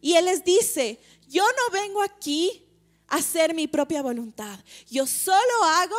Y 0.00 0.14
él 0.14 0.26
les 0.26 0.44
dice, 0.44 1.00
yo 1.28 1.44
no 1.44 1.78
vengo 1.78 2.02
aquí 2.02 2.64
a 3.08 3.16
hacer 3.16 3.54
mi 3.54 3.66
propia 3.66 4.02
voluntad. 4.02 4.58
Yo 4.88 5.06
solo 5.06 5.64
hago 5.64 5.96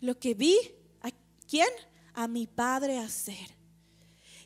lo 0.00 0.18
que 0.18 0.34
vi 0.34 0.56
a 1.02 1.10
quién? 1.48 1.68
A 2.14 2.28
mi 2.28 2.46
Padre 2.46 2.98
hacer. 2.98 3.56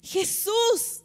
Jesús 0.02 1.01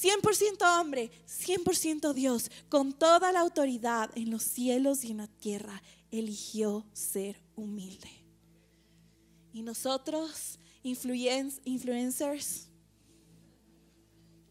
100% 0.00 0.80
hombre, 0.80 1.10
100% 1.26 2.12
Dios, 2.14 2.50
con 2.68 2.92
toda 2.92 3.32
la 3.32 3.40
autoridad 3.40 4.10
en 4.16 4.30
los 4.30 4.42
cielos 4.42 5.04
y 5.04 5.10
en 5.10 5.18
la 5.18 5.26
tierra, 5.26 5.82
eligió 6.10 6.86
ser 6.92 7.36
humilde. 7.54 8.08
Y 9.52 9.62
nosotros, 9.62 10.58
influencers, 10.82 12.68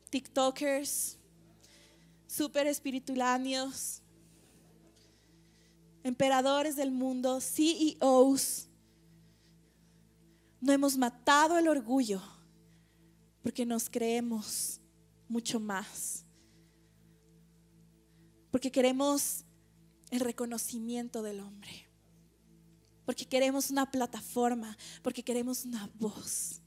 TikTokers, 0.09 1.17
super 2.27 2.67
espirituláneos, 2.67 4.01
emperadores 6.03 6.75
del 6.75 6.91
mundo, 6.91 7.39
CEOs, 7.41 8.67
no 10.61 10.73
hemos 10.73 10.97
matado 10.97 11.57
el 11.57 11.67
orgullo 11.67 12.21
porque 13.41 13.65
nos 13.65 13.89
creemos 13.89 14.78
mucho 15.29 15.59
más. 15.59 16.25
Porque 18.51 18.71
queremos 18.71 19.45
el 20.09 20.19
reconocimiento 20.19 21.21
del 21.21 21.39
hombre. 21.39 21.87
Porque 23.05 23.25
queremos 23.25 23.71
una 23.71 23.89
plataforma, 23.89 24.77
porque 25.01 25.23
queremos 25.23 25.65
una 25.65 25.89
voz. 25.95 26.61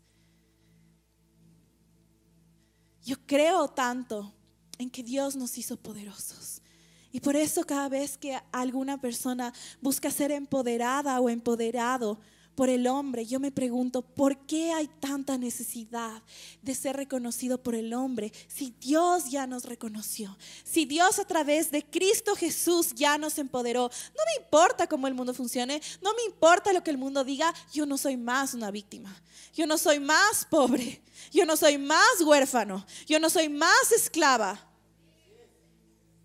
Yo 3.04 3.16
creo 3.26 3.68
tanto 3.68 4.32
en 4.78 4.90
que 4.90 5.02
Dios 5.02 5.36
nos 5.36 5.58
hizo 5.58 5.76
poderosos. 5.76 6.62
Y 7.10 7.20
por 7.20 7.36
eso 7.36 7.64
cada 7.64 7.88
vez 7.88 8.16
que 8.16 8.40
alguna 8.52 9.00
persona 9.00 9.52
busca 9.80 10.10
ser 10.10 10.30
empoderada 10.30 11.20
o 11.20 11.28
empoderado 11.28 12.18
por 12.54 12.68
el 12.68 12.86
hombre, 12.86 13.26
yo 13.26 13.40
me 13.40 13.50
pregunto, 13.50 14.02
¿por 14.02 14.46
qué 14.46 14.72
hay 14.72 14.88
tanta 15.00 15.38
necesidad 15.38 16.22
de 16.62 16.74
ser 16.74 16.96
reconocido 16.96 17.62
por 17.62 17.74
el 17.74 17.94
hombre 17.94 18.32
si 18.48 18.74
Dios 18.80 19.30
ya 19.30 19.46
nos 19.46 19.64
reconoció? 19.64 20.36
Si 20.64 20.84
Dios 20.84 21.18
a 21.18 21.24
través 21.24 21.70
de 21.70 21.84
Cristo 21.84 22.34
Jesús 22.36 22.94
ya 22.94 23.18
nos 23.18 23.38
empoderó. 23.38 23.90
No 24.16 24.22
me 24.26 24.44
importa 24.44 24.86
cómo 24.86 25.06
el 25.06 25.14
mundo 25.14 25.34
funcione, 25.34 25.80
no 26.02 26.14
me 26.14 26.22
importa 26.24 26.72
lo 26.72 26.82
que 26.82 26.90
el 26.90 26.98
mundo 26.98 27.24
diga, 27.24 27.54
yo 27.72 27.86
no 27.86 27.96
soy 27.98 28.16
más 28.16 28.54
una 28.54 28.70
víctima, 28.70 29.14
yo 29.54 29.66
no 29.66 29.78
soy 29.78 30.00
más 30.00 30.46
pobre, 30.50 31.02
yo 31.32 31.46
no 31.46 31.56
soy 31.56 31.78
más 31.78 32.20
huérfano, 32.20 32.84
yo 33.06 33.18
no 33.18 33.30
soy 33.30 33.48
más 33.48 33.92
esclava. 33.92 34.71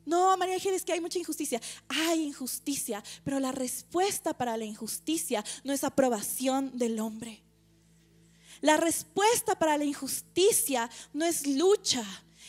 No, 0.08 0.38
María 0.38 0.56
Ángeles, 0.56 0.86
que 0.86 0.94
hay 0.94 1.02
mucha 1.02 1.20
injusticia. 1.20 1.62
Hay 1.90 2.24
injusticia, 2.24 3.04
pero 3.26 3.42
la 3.42 3.52
respuesta 3.52 4.34
para 4.34 4.56
la 4.56 4.64
injusticia 4.64 5.44
no 5.66 5.74
es 5.74 5.84
aprobación 5.84 6.78
del 6.78 7.02
hombre. 7.02 7.44
La 8.62 8.78
respuesta 8.78 9.60
para 9.60 9.78
la 9.78 9.84
injusticia 9.84 10.90
no 11.12 11.26
es 11.26 11.46
lucha. 11.46 12.06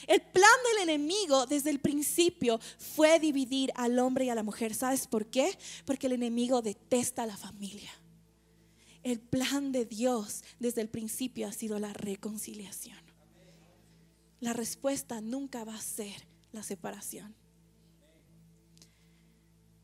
El 0.06 0.22
plan 0.22 0.52
del 0.70 0.88
enemigo 0.88 1.46
desde 1.46 1.70
el 1.70 1.80
principio 1.80 2.60
fue 2.78 3.18
dividir 3.18 3.72
al 3.74 3.98
hombre 3.98 4.26
y 4.26 4.30
a 4.30 4.36
la 4.36 4.44
mujer. 4.44 4.72
¿Sabes 4.72 5.08
por 5.08 5.26
qué? 5.26 5.58
Porque 5.84 6.06
el 6.06 6.12
enemigo 6.12 6.62
detesta 6.62 7.24
a 7.24 7.26
la 7.26 7.36
familia. 7.36 7.90
El 9.02 9.18
plan 9.18 9.72
de 9.72 9.84
Dios 9.84 10.44
desde 10.60 10.80
el 10.80 10.88
principio 10.88 11.48
ha 11.48 11.52
sido 11.52 11.80
la 11.80 11.92
reconciliación. 11.92 12.98
La 14.38 14.52
respuesta 14.52 15.20
nunca 15.20 15.64
va 15.64 15.74
a 15.74 15.80
ser 15.80 16.28
la 16.52 16.62
separación. 16.62 17.34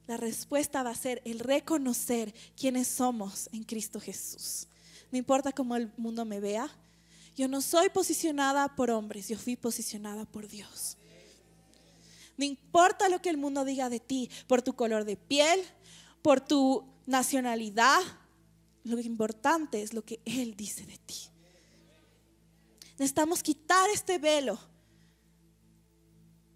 La 0.06 0.16
respuesta 0.16 0.82
va 0.82 0.90
a 0.90 0.94
ser 0.94 1.22
el 1.24 1.38
reconocer 1.38 2.34
quiénes 2.56 2.88
somos 2.88 3.48
en 3.52 3.64
Cristo 3.64 4.00
Jesús. 4.00 4.68
No 5.10 5.18
importa 5.18 5.52
cómo 5.52 5.76
el 5.76 5.92
mundo 5.96 6.24
me 6.24 6.40
vea, 6.40 6.68
yo 7.36 7.48
no 7.48 7.62
soy 7.62 7.88
posicionada 7.88 8.74
por 8.76 8.90
hombres, 8.90 9.28
yo 9.28 9.38
fui 9.38 9.56
posicionada 9.56 10.24
por 10.24 10.46
Dios. 10.48 10.96
No 12.36 12.44
importa 12.44 13.08
lo 13.08 13.20
que 13.22 13.30
el 13.30 13.36
mundo 13.36 13.64
diga 13.64 13.88
de 13.88 14.00
ti, 14.00 14.30
por 14.46 14.62
tu 14.62 14.74
color 14.74 15.04
de 15.04 15.16
piel, 15.16 15.60
por 16.22 16.40
tu 16.40 16.84
nacionalidad, 17.06 18.00
lo 18.84 19.00
importante 19.00 19.82
es 19.82 19.94
lo 19.94 20.04
que 20.04 20.20
Él 20.24 20.56
dice 20.56 20.84
de 20.84 20.98
ti. 20.98 21.16
Necesitamos 22.98 23.42
quitar 23.42 23.88
este 23.90 24.18
velo 24.18 24.58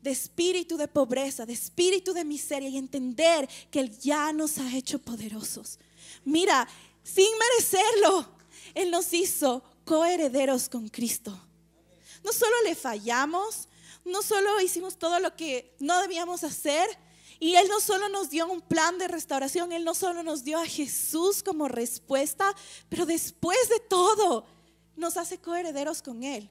de 0.09 0.13
espíritu 0.13 0.79
de 0.79 0.89
pobreza, 0.89 1.45
de 1.45 1.53
espíritu 1.53 2.15
de 2.15 2.25
miseria 2.25 2.71
y 2.71 2.79
entender 2.79 3.47
que 3.71 3.81
Él 3.81 3.99
ya 3.99 4.33
nos 4.33 4.57
ha 4.57 4.75
hecho 4.75 4.99
poderosos. 4.99 5.79
Mira, 6.25 6.67
sin 7.05 7.29
merecerlo, 7.39 8.27
Él 8.75 8.91
nos 8.91 9.13
hizo 9.13 9.63
coherederos 9.85 10.71
con 10.71 10.89
Cristo. 10.89 11.39
No 12.25 12.33
solo 12.33 12.55
le 12.65 12.75
fallamos, 12.75 13.69
no 14.07 14.23
solo 14.23 14.63
hicimos 14.63 14.97
todo 14.99 15.21
lo 15.21 15.37
que 15.37 15.75
no 15.79 16.01
debíamos 16.01 16.43
hacer, 16.43 16.89
y 17.39 17.57
Él 17.57 17.69
no 17.69 17.79
solo 17.79 18.09
nos 18.09 18.31
dio 18.31 18.49
un 18.49 18.63
plan 18.63 18.97
de 18.97 19.09
restauración, 19.09 19.73
Él 19.73 19.85
no 19.85 19.95
solo 19.95 20.23
nos 20.23 20.43
dio 20.43 20.59
a 20.59 20.65
Jesús 20.65 21.43
como 21.43 21.69
respuesta, 21.69 22.57
pero 22.89 23.05
después 23.05 23.69
de 23.69 23.81
todo 23.81 24.47
nos 24.97 25.19
hace 25.19 25.37
coherederos 25.37 26.01
con 26.01 26.25
Él. 26.25 26.49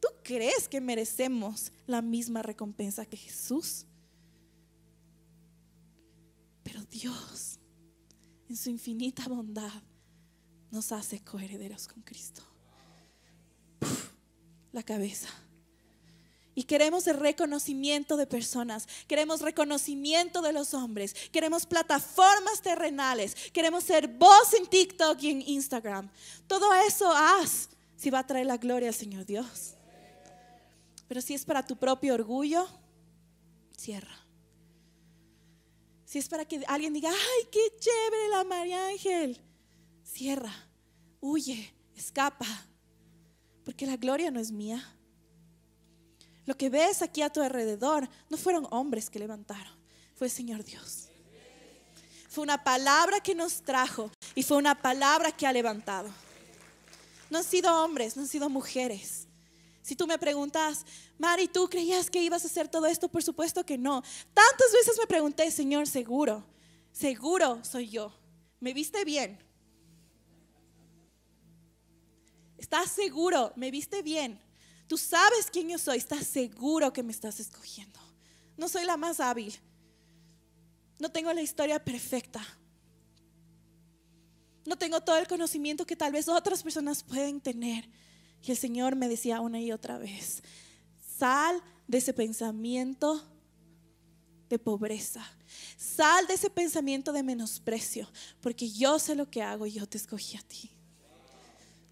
¿Tú 0.00 0.08
crees 0.22 0.68
que 0.68 0.80
merecemos 0.80 1.72
la 1.86 2.02
misma 2.02 2.42
recompensa 2.42 3.06
que 3.06 3.16
Jesús? 3.16 3.86
Pero 6.62 6.82
Dios, 6.84 7.58
en 8.48 8.56
su 8.56 8.70
infinita 8.70 9.26
bondad, 9.28 9.82
nos 10.70 10.92
hace 10.92 11.20
coherederos 11.24 11.88
con 11.88 12.02
Cristo. 12.02 12.42
la 14.72 14.82
cabeza. 14.82 15.28
Y 16.54 16.64
queremos 16.64 17.06
el 17.06 17.16
reconocimiento 17.18 18.16
de 18.16 18.26
personas, 18.26 18.88
queremos 19.06 19.42
reconocimiento 19.42 20.42
de 20.42 20.52
los 20.52 20.74
hombres, 20.74 21.14
queremos 21.30 21.66
plataformas 21.66 22.60
terrenales, 22.62 23.34
queremos 23.52 23.84
ser 23.84 24.08
voz 24.08 24.54
en 24.54 24.66
TikTok 24.66 25.22
y 25.22 25.30
en 25.30 25.42
Instagram. 25.42 26.10
Todo 26.48 26.74
eso 26.74 27.10
haz 27.12 27.68
si 27.96 28.10
va 28.10 28.18
a 28.18 28.26
traer 28.26 28.46
la 28.46 28.56
gloria 28.56 28.88
al 28.88 28.94
Señor 28.94 29.24
Dios. 29.24 29.77
Pero 31.08 31.22
si 31.22 31.34
es 31.34 31.44
para 31.44 31.66
tu 31.66 31.76
propio 31.76 32.14
orgullo, 32.14 32.68
cierra. 33.76 34.14
Si 36.04 36.18
es 36.18 36.28
para 36.28 36.44
que 36.44 36.64
alguien 36.66 36.92
diga, 36.92 37.10
ay, 37.10 37.48
qué 37.50 37.60
chévere 37.78 38.28
la 38.30 38.44
María 38.44 38.88
Ángel, 38.88 39.40
cierra, 40.02 40.52
huye, 41.20 41.74
escapa, 41.94 42.46
porque 43.64 43.86
la 43.86 43.96
gloria 43.96 44.30
no 44.30 44.40
es 44.40 44.50
mía. 44.50 44.82
Lo 46.46 46.56
que 46.56 46.70
ves 46.70 47.02
aquí 47.02 47.20
a 47.20 47.30
tu 47.30 47.42
alrededor 47.42 48.08
no 48.30 48.38
fueron 48.38 48.66
hombres 48.70 49.10
que 49.10 49.18
levantaron, 49.18 49.74
fue 50.14 50.28
el 50.28 50.32
Señor 50.32 50.64
Dios. 50.64 51.08
Fue 52.30 52.42
una 52.42 52.64
palabra 52.64 53.20
que 53.20 53.34
nos 53.34 53.62
trajo 53.62 54.10
y 54.34 54.42
fue 54.42 54.56
una 54.56 54.80
palabra 54.80 55.32
que 55.32 55.46
ha 55.46 55.52
levantado. 55.52 56.08
No 57.28 57.38
han 57.38 57.44
sido 57.44 57.84
hombres, 57.84 58.16
no 58.16 58.22
han 58.22 58.28
sido 58.28 58.48
mujeres. 58.48 59.27
Si 59.88 59.96
tú 59.96 60.06
me 60.06 60.18
preguntas, 60.18 60.84
Mari, 61.16 61.48
¿tú 61.48 61.66
creías 61.66 62.10
que 62.10 62.22
ibas 62.22 62.44
a 62.44 62.46
hacer 62.46 62.68
todo 62.68 62.84
esto? 62.84 63.08
Por 63.08 63.22
supuesto 63.22 63.64
que 63.64 63.78
no. 63.78 64.02
Tantas 64.34 64.70
veces 64.70 64.98
me 65.00 65.06
pregunté, 65.06 65.50
Señor, 65.50 65.86
seguro, 65.86 66.44
seguro 66.92 67.64
soy 67.64 67.88
yo. 67.88 68.12
¿Me 68.60 68.74
viste 68.74 69.02
bien? 69.06 69.38
¿Estás 72.58 72.90
seguro? 72.90 73.50
¿Me 73.56 73.70
viste 73.70 74.02
bien? 74.02 74.38
Tú 74.88 74.98
sabes 74.98 75.48
quién 75.50 75.70
yo 75.70 75.78
soy. 75.78 75.96
¿Estás 75.96 76.26
seguro 76.26 76.92
que 76.92 77.02
me 77.02 77.12
estás 77.12 77.40
escogiendo? 77.40 77.98
No 78.58 78.68
soy 78.68 78.84
la 78.84 78.98
más 78.98 79.20
hábil. 79.20 79.58
No 80.98 81.10
tengo 81.10 81.32
la 81.32 81.40
historia 81.40 81.82
perfecta. 81.82 82.46
No 84.66 84.76
tengo 84.76 85.00
todo 85.00 85.16
el 85.16 85.26
conocimiento 85.26 85.86
que 85.86 85.96
tal 85.96 86.12
vez 86.12 86.28
otras 86.28 86.62
personas 86.62 87.02
pueden 87.02 87.40
tener. 87.40 87.88
Y 88.42 88.50
el 88.50 88.56
Señor 88.56 88.96
me 88.96 89.08
decía 89.08 89.40
una 89.40 89.60
y 89.60 89.72
otra 89.72 89.98
vez, 89.98 90.42
sal 91.18 91.62
de 91.86 91.98
ese 91.98 92.12
pensamiento 92.12 93.22
de 94.48 94.58
pobreza. 94.58 95.26
Sal 95.76 96.26
de 96.26 96.34
ese 96.34 96.50
pensamiento 96.50 97.12
de 97.12 97.22
menosprecio, 97.22 98.08
porque 98.40 98.70
yo 98.70 98.98
sé 98.98 99.14
lo 99.14 99.30
que 99.30 99.42
hago 99.42 99.66
y 99.66 99.72
yo 99.72 99.86
te 99.86 99.98
escogí 99.98 100.36
a 100.36 100.42
ti. 100.42 100.70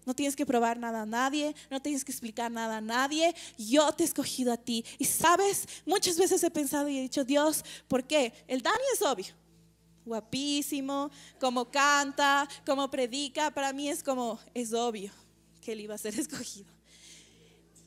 No 0.05 0.15
tienes 0.15 0.37
que 0.37 0.45
probar 0.45 0.79
nada 0.79 1.01
a 1.01 1.05
nadie, 1.05 1.53
no 1.69 1.81
tienes 1.81 2.05
que 2.05 2.13
explicar 2.13 2.49
nada 2.49 2.77
a 2.77 2.81
nadie. 2.81 3.35
Yo 3.57 3.91
te 3.91 4.03
he 4.03 4.05
escogido 4.05 4.53
a 4.53 4.57
ti. 4.57 4.85
Y 4.97 5.03
sabes, 5.03 5.67
muchas 5.85 6.17
veces 6.17 6.41
he 6.43 6.49
pensado 6.49 6.87
y 6.87 6.97
he 6.97 7.01
dicho, 7.01 7.25
Dios, 7.25 7.65
¿por 7.89 8.05
qué? 8.05 8.31
El 8.47 8.61
Dani 8.61 8.83
es 8.93 9.01
obvio. 9.01 9.33
Guapísimo, 10.05 11.11
como 11.41 11.69
canta, 11.69 12.47
como 12.65 12.89
predica, 12.89 13.51
para 13.51 13.73
mí 13.73 13.89
es 13.89 14.01
como, 14.01 14.39
es 14.53 14.71
obvio 14.71 15.11
él 15.73 15.81
iba 15.81 15.95
a 15.95 15.97
ser 15.97 16.19
escogido. 16.19 16.71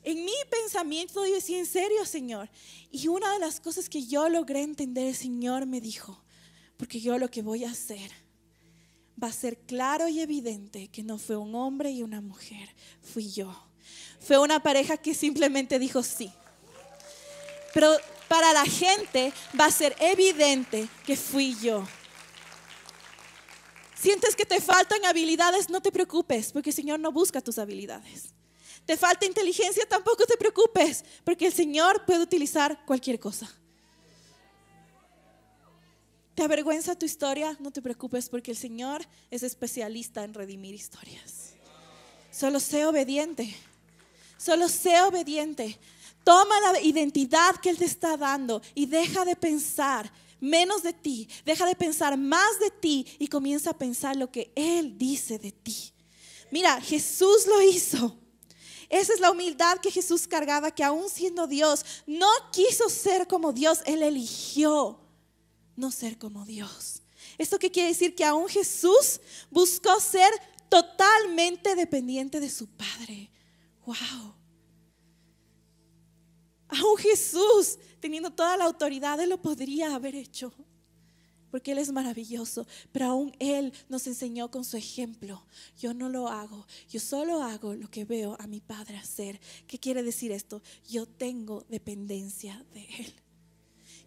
En 0.03 0.25
mi 0.25 0.33
pensamiento 0.49 1.25
yo 1.25 1.35
decía, 1.35 1.59
en 1.59 1.65
serio, 1.65 2.05
Señor. 2.05 2.49
Y 2.91 3.07
una 3.07 3.33
de 3.33 3.39
las 3.39 3.59
cosas 3.59 3.87
que 3.87 4.05
yo 4.05 4.29
logré 4.29 4.63
entender, 4.63 5.07
el 5.07 5.15
Señor 5.15 5.67
me 5.67 5.79
dijo, 5.79 6.23
porque 6.77 6.99
yo 6.99 7.19
lo 7.19 7.29
que 7.29 7.43
voy 7.43 7.65
a 7.65 7.71
hacer 7.71 8.11
va 9.21 9.27
a 9.27 9.33
ser 9.33 9.57
claro 9.59 10.07
y 10.07 10.19
evidente 10.19 10.87
que 10.87 11.03
no 11.03 11.19
fue 11.19 11.37
un 11.37 11.53
hombre 11.53 11.91
y 11.91 12.01
una 12.01 12.21
mujer, 12.21 12.69
fui 13.01 13.31
yo. 13.31 13.53
Fue 14.19 14.39
una 14.39 14.63
pareja 14.63 14.97
que 14.97 15.13
simplemente 15.13 15.77
dijo 15.77 16.01
sí. 16.01 16.31
Pero 17.73 17.95
para 18.27 18.53
la 18.53 18.65
gente 18.65 19.33
va 19.59 19.65
a 19.65 19.71
ser 19.71 19.95
evidente 19.99 20.87
que 21.05 21.15
fui 21.15 21.55
yo. 21.61 21.87
Sientes 24.01 24.35
que 24.35 24.45
te 24.45 24.59
faltan 24.59 25.05
habilidades, 25.05 25.69
no 25.69 25.79
te 25.79 25.91
preocupes, 25.91 26.51
porque 26.51 26.71
el 26.71 26.75
Señor 26.75 26.99
no 26.99 27.11
busca 27.11 27.39
tus 27.39 27.59
habilidades. 27.59 28.33
Te 28.83 28.97
falta 28.97 29.27
inteligencia, 29.27 29.85
tampoco 29.87 30.25
te 30.25 30.37
preocupes, 30.37 31.05
porque 31.23 31.45
el 31.45 31.53
Señor 31.53 32.03
puede 32.05 32.23
utilizar 32.23 32.83
cualquier 32.87 33.19
cosa. 33.19 33.47
¿Te 36.33 36.41
avergüenza 36.41 36.95
tu 36.95 37.05
historia? 37.05 37.55
No 37.59 37.69
te 37.69 37.79
preocupes, 37.79 38.27
porque 38.27 38.49
el 38.49 38.57
Señor 38.57 39.05
es 39.29 39.43
especialista 39.43 40.23
en 40.23 40.33
redimir 40.33 40.73
historias. 40.73 41.53
Solo 42.31 42.59
sé 42.59 42.87
obediente. 42.87 43.55
Solo 44.35 44.67
sé 44.67 44.99
obediente. 45.03 45.77
Toma 46.23 46.59
la 46.71 46.81
identidad 46.81 47.57
que 47.57 47.69
Él 47.69 47.77
te 47.77 47.85
está 47.85 48.17
dando 48.17 48.63
y 48.73 48.87
deja 48.87 49.25
de 49.25 49.35
pensar 49.35 50.11
menos 50.41 50.83
de 50.83 50.91
ti, 50.91 51.29
deja 51.45 51.65
de 51.65 51.75
pensar 51.75 52.17
más 52.17 52.59
de 52.59 52.69
ti 52.69 53.05
y 53.19 53.27
comienza 53.27 53.69
a 53.69 53.77
pensar 53.77 54.17
lo 54.17 54.29
que 54.29 54.51
Él 54.55 54.97
dice 54.97 55.39
de 55.39 55.53
ti. 55.53 55.93
Mira, 56.51 56.81
Jesús 56.81 57.47
lo 57.47 57.61
hizo. 57.61 58.17
Esa 58.89 59.13
es 59.13 59.21
la 59.21 59.31
humildad 59.31 59.77
que 59.77 59.89
Jesús 59.89 60.27
cargaba, 60.27 60.71
que 60.71 60.83
aún 60.83 61.09
siendo 61.09 61.47
Dios, 61.47 61.85
no 62.05 62.27
quiso 62.51 62.89
ser 62.89 63.25
como 63.25 63.53
Dios, 63.53 63.79
Él 63.85 64.03
eligió 64.03 64.99
no 65.77 65.91
ser 65.91 66.17
como 66.17 66.43
Dios. 66.43 67.01
¿Esto 67.37 67.57
qué 67.57 67.71
quiere 67.71 67.89
decir? 67.89 68.13
Que 68.15 68.25
aún 68.25 68.49
Jesús 68.49 69.21
buscó 69.49 69.97
ser 70.01 70.29
totalmente 70.69 71.75
dependiente 71.75 72.39
de 72.39 72.49
su 72.49 72.67
Padre. 72.67 73.31
¡Wow! 73.85 74.35
Aún 76.67 76.97
Jesús, 76.97 77.77
teniendo 78.01 78.31
toda 78.31 78.57
la 78.57 78.65
autoridad, 78.65 79.19
Él 79.21 79.29
lo 79.29 79.41
podría 79.41 79.95
haber 79.95 80.15
hecho 80.15 80.53
porque 81.51 81.73
Él 81.73 81.77
es 81.77 81.91
maravilloso, 81.91 82.65
pero 82.91 83.07
aún 83.07 83.35
Él 83.37 83.73
nos 83.89 84.07
enseñó 84.07 84.49
con 84.49 84.63
su 84.63 84.77
ejemplo. 84.77 85.45
Yo 85.77 85.93
no 85.93 86.09
lo 86.09 86.29
hago, 86.29 86.65
yo 86.89 86.99
solo 86.99 87.43
hago 87.43 87.75
lo 87.75 87.91
que 87.91 88.05
veo 88.05 88.37
a 88.39 88.47
mi 88.47 88.61
Padre 88.61 88.97
hacer. 88.97 89.39
¿Qué 89.67 89.77
quiere 89.77 90.01
decir 90.01 90.31
esto? 90.31 90.61
Yo 90.89 91.05
tengo 91.05 91.65
dependencia 91.69 92.65
de 92.73 92.85
Él. 92.99 93.13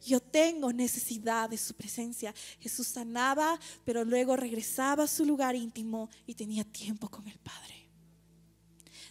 Yo 0.05 0.21
tengo 0.21 0.73
necesidad 0.73 1.49
de 1.49 1.57
su 1.57 1.75
presencia. 1.75 2.35
Jesús 2.61 2.89
sanaba, 2.89 3.59
pero 3.85 4.05
luego 4.05 4.37
regresaba 4.37 5.05
a 5.05 5.09
su 5.09 5.25
lugar 5.25 5.55
íntimo 5.55 6.11
y 6.27 6.35
tenía 6.35 6.65
tiempo 6.65 7.09
con 7.09 7.27
el 7.29 7.39
Padre. 7.39 7.75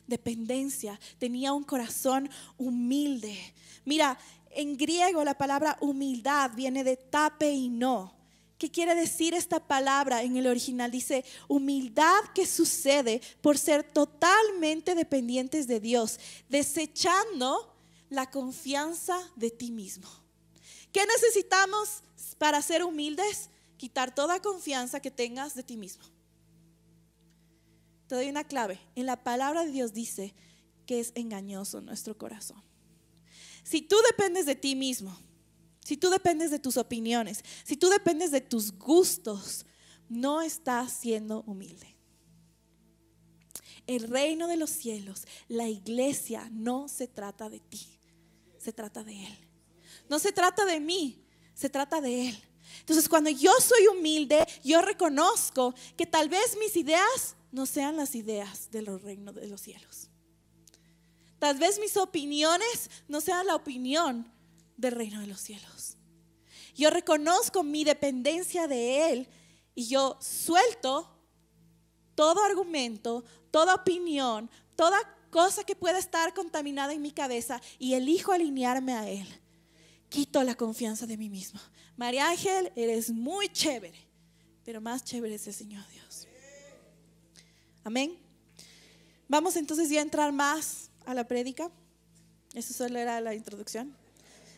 Dependencia, 0.06 1.00
tenía 1.18 1.54
un 1.54 1.64
corazón 1.64 2.30
humilde. 2.58 3.38
Mira, 3.86 4.20
en 4.56 4.78
griego 4.78 5.24
la 5.24 5.38
palabra 5.38 5.78
humildad 5.82 6.52
viene 6.56 6.84
de 6.84 6.98
tape 6.98 7.52
y 7.52 7.70
no. 7.70 8.14
¿Qué 8.58 8.72
quiere 8.72 8.96
decir 8.96 9.34
esta 9.34 9.60
palabra 9.60 10.24
en 10.24 10.38
el 10.38 10.48
original? 10.48 10.90
Dice, 10.90 11.26
humildad 11.48 12.22
que 12.34 12.46
sucede 12.46 13.22
por 13.42 13.58
ser 13.58 13.84
totalmente 13.84 14.96
dependientes 14.96 15.68
de 15.68 15.80
Dios, 15.80 16.20
desechando 16.48 17.76
la 18.10 18.30
confianza 18.30 19.18
de 19.36 19.52
ti 19.52 19.72
mismo. 19.72 20.08
¿Qué 20.94 21.06
necesitamos 21.06 22.04
para 22.38 22.62
ser 22.62 22.84
humildes? 22.84 23.50
Quitar 23.78 24.16
toda 24.16 24.42
confianza 24.42 25.02
que 25.02 25.12
tengas 25.12 25.56
de 25.56 25.64
ti 25.64 25.76
mismo. 25.76 26.06
Te 28.08 28.16
doy 28.16 28.30
una 28.30 28.46
clave. 28.46 28.80
En 28.96 29.08
la 29.08 29.24
palabra 29.24 29.66
de 29.66 29.72
Dios 29.72 29.94
dice 29.94 30.34
que 30.86 31.00
es 31.00 31.12
engañoso 31.16 31.82
nuestro 31.82 32.18
corazón. 32.18 32.62
Si 33.64 33.82
tú 33.82 33.96
dependes 34.10 34.46
de 34.46 34.56
ti 34.56 34.76
mismo, 34.76 35.18
si 35.84 35.98
tú 35.98 36.10
dependes 36.10 36.52
de 36.52 36.60
tus 36.60 36.78
opiniones, 36.78 37.44
si 37.64 37.76
tú 37.76 37.90
dependes 37.90 38.32
de 38.32 38.42
tus 38.42 38.72
gustos, 38.78 39.66
no 40.10 40.42
estás 40.42 40.94
siendo 40.94 41.42
humilde. 41.44 41.96
El 43.86 44.08
reino 44.08 44.48
de 44.48 44.56
los 44.56 44.70
cielos, 44.70 45.26
la 45.50 45.68
iglesia, 45.68 46.50
no 46.52 46.88
se 46.88 47.08
trata 47.08 47.50
de 47.50 47.60
ti, 47.60 48.00
se 48.58 48.72
trata 48.72 49.04
de 49.04 49.26
Él. 49.26 49.38
No 50.10 50.20
se 50.20 50.32
trata 50.32 50.66
de 50.66 50.80
mí, 50.80 51.26
se 51.54 51.70
trata 51.70 52.00
de 52.00 52.30
Él. 52.30 52.44
Entonces 52.80 53.10
cuando 53.10 53.30
yo 53.30 53.52
soy 53.60 53.88
humilde, 53.88 54.46
yo 54.64 54.82
reconozco 54.82 55.76
que 55.98 56.06
tal 56.06 56.30
vez 56.30 56.58
mis 56.60 56.76
ideas 56.78 57.36
no 57.52 57.66
sean 57.66 57.98
las 57.98 58.16
ideas 58.16 58.72
de 58.72 58.82
los 58.82 59.02
reinos 59.02 59.36
de 59.36 59.48
los 59.48 59.62
cielos. 59.62 60.10
Tal 61.44 61.58
vez 61.58 61.78
mis 61.78 61.98
opiniones 61.98 62.90
no 63.10 63.20
sean 63.20 63.46
la 63.46 63.56
opinión 63.56 64.32
del 64.78 64.94
reino 64.94 65.20
de 65.20 65.28
los 65.28 65.42
cielos. 65.42 65.98
Yo 66.74 66.90
reconozco 66.90 67.64
mi 67.64 67.84
dependencia 67.84 68.66
de 68.66 69.12
Él 69.12 69.28
y 69.76 69.90
yo 69.90 70.18
suelto 70.22 71.14
todo 72.16 72.42
argumento, 72.46 73.26
toda 73.52 73.76
opinión, 73.76 74.50
toda 74.78 74.98
cosa 75.32 75.66
que 75.66 75.76
pueda 75.76 76.00
estar 76.00 76.34
contaminada 76.34 76.94
en 76.94 77.02
mi 77.02 77.12
cabeza 77.12 77.62
y 77.78 77.96
elijo 77.96 78.32
alinearme 78.32 78.94
a 78.94 79.10
Él. 79.10 79.28
Quito 80.08 80.42
la 80.44 80.56
confianza 80.56 81.06
de 81.06 81.18
mí 81.18 81.28
mismo. 81.28 81.60
María 81.98 82.30
Ángel, 82.30 82.72
eres 82.78 83.10
muy 83.10 83.50
chévere, 83.50 84.00
pero 84.64 84.80
más 84.80 85.04
chévere 85.04 85.36
es 85.36 85.46
el 85.46 85.54
Señor 85.54 85.86
Dios. 85.90 86.26
Amén. 87.84 88.18
Vamos 89.28 89.58
entonces 89.58 89.90
ya 89.90 90.00
a 90.00 90.04
entrar 90.04 90.32
más 90.32 90.90
a 91.06 91.14
la 91.14 91.28
prédica. 91.28 91.70
Eso 92.54 92.74
solo 92.74 93.00
era 93.00 93.20
la 93.22 93.34
introducción 93.34 93.96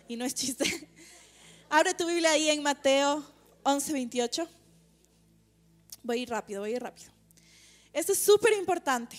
y 0.08 0.18
no 0.18 0.26
es 0.26 0.36
chiste. 0.36 0.66
Abre 1.70 1.94
tu 1.94 2.06
Biblia 2.06 2.32
ahí 2.32 2.50
en 2.50 2.62
Mateo 2.62 3.26
11, 3.64 3.94
28. 3.94 4.48
Voy 6.04 6.20
a 6.20 6.22
ir 6.22 6.30
rápido, 6.30 6.62
voy 6.62 6.74
a 6.74 6.76
ir 6.76 6.84
rápido. 6.84 7.12
Esto 7.94 8.12
es 8.12 8.20
súper 8.20 8.54
importante. 8.54 9.18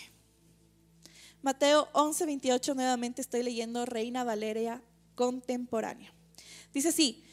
Mateo 1.42 1.88
11, 1.92 2.26
28, 2.26 2.74
nuevamente 2.74 3.22
estoy 3.22 3.42
leyendo 3.42 3.86
Reina 3.86 4.24
Valeria 4.24 4.82
contemporánea. 5.14 6.12
Dice 6.72 6.88
así, 6.88 7.24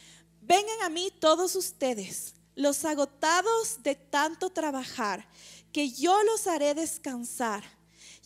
vengan 0.41 0.81
a 0.83 0.89
mí 0.89 1.11
todos 1.19 1.55
ustedes, 1.55 2.35
los 2.55 2.85
agotados 2.85 3.81
de 3.83 3.95
tanto 3.95 4.51
trabajar, 4.51 5.27
que 5.71 5.89
yo 5.91 6.21
los 6.23 6.47
haré 6.47 6.75
descansar. 6.75 7.63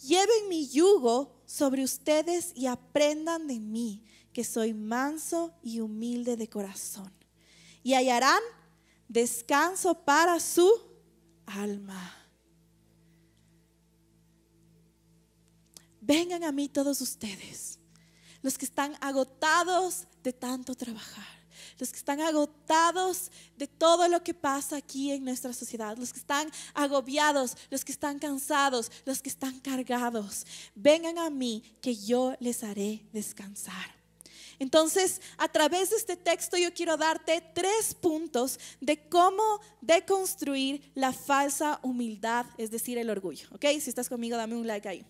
Lleven 0.03 0.49
mi 0.49 0.67
yugo 0.67 1.37
sobre 1.47 1.83
ustedes 1.83 2.51
y 2.53 2.67
aprendan 2.67 3.47
de 3.47 3.60
mí 3.60 4.03
que 4.33 4.43
soy 4.43 4.73
manso 4.73 5.55
y 5.63 5.79
humilde 5.79 6.38
de 6.38 6.47
corazón. 6.47 7.12
Y 7.81 7.93
hallarán 7.95 8.41
descanso 9.07 10.03
para 10.03 10.39
su 10.39 10.69
alma. 11.45 12.13
Vengan 16.01 16.43
a 16.43 16.51
mí 16.51 16.69
todos 16.69 17.01
ustedes, 17.01 17.79
los 18.41 18.57
que 18.57 18.65
están 18.65 18.95
agotados 19.01 20.05
de 20.21 20.33
tanto 20.33 20.75
trabajar, 20.75 21.25
los 21.80 21.91
que 21.91 21.97
están 21.97 22.21
agotados 22.21 23.32
de 23.58 23.67
todo 23.67 24.08
lo 24.08 24.23
que 24.23 24.34
pasa 24.34 24.77
aquí 24.77 25.12
en 25.12 25.23
nuestra 25.23 25.53
sociedad, 25.53 25.97
los 25.97 26.13
que 26.13 26.19
están 26.19 26.51
agobiados, 26.73 27.58
los 27.69 27.84
que 27.84 27.91
están 27.91 28.19
cansados, 28.19 28.91
los 29.06 29.21
que 29.21 29.30
están 29.30 29.60
cargados. 29.60 30.45
Vengan 30.75 31.17
a 31.17 31.30
mí 31.30 31.63
que 31.82 31.95
yo 31.95 32.36
les 32.39 32.63
haré 32.63 33.06
descansar. 33.13 33.97
Entonces, 34.60 35.21
a 35.38 35.47
través 35.47 35.91
de 35.91 35.97
este 35.97 36.15
texto 36.15 36.58
yo 36.58 36.73
quiero 36.73 36.97
darte 36.97 37.43
tres 37.53 37.93
puntos 37.93 38.60
de 38.82 39.08
cómo 39.08 39.60
deconstruir 39.82 40.91
la 40.95 41.13
falsa 41.13 41.80
humildad, 41.84 42.45
es 42.58 42.71
decir, 42.71 42.97
el 42.97 43.10
orgullo. 43.10 43.47
¿Ok? 43.51 43.65
Si 43.80 43.89
estás 43.89 44.10
conmigo, 44.10 44.36
dame 44.36 44.56
un 44.56 44.65
like 44.65 44.89
ahí. 44.89 45.06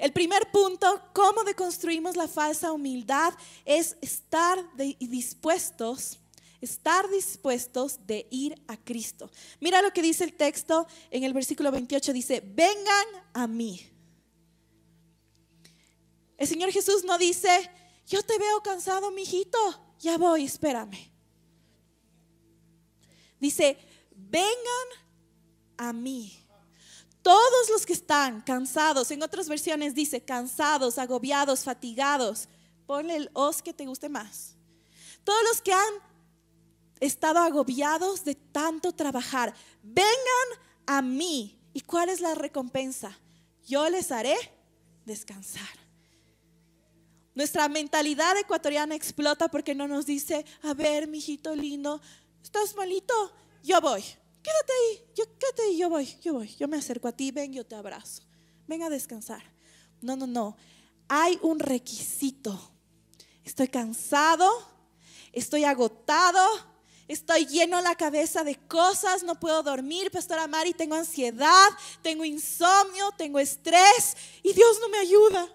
El 0.00 0.14
primer 0.14 0.50
punto, 0.50 1.02
cómo 1.12 1.44
deconstruimos 1.44 2.16
la 2.16 2.26
falsa 2.26 2.72
humildad, 2.72 3.34
es 3.66 3.98
estar 4.00 4.58
dispuestos, 4.98 6.18
estar 6.62 7.10
dispuestos 7.10 7.98
de 8.06 8.26
ir 8.30 8.58
a 8.66 8.78
Cristo. 8.78 9.30
Mira 9.60 9.82
lo 9.82 9.92
que 9.92 10.00
dice 10.00 10.24
el 10.24 10.32
texto 10.32 10.86
en 11.10 11.24
el 11.24 11.34
versículo 11.34 11.70
28, 11.70 12.14
dice, 12.14 12.42
vengan 12.42 13.06
a 13.34 13.46
mí. 13.46 13.86
El 16.38 16.48
Señor 16.48 16.72
Jesús 16.72 17.04
no 17.04 17.18
dice, 17.18 17.70
yo 18.06 18.22
te 18.22 18.38
veo 18.38 18.62
cansado, 18.62 19.10
mijito, 19.10 19.58
ya 19.98 20.16
voy, 20.16 20.46
espérame. 20.46 21.12
Dice, 23.38 23.76
vengan 24.16 24.88
a 25.76 25.92
mí. 25.92 26.42
Todos 27.22 27.68
los 27.70 27.84
que 27.84 27.92
están 27.92 28.40
cansados, 28.40 29.10
en 29.10 29.22
otras 29.22 29.48
versiones 29.48 29.94
dice 29.94 30.22
cansados, 30.22 30.98
agobiados, 30.98 31.64
fatigados. 31.64 32.48
Ponle 32.86 33.16
el 33.16 33.30
os 33.34 33.62
que 33.62 33.72
te 33.72 33.86
guste 33.86 34.08
más. 34.08 34.56
Todos 35.22 35.42
los 35.44 35.60
que 35.60 35.72
han 35.72 35.94
estado 36.98 37.38
agobiados 37.40 38.24
de 38.24 38.34
tanto 38.34 38.92
trabajar, 38.92 39.54
vengan 39.82 40.08
a 40.86 41.02
mí. 41.02 41.58
¿Y 41.72 41.82
cuál 41.82 42.08
es 42.08 42.20
la 42.20 42.34
recompensa? 42.34 43.16
Yo 43.66 43.88
les 43.88 44.10
haré 44.10 44.36
descansar. 45.04 45.68
Nuestra 47.34 47.68
mentalidad 47.68 48.36
ecuatoriana 48.38 48.94
explota 48.94 49.48
porque 49.48 49.74
no 49.74 49.86
nos 49.86 50.06
dice, 50.06 50.44
a 50.62 50.74
ver, 50.74 51.06
mijito 51.06 51.54
lindo, 51.54 52.00
¿estás 52.42 52.74
malito? 52.74 53.14
Yo 53.62 53.80
voy. 53.80 54.02
Quédate 54.42 54.72
ahí, 54.72 55.04
yo, 55.14 55.24
quédate 55.38 55.62
ahí, 55.62 55.76
yo 55.76 55.90
voy, 55.90 56.18
yo 56.22 56.34
voy. 56.34 56.54
Yo 56.56 56.68
me 56.68 56.76
acerco 56.76 57.08
a 57.08 57.12
ti, 57.12 57.30
ven, 57.30 57.52
yo 57.52 57.64
te 57.64 57.74
abrazo. 57.74 58.22
Ven 58.66 58.82
a 58.82 58.90
descansar. 58.90 59.42
No, 60.00 60.16
no, 60.16 60.26
no. 60.26 60.56
Hay 61.08 61.38
un 61.42 61.58
requisito. 61.58 62.58
Estoy 63.44 63.68
cansado, 63.68 64.48
estoy 65.32 65.64
agotado, 65.64 66.40
estoy 67.08 67.46
lleno 67.46 67.80
la 67.80 67.96
cabeza 67.96 68.44
de 68.44 68.56
cosas, 68.68 69.22
no 69.22 69.40
puedo 69.40 69.62
dormir, 69.62 70.10
Pastora 70.10 70.46
Mari, 70.46 70.72
tengo 70.72 70.94
ansiedad, 70.94 71.68
tengo 72.02 72.24
insomnio, 72.24 73.10
tengo 73.16 73.38
estrés 73.38 74.16
y 74.42 74.52
Dios 74.52 74.78
no 74.80 74.88
me 74.88 74.98
ayuda. 74.98 75.48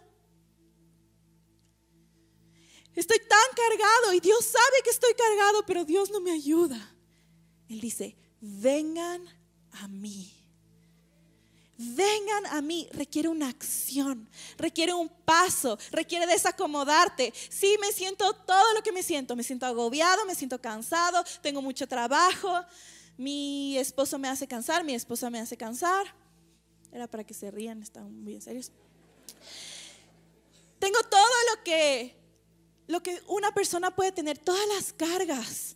Estoy 2.95 3.19
tan 3.19 3.49
cargado 3.55 4.13
y 4.13 4.19
Dios 4.19 4.43
sabe 4.45 4.81
que 4.83 4.89
estoy 4.89 5.13
cargado, 5.13 5.65
pero 5.65 5.85
Dios 5.85 6.09
no 6.11 6.21
me 6.21 6.31
ayuda. 6.31 6.95
Él 7.69 7.81
dice, 7.81 8.17
vengan 8.45 9.21
a 9.71 9.87
mí. 9.87 10.31
Vengan 11.77 12.45
a 12.45 12.61
mí, 12.61 12.87
requiere 12.93 13.27
una 13.27 13.49
acción, 13.49 14.29
requiere 14.57 14.93
un 14.93 15.09
paso, 15.09 15.77
requiere 15.91 16.25
desacomodarte. 16.25 17.33
Sí, 17.49 17.75
me 17.81 17.91
siento 17.91 18.33
todo 18.33 18.73
lo 18.73 18.81
que 18.81 18.93
me 18.93 19.03
siento, 19.03 19.35
me 19.35 19.43
siento 19.43 19.65
agobiado, 19.65 20.25
me 20.25 20.35
siento 20.35 20.61
cansado, 20.61 21.21
tengo 21.41 21.61
mucho 21.61 21.85
trabajo, 21.85 22.63
mi 23.17 23.77
esposo 23.77 24.17
me 24.17 24.29
hace 24.29 24.47
cansar, 24.47 24.85
mi 24.85 24.93
esposa 24.93 25.29
me 25.29 25.39
hace 25.39 25.57
cansar. 25.57 26.05
Era 26.93 27.07
para 27.07 27.25
que 27.25 27.33
se 27.33 27.51
rían, 27.51 27.81
están 27.81 28.23
muy 28.23 28.39
serios. 28.39 28.71
Tengo 30.79 30.99
todo 31.03 31.27
lo 31.53 31.63
que 31.63 32.15
lo 32.87 33.01
que 33.01 33.21
una 33.27 33.51
persona 33.53 33.93
puede 33.93 34.11
tener, 34.11 34.37
todas 34.37 34.65
las 34.75 34.93
cargas. 34.93 35.75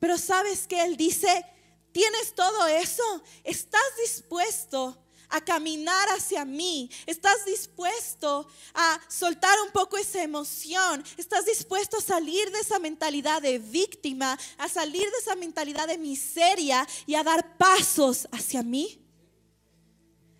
Pero 0.00 0.18
sabes 0.18 0.66
que 0.66 0.82
Él 0.82 0.96
dice, 0.96 1.44
tienes 1.92 2.34
todo 2.34 2.66
eso, 2.66 3.22
estás 3.44 3.82
dispuesto 4.02 4.96
a 5.28 5.40
caminar 5.40 6.08
hacia 6.08 6.44
mí, 6.44 6.90
estás 7.06 7.44
dispuesto 7.44 8.48
a 8.74 9.00
soltar 9.08 9.56
un 9.64 9.70
poco 9.70 9.96
esa 9.96 10.22
emoción, 10.22 11.04
estás 11.16 11.46
dispuesto 11.46 11.98
a 11.98 12.02
salir 12.02 12.50
de 12.50 12.60
esa 12.60 12.78
mentalidad 12.78 13.40
de 13.40 13.58
víctima, 13.58 14.38
a 14.58 14.68
salir 14.68 15.08
de 15.08 15.18
esa 15.18 15.36
mentalidad 15.36 15.86
de 15.86 15.98
miseria 15.98 16.86
y 17.06 17.14
a 17.14 17.22
dar 17.22 17.56
pasos 17.56 18.26
hacia 18.32 18.62
mí. 18.62 19.06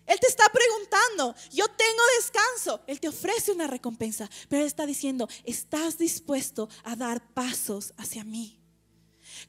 Él 0.05 0.19
te 0.19 0.27
está 0.27 0.43
preguntando, 0.49 1.33
yo 1.53 1.65
tengo 1.69 2.01
descanso. 2.17 2.81
Él 2.85 2.99
te 2.99 3.07
ofrece 3.07 3.53
una 3.53 3.67
recompensa, 3.67 4.29
pero 4.49 4.63
Él 4.63 4.67
está 4.67 4.85
diciendo, 4.85 5.29
¿estás 5.45 5.97
dispuesto 5.97 6.67
a 6.83 6.97
dar 6.97 7.33
pasos 7.33 7.93
hacia 7.95 8.25
mí? 8.25 8.60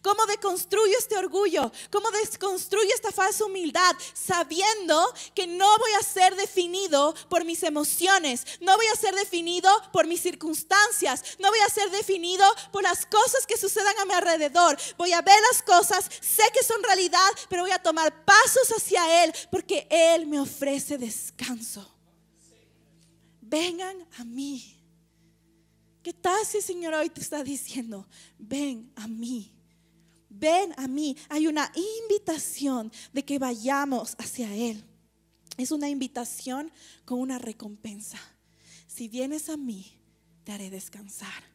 ¿Cómo 0.01 0.24
deconstruyo 0.26 0.97
este 0.99 1.16
orgullo? 1.16 1.70
¿Cómo 1.90 2.11
desconstruyo 2.11 2.88
esta 2.95 3.12
falsa 3.12 3.45
humildad 3.45 3.95
sabiendo 4.14 5.12
que 5.34 5.47
no 5.47 5.66
voy 5.78 5.93
a 5.99 6.03
ser 6.03 6.34
definido 6.36 7.14
por 7.28 7.45
mis 7.45 7.62
emociones? 7.62 8.45
No 8.61 8.76
voy 8.76 8.86
a 8.86 8.97
ser 8.97 9.14
definido 9.14 9.70
por 9.93 10.07
mis 10.07 10.22
circunstancias. 10.22 11.22
No 11.38 11.51
voy 11.51 11.61
a 11.61 11.68
ser 11.68 11.90
definido 11.90 12.45
por 12.70 12.82
las 12.82 13.05
cosas 13.07 13.47
que 13.47 13.59
sucedan 13.59 13.99
a 13.99 14.05
mi 14.05 14.14
alrededor. 14.14 14.78
Voy 14.97 15.12
a 15.12 15.22
ver 15.22 15.38
las 15.53 15.62
cosas, 15.62 16.09
sé 16.20 16.45
que 16.55 16.64
son 16.64 16.82
realidad, 16.82 17.30
pero 17.49 17.62
voy 17.62 17.72
a 17.72 17.82
tomar 17.82 18.24
pasos 18.24 18.72
hacia 18.76 19.24
Él 19.24 19.32
porque 19.51 19.86
Él 19.90 20.26
me 20.26 20.40
ofrece 20.40 20.99
descanso. 20.99 21.88
Vengan 23.40 24.09
a 24.18 24.24
mí. 24.24 24.78
¿Qué 26.03 26.12
tal 26.12 26.45
si 26.45 26.57
el 26.57 26.62
Señor 26.62 26.95
hoy 26.95 27.11
te 27.11 27.20
está 27.20 27.45
diciendo, 27.45 28.07
ven 28.38 28.93
a 28.97 29.07
mí? 29.07 29.53
Ven 30.34 30.74
a 30.76 30.88
mí. 30.88 31.16
Hay 31.28 31.46
una 31.46 31.70
invitación 31.74 32.92
de 33.12 33.24
que 33.24 33.38
vayamos 33.38 34.14
hacia 34.18 34.54
Él. 34.54 34.84
Es 35.56 35.70
una 35.70 35.88
invitación 35.88 36.72
con 37.04 37.20
una 37.20 37.38
recompensa. 37.38 38.18
Si 38.86 39.08
vienes 39.08 39.48
a 39.48 39.56
mí, 39.56 39.98
te 40.44 40.52
haré 40.52 40.70
descansar. 40.70 41.52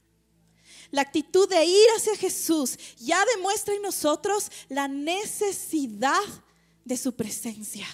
La 0.92 1.02
actitud 1.02 1.50
de 1.50 1.66
ir 1.66 1.88
hacia 1.98 2.16
Jesús 2.16 2.78
ya 2.98 3.24
demuestra 3.36 3.74
en 3.74 3.82
nosotros 3.82 4.50
la 4.70 4.88
necesidad 4.88 6.24
de 6.86 6.96
su 6.96 7.14
presencia, 7.14 7.86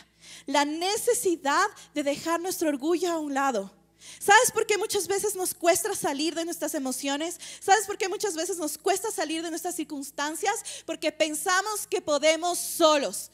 la 0.46 0.66
necesidad 0.66 1.66
de 1.96 2.04
dejar 2.04 2.40
nuestro 2.40 2.70
orgullo 2.70 3.12
a 3.12 3.20
un 3.20 3.34
lado 3.34 3.83
¿Sabes 4.20 4.52
por 4.52 4.66
qué 4.66 4.78
muchas 4.78 5.08
veces 5.08 5.36
nos 5.36 5.54
cuesta 5.54 5.94
salir 5.96 6.36
de 6.36 6.46
nuestras 6.46 6.74
emociones? 6.76 7.40
¿Sabes 7.60 7.86
por 7.86 7.98
qué 7.98 8.08
muchas 8.08 8.36
veces 8.36 8.58
nos 8.58 8.78
cuesta 8.78 9.12
salir 9.12 9.44
de 9.44 9.50
nuestras 9.50 9.76
circunstancias? 9.76 10.84
Porque 10.86 11.12
pensamos 11.12 11.88
que 11.88 12.02
podemos 12.02 12.58
solos. 12.58 13.32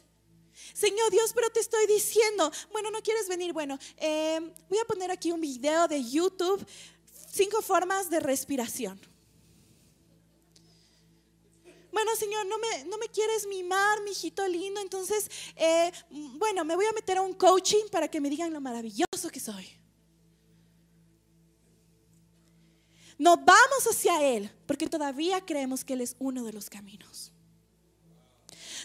Señor 0.74 1.12
Dios, 1.12 1.32
pero 1.34 1.50
te 1.50 1.60
estoy 1.60 1.86
diciendo, 1.88 2.52
bueno, 2.72 2.92
no 2.92 3.02
quieres 3.02 3.28
venir, 3.28 3.54
bueno, 3.54 3.78
em, 3.98 4.52
voy 4.70 4.80
a 4.80 4.86
poner 4.86 5.12
aquí 5.12 5.32
un 5.32 5.42
video 5.42 5.88
de 5.88 6.04
YouTube, 6.04 6.66
cinco 7.32 7.62
formas 7.62 8.10
de 8.10 8.20
respiración. 8.20 9.00
Bueno, 11.92 12.16
Señor, 12.16 12.46
no 12.46 12.58
me, 12.60 12.86
no 12.86 12.98
me 12.98 13.08
quieres 13.10 13.48
mimar, 13.48 14.02
mi 14.02 14.12
hijito 14.12 14.48
lindo, 14.48 14.80
entonces, 14.80 15.30
eh, 15.56 15.92
bueno, 16.10 16.64
me 16.64 16.76
voy 16.76 16.86
a 16.86 16.94
meter 16.94 17.18
a 17.18 17.22
un 17.22 17.34
coaching 17.34 17.90
para 17.92 18.08
que 18.08 18.22
me 18.22 18.30
digan 18.30 18.54
lo 18.54 18.62
maravilloso 18.62 19.30
que 19.32 19.40
soy. 19.40 19.79
No 23.20 23.36
vamos 23.36 23.86
hacia 23.88 24.24
Él 24.24 24.50
porque 24.66 24.88
todavía 24.88 25.46
creemos 25.46 25.84
que 25.84 25.94
Él 25.94 26.02
es 26.02 26.16
uno 26.20 26.46
de 26.46 26.54
los 26.54 26.70
caminos. 26.70 27.34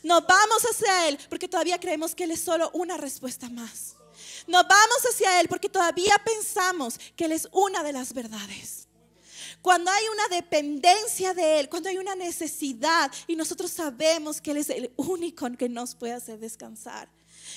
No 0.03 0.21
vamos 0.21 0.63
hacia 0.71 1.09
Él 1.09 1.19
porque 1.31 1.49
todavía 1.49 1.79
creemos 1.79 2.15
que 2.15 2.25
Él 2.25 2.33
es 2.33 2.41
solo 2.41 2.69
una 2.75 2.97
respuesta 2.97 3.49
más. 3.49 3.95
No 4.49 4.63
vamos 4.65 4.99
hacia 5.09 5.41
Él 5.41 5.49
porque 5.49 5.69
todavía 5.69 6.21
pensamos 6.25 6.99
que 7.17 7.27
Él 7.27 7.33
es 7.33 7.49
una 7.53 7.85
de 7.85 7.93
las 7.93 8.13
verdades. 8.13 8.89
Cuando 9.63 9.91
hay 9.91 10.05
una 10.13 10.37
dependencia 10.37 11.33
de 11.33 11.61
Él, 11.61 11.69
cuando 11.69 11.89
hay 11.89 11.97
una 11.97 12.17
necesidad 12.17 13.11
y 13.29 13.37
nosotros 13.37 13.71
sabemos 13.71 14.41
que 14.41 14.51
Él 14.51 14.57
es 14.59 14.69
el 14.69 14.93
único 14.97 15.49
que 15.57 15.69
nos 15.69 15.95
puede 15.95 16.13
hacer 16.13 16.41
descansar. 16.41 17.09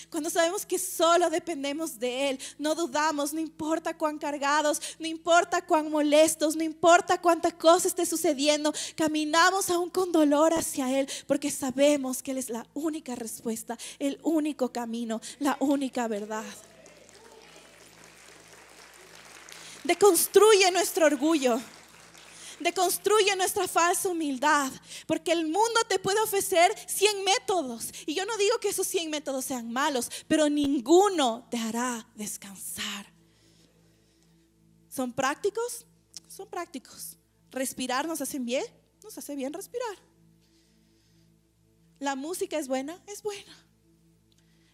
Cuando 0.10 0.30
sabemos 0.30 0.66
que 0.66 0.80
solo 0.80 1.30
dependemos 1.30 2.00
de 2.00 2.30
Él, 2.30 2.40
no 2.58 2.76
dudamos, 2.76 3.34
no 3.34 3.40
importa 3.40 3.98
cuán 3.98 4.18
cargados, 4.18 4.82
no 5.00 5.08
importa 5.08 5.66
cuán 5.66 5.92
molestos, 5.92 6.56
no 6.56 6.64
importa 6.64 7.20
cuánta 7.22 7.52
cosa 7.52 7.88
esté 7.88 8.06
sucediendo, 8.06 8.74
caminamos 8.96 9.70
aún 9.70 9.90
con 9.90 10.12
dolor 10.12 10.54
hacia 10.54 11.00
Él 11.00 11.08
porque 11.26 11.52
sabemos 11.52 12.22
que 12.22 12.32
Él 12.32 12.38
es 12.38 12.50
la 12.50 12.66
única 12.74 13.16
respuesta, 13.16 13.78
el 14.00 14.20
único 14.24 14.72
camino, 14.72 15.22
la 15.40 15.58
única 15.60 16.08
verdad. 16.08 16.46
Deconstruye 19.84 20.70
nuestro 20.72 21.06
orgullo 21.06 21.60
deconstruye 22.60 23.36
nuestra 23.36 23.68
falsa 23.68 24.10
humildad, 24.10 24.72
porque 25.06 25.32
el 25.32 25.46
mundo 25.46 25.82
te 25.88 26.00
puede 26.00 26.20
ofrecer 26.22 26.74
100 26.88 27.24
métodos. 27.24 27.92
Y 28.06 28.14
yo 28.14 28.26
no 28.26 28.38
digo 28.38 28.60
que 28.60 28.70
esos 28.70 28.88
100 28.88 29.10
métodos 29.10 29.46
sean 29.46 29.72
malos, 29.72 30.10
pero 30.28 30.50
ninguno 30.50 31.48
te 31.50 31.58
hará 31.58 32.08
descansar. 32.16 33.12
¿Son 34.90 35.14
prácticos? 35.14 35.86
Son 36.28 36.48
prácticos. 36.48 37.18
¿Respirar 37.52 38.08
nos 38.08 38.22
hace 38.22 38.40
bien? 38.40 38.66
Nos 39.04 39.18
hace 39.18 39.36
bien 39.36 39.54
respirar. 39.54 39.98
¿La 42.00 42.16
música 42.16 42.58
es 42.58 42.68
buena? 42.68 43.02
Es 43.08 43.24
buena. 43.24 43.66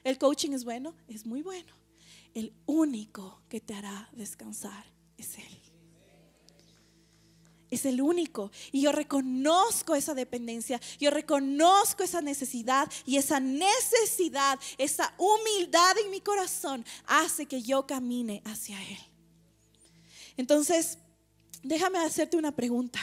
¿El 0.04 0.18
coaching 0.18 0.52
es 0.52 0.66
bueno? 0.66 0.96
Es 1.08 1.26
muy 1.26 1.42
bueno. 1.42 1.74
El 2.34 2.54
único 2.66 3.42
que 3.48 3.62
te 3.62 3.74
hará 3.74 4.10
descansar 4.14 4.86
es 5.18 5.38
Él 5.38 5.63
es 7.76 7.86
el 7.86 8.02
único. 8.02 8.52
Y 8.72 8.82
yo 8.82 8.92
reconozco 8.92 9.96
esa 9.96 10.14
dependencia, 10.14 10.80
yo 11.00 11.10
reconozco 11.10 12.04
esa 12.04 12.22
necesidad 12.22 12.92
y 13.06 13.18
esa 13.18 13.40
necesidad, 13.40 14.60
esa 14.78 15.14
humildad 15.18 15.98
en 16.04 16.12
mi 16.12 16.22
corazón 16.22 16.86
hace 17.06 17.46
que 17.46 17.62
yo 17.62 17.86
camine 17.86 18.42
hacia 18.46 18.82
Él. 18.90 19.00
Entonces, 20.38 20.98
déjame 21.62 22.00
hacerte 22.00 22.38
una 22.38 22.52
pregunta. 22.52 23.00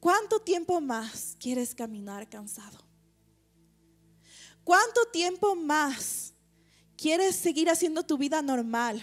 ¿Cuánto 0.00 0.40
tiempo 0.40 0.80
más 0.80 1.36
quieres 1.38 1.74
caminar 1.74 2.28
cansado? 2.28 2.78
¿Cuánto 4.64 5.04
tiempo 5.12 5.54
más 5.54 6.32
quieres 6.96 7.36
seguir 7.36 7.68
haciendo 7.70 8.04
tu 8.04 8.18
vida 8.18 8.42
normal? 8.42 9.02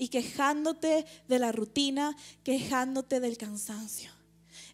Y 0.00 0.08
quejándote 0.08 1.04
de 1.28 1.38
la 1.38 1.52
rutina, 1.52 2.16
quejándote 2.42 3.20
del 3.20 3.36
cansancio. 3.36 4.10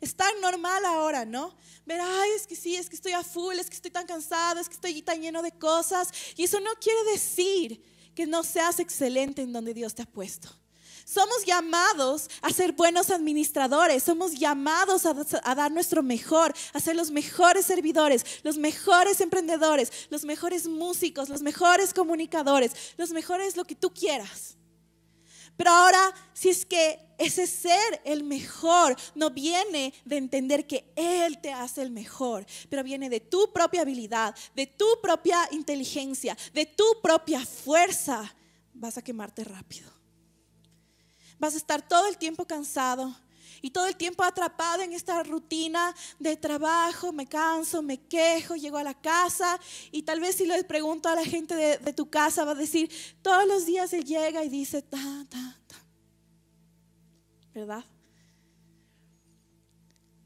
Es 0.01 0.15
tan 0.15 0.41
normal 0.41 0.85
ahora, 0.85 1.25
¿no? 1.25 1.53
Ver, 1.85 2.01
ay, 2.01 2.31
es 2.37 2.47
que 2.47 2.55
sí, 2.55 2.77
es 2.77 2.89
que 2.89 2.95
estoy 2.95 3.11
a 3.11 3.25
full, 3.25 3.59
es 3.59 3.69
que 3.69 3.75
estoy 3.75 3.91
tan 3.91 4.07
cansado, 4.07 4.61
es 4.61 4.69
que 4.69 4.77
estoy 4.77 5.03
tan 5.03 5.21
lleno 5.21 5.43
de 5.43 5.51
cosas. 5.51 6.13
Y 6.37 6.45
eso 6.45 6.61
no 6.61 6.71
quiere 6.81 7.03
decir 7.11 7.83
que 8.15 8.25
no 8.25 8.45
seas 8.45 8.79
excelente 8.79 9.43
en 9.43 9.53
donde 9.53 9.75
Dios 9.75 9.97
te 9.97 10.03
ha 10.03 10.07
puesto. 10.07 10.49
Somos 11.05 11.45
llamados 11.45 12.31
a 12.41 12.51
ser 12.51 12.71
buenos 12.71 13.11
administradores, 13.11 14.05
somos 14.05 14.33
llamados 14.33 15.07
a, 15.07 15.15
a, 15.43 15.55
dar 15.57 15.73
nuestro 15.73 16.05
mejor, 16.05 16.55
a 16.73 16.79
ser 16.79 16.95
los 16.95 17.11
mejores 17.11 17.67
servidores, 17.67 18.25
los 18.45 18.59
mejores 18.59 19.21
emprendedores, 19.21 19.91
los 20.09 20.25
mejores 20.25 20.69
músicos, 20.69 21.29
los 21.29 21.43
mejores 21.43 21.93
comunicadores, 21.93 22.71
los 22.97 23.11
mejores 23.11 23.57
lo 23.57 23.65
que 23.65 23.75
tú 23.75 23.91
quieras. 23.91 24.57
Pero 25.57 25.71
ahora, 25.71 26.13
si 26.35 26.51
es 26.51 26.67
que 26.67 26.99
ese 27.19 27.47
ser 27.47 28.01
el 28.05 28.25
mejor 28.25 28.95
no 29.15 29.31
viene 29.31 29.95
de 30.05 30.19
entender 30.19 30.67
que 30.67 30.93
Él 30.97 31.39
te 31.41 31.53
hace 31.53 31.83
el 31.83 31.91
mejor, 31.91 32.45
pero 32.69 32.85
viene 32.85 33.09
de 33.09 33.21
tu 33.21 33.53
propia 33.53 33.83
habilidad, 33.83 34.35
de 34.55 34.67
tu 34.67 34.87
propia 35.03 35.49
inteligencia, 35.53 36.37
de 36.53 36.67
tu 36.67 36.85
propia 37.03 37.45
fuerza, 37.45 38.35
vas 38.75 38.99
a 38.99 39.03
quemarte 39.03 39.45
rápido. 39.45 39.91
Vas 41.39 41.55
a 41.55 41.59
estar 41.59 41.87
todo 41.87 42.07
el 42.07 42.19
tiempo 42.19 42.47
cansado 42.47 43.15
y 43.67 43.71
todo 43.71 43.89
el 43.89 43.97
tiempo 43.97 44.23
atrapado 44.23 44.85
en 44.85 44.93
esta 44.93 45.21
rutina 45.25 45.93
de 46.21 46.37
trabajo, 46.37 47.13
me 47.13 47.27
canso, 47.27 47.83
me 47.83 48.01
quejo, 48.01 48.55
llego 48.55 48.77
a 48.79 48.85
la 48.85 48.95
casa 48.95 49.59
y 49.91 50.03
tal 50.03 50.21
vez 50.21 50.37
si 50.37 50.47
le 50.47 50.63
pregunto 50.63 51.09
a 51.09 51.17
la 51.17 51.25
gente 51.25 51.57
de, 51.57 51.93
tu 51.93 52.09
casa 52.09 52.45
va 52.45 52.53
a 52.53 52.55
decir, 52.55 52.89
todos 53.23 53.45
los 53.45 53.67
días 53.67 53.93
él 53.93 54.05
llega 54.05 54.45
y 54.45 54.49
dice, 54.49 54.83
ta, 54.83 55.27
ta, 55.29 55.59
ta. 55.67 55.77
¿Verdad? 57.53 57.85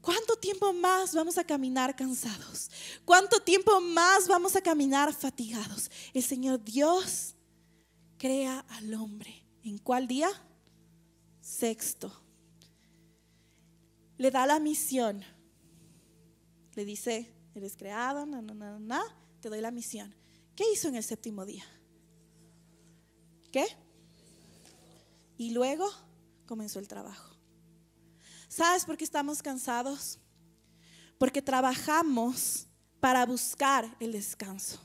¿Cuánto 0.01 0.35
tiempo 0.35 0.71
más 0.71 1.15
vamos 1.15 1.39
a 1.39 1.43
caminar 1.43 1.95
cansados? 1.95 2.69
¿Cuánto 3.05 3.39
tiempo 3.39 3.81
más 3.81 4.27
vamos 4.27 4.55
a 4.55 4.61
caminar 4.61 5.15
fatigados? 5.15 5.89
El 6.13 6.21
Señor 6.21 6.63
Dios 6.63 7.33
crea 8.19 8.63
al 8.69 8.93
hombre. 8.93 9.43
¿En 9.63 9.79
cuál 9.79 10.07
día? 10.07 10.29
Sexto. 11.41 12.21
Le 14.21 14.29
da 14.29 14.45
la 14.45 14.59
misión. 14.59 15.23
Le 16.75 16.85
dice, 16.85 17.33
eres 17.55 17.75
creado, 17.75 18.23
na, 18.27 18.39
na, 18.39 18.77
na, 18.77 19.01
te 19.39 19.49
doy 19.49 19.61
la 19.61 19.71
misión. 19.71 20.13
¿Qué 20.55 20.63
hizo 20.71 20.89
en 20.89 20.95
el 20.95 21.03
séptimo 21.03 21.43
día? 21.43 21.63
¿Qué? 23.51 23.65
Y 25.37 25.49
luego 25.49 25.89
comenzó 26.45 26.77
el 26.77 26.87
trabajo. 26.87 27.35
¿Sabes 28.47 28.85
por 28.85 28.95
qué 28.95 29.05
estamos 29.05 29.41
cansados? 29.41 30.19
Porque 31.17 31.41
trabajamos 31.41 32.67
para 32.99 33.25
buscar 33.25 33.97
el 33.99 34.11
descanso. 34.11 34.79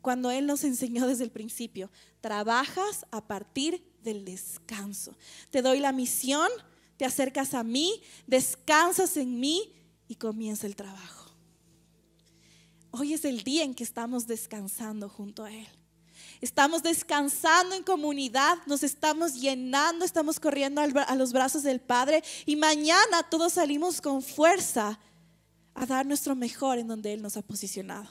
Cuando 0.00 0.30
Él 0.30 0.46
nos 0.46 0.62
enseñó 0.62 1.08
desde 1.08 1.24
el 1.24 1.32
principio, 1.32 1.90
trabajas 2.20 3.04
a 3.10 3.26
partir 3.26 3.84
del 4.04 4.24
descanso. 4.24 5.16
Te 5.50 5.60
doy 5.60 5.80
la 5.80 5.90
misión, 5.90 6.48
te 7.04 7.08
acercas 7.08 7.52
a 7.52 7.62
mí, 7.62 8.00
descansas 8.26 9.18
en 9.18 9.38
mí 9.38 9.70
y 10.08 10.14
comienza 10.14 10.66
el 10.66 10.74
trabajo. 10.74 11.30
Hoy 12.92 13.12
es 13.12 13.26
el 13.26 13.44
día 13.44 13.62
en 13.62 13.74
que 13.74 13.84
estamos 13.84 14.26
descansando 14.26 15.10
junto 15.10 15.44
a 15.44 15.52
Él. 15.52 15.68
Estamos 16.40 16.82
descansando 16.82 17.74
en 17.74 17.82
comunidad, 17.82 18.56
nos 18.64 18.82
estamos 18.82 19.34
llenando, 19.34 20.06
estamos 20.06 20.40
corriendo 20.40 20.80
a 20.80 21.14
los 21.14 21.34
brazos 21.34 21.62
del 21.62 21.78
Padre 21.78 22.24
y 22.46 22.56
mañana 22.56 23.22
todos 23.30 23.52
salimos 23.52 24.00
con 24.00 24.22
fuerza 24.22 24.98
a 25.74 25.84
dar 25.84 26.06
nuestro 26.06 26.34
mejor 26.34 26.78
en 26.78 26.88
donde 26.88 27.12
Él 27.12 27.20
nos 27.20 27.36
ha 27.36 27.42
posicionado. 27.42 28.08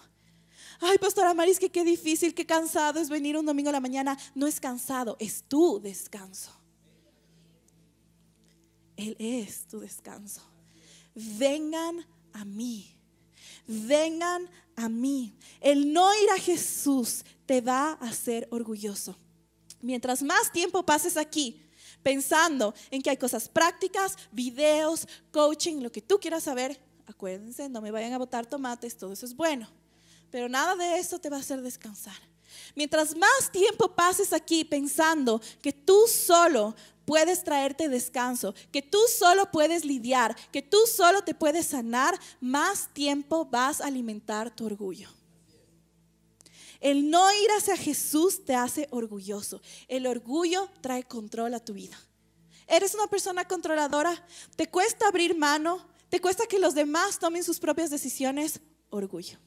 Ay, 0.79 0.99
Pastora 0.99 1.33
Maris, 1.33 1.57
que 1.57 1.71
qué 1.71 1.83
difícil, 1.83 2.35
qué 2.35 2.45
cansado 2.45 2.99
es 2.99 3.09
venir 3.09 3.37
un 3.37 3.45
domingo 3.47 3.69
a 3.69 3.73
la 3.73 3.79
mañana. 3.79 4.19
No 4.35 4.45
es 4.45 4.59
cansado, 4.59 5.17
es 5.19 5.41
tu 5.47 5.81
descanso. 5.81 6.62
Él 8.97 9.15
es 9.19 9.67
tu 9.67 9.79
descanso. 9.79 10.41
Vengan 11.15 12.05
a 12.31 12.45
mí. 12.45 12.95
Vengan 13.67 14.49
a 14.75 14.89
mí. 14.89 15.33
El 15.61 15.93
no 15.93 16.13
ir 16.21 16.29
a 16.31 16.39
Jesús 16.39 17.23
te 17.45 17.61
va 17.61 17.91
a 17.91 18.07
hacer 18.07 18.47
orgulloso. 18.51 19.15
Mientras 19.81 20.21
más 20.23 20.51
tiempo 20.51 20.85
pases 20.85 21.17
aquí 21.17 21.61
pensando 22.01 22.73
en 22.91 23.01
que 23.01 23.09
hay 23.09 23.17
cosas 23.17 23.47
prácticas, 23.47 24.17
videos, 24.31 25.07
coaching, 25.31 25.81
lo 25.81 25.91
que 25.91 26.01
tú 26.01 26.19
quieras 26.19 26.43
saber, 26.43 26.79
acuérdense, 27.07 27.69
no 27.69 27.81
me 27.81 27.91
vayan 27.91 28.13
a 28.13 28.17
botar 28.17 28.45
tomates, 28.45 28.97
todo 28.97 29.13
eso 29.13 29.25
es 29.25 29.35
bueno. 29.35 29.67
Pero 30.29 30.49
nada 30.49 30.75
de 30.75 30.99
eso 30.99 31.19
te 31.19 31.29
va 31.29 31.37
a 31.37 31.41
hacer 31.41 31.61
descansar. 31.61 32.15
Mientras 32.75 33.15
más 33.15 33.51
tiempo 33.51 33.93
pases 33.93 34.33
aquí 34.33 34.63
pensando 34.63 35.41
que 35.61 35.73
tú 35.73 36.07
solo 36.07 36.75
puedes 37.05 37.43
traerte 37.43 37.89
descanso, 37.89 38.53
que 38.71 38.81
tú 38.81 38.99
solo 39.17 39.51
puedes 39.51 39.85
lidiar, 39.85 40.35
que 40.51 40.61
tú 40.61 40.77
solo 40.87 41.23
te 41.23 41.33
puedes 41.33 41.67
sanar, 41.67 42.19
más 42.39 42.93
tiempo 42.93 43.45
vas 43.45 43.81
a 43.81 43.87
alimentar 43.87 44.55
tu 44.55 44.65
orgullo. 44.65 45.09
El 46.79 47.09
no 47.09 47.31
ir 47.31 47.49
hacia 47.57 47.77
Jesús 47.77 48.43
te 48.43 48.55
hace 48.55 48.89
orgulloso. 48.91 49.61
El 49.87 50.05
orgullo 50.05 50.69
trae 50.81 51.03
control 51.03 51.53
a 51.53 51.63
tu 51.63 51.73
vida. 51.73 51.97
¿Eres 52.67 52.93
una 52.93 53.07
persona 53.07 53.47
controladora? 53.47 54.21
¿Te 54.57 54.69
cuesta 54.69 55.07
abrir 55.07 55.37
mano? 55.37 55.87
¿Te 56.09 56.19
cuesta 56.19 56.45
que 56.45 56.59
los 56.59 56.75
demás 56.75 57.19
tomen 57.19 57.43
sus 57.43 57.59
propias 57.59 57.89
decisiones? 57.89 58.59
Orgullo. 58.89 59.37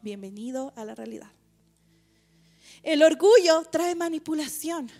Bienvenido 0.00 0.72
a 0.74 0.86
la 0.86 0.94
realidad. 0.94 1.30
El 2.82 3.02
orgullo 3.02 3.64
trae 3.70 3.94
manipulación. 3.94 4.90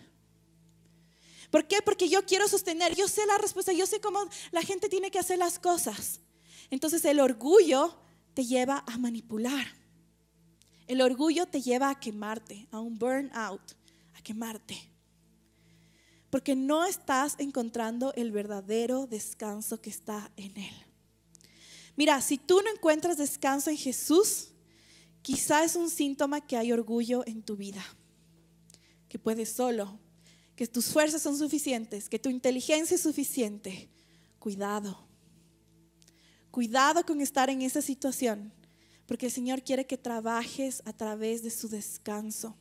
¿Por 1.51 1.67
qué? 1.67 1.81
Porque 1.83 2.09
yo 2.09 2.25
quiero 2.25 2.47
sostener, 2.47 2.95
yo 2.95 3.09
sé 3.09 3.25
la 3.27 3.39
respuesta, 3.39 3.73
yo 3.73 3.87
sé 3.87 4.01
cómo 4.01 4.21
la 4.51 4.63
gente 4.63 4.89
tiene 4.89 5.11
que 5.11 5.19
hacer 5.19 5.39
las 5.39 5.59
cosas. 5.59 6.21
Entonces 6.71 7.05
el 7.05 7.21
orgullo 7.21 7.99
te 8.35 8.45
lleva 8.45 8.85
a 8.87 8.99
manipular. 8.99 9.67
El 10.87 11.01
orgullo 11.01 11.47
te 11.47 11.61
lleva 11.61 11.91
a 11.91 11.99
quemarte, 11.99 12.67
a 12.71 12.81
un 12.81 12.99
burnout, 12.99 13.77
a 14.15 14.23
quemarte. 14.23 14.77
Porque 16.31 16.55
no 16.55 16.85
estás 16.85 17.37
encontrando 17.39 18.13
el 18.15 18.31
verdadero 18.31 19.07
descanso 19.07 19.81
que 19.81 19.91
está 19.91 20.31
en 20.37 20.57
Él. 20.59 20.75
Mira, 21.97 22.21
si 22.21 22.37
tú 22.37 22.61
no 22.63 22.71
encuentras 22.71 23.17
descanso 23.17 23.71
en 23.71 23.77
Jesús, 23.79 24.51
quizá 25.23 25.65
es 25.65 25.75
un 25.75 25.89
síntoma 25.89 26.47
que 26.47 26.57
hay 26.57 26.73
orgullo 26.73 27.27
en 27.27 27.43
tu 27.43 27.57
vida, 27.57 27.85
que 29.09 29.19
puedes 29.19 29.51
solo 29.51 29.99
que 30.59 30.67
tus 30.67 30.87
fuerzas 30.87 31.23
son 31.23 31.39
suficientes, 31.39 32.09
que 32.09 32.19
tu 32.19 32.31
inteligencia 32.31 32.97
es 32.97 33.03
suficiente, 33.03 33.89
cuidado. 34.41 35.07
Cuidado 36.51 37.07
con 37.07 37.21
estar 37.21 37.49
en 37.49 37.63
esa 37.63 37.81
situación, 37.81 38.53
porque 39.07 39.27
el 39.27 39.33
Señor 39.33 39.63
quiere 39.63 39.87
que 39.87 39.97
trabajes 39.97 40.83
a 40.85 40.93
través 40.93 41.45
de 41.45 41.51
su 41.51 41.69
descanso, 41.69 42.57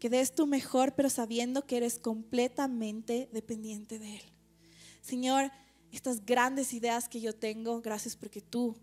que 0.00 0.10
des 0.10 0.34
tu 0.34 0.48
mejor, 0.48 0.96
pero 0.96 1.08
sabiendo 1.08 1.64
que 1.64 1.76
eres 1.76 2.00
completamente 2.00 3.28
dependiente 3.32 4.00
de 4.00 4.16
Él. 4.16 4.22
Señor, 5.00 5.52
estas 5.92 6.26
grandes 6.26 6.72
ideas 6.72 7.08
que 7.08 7.20
yo 7.20 7.32
tengo, 7.32 7.80
gracias 7.80 8.16
porque 8.16 8.40
tú 8.40 8.74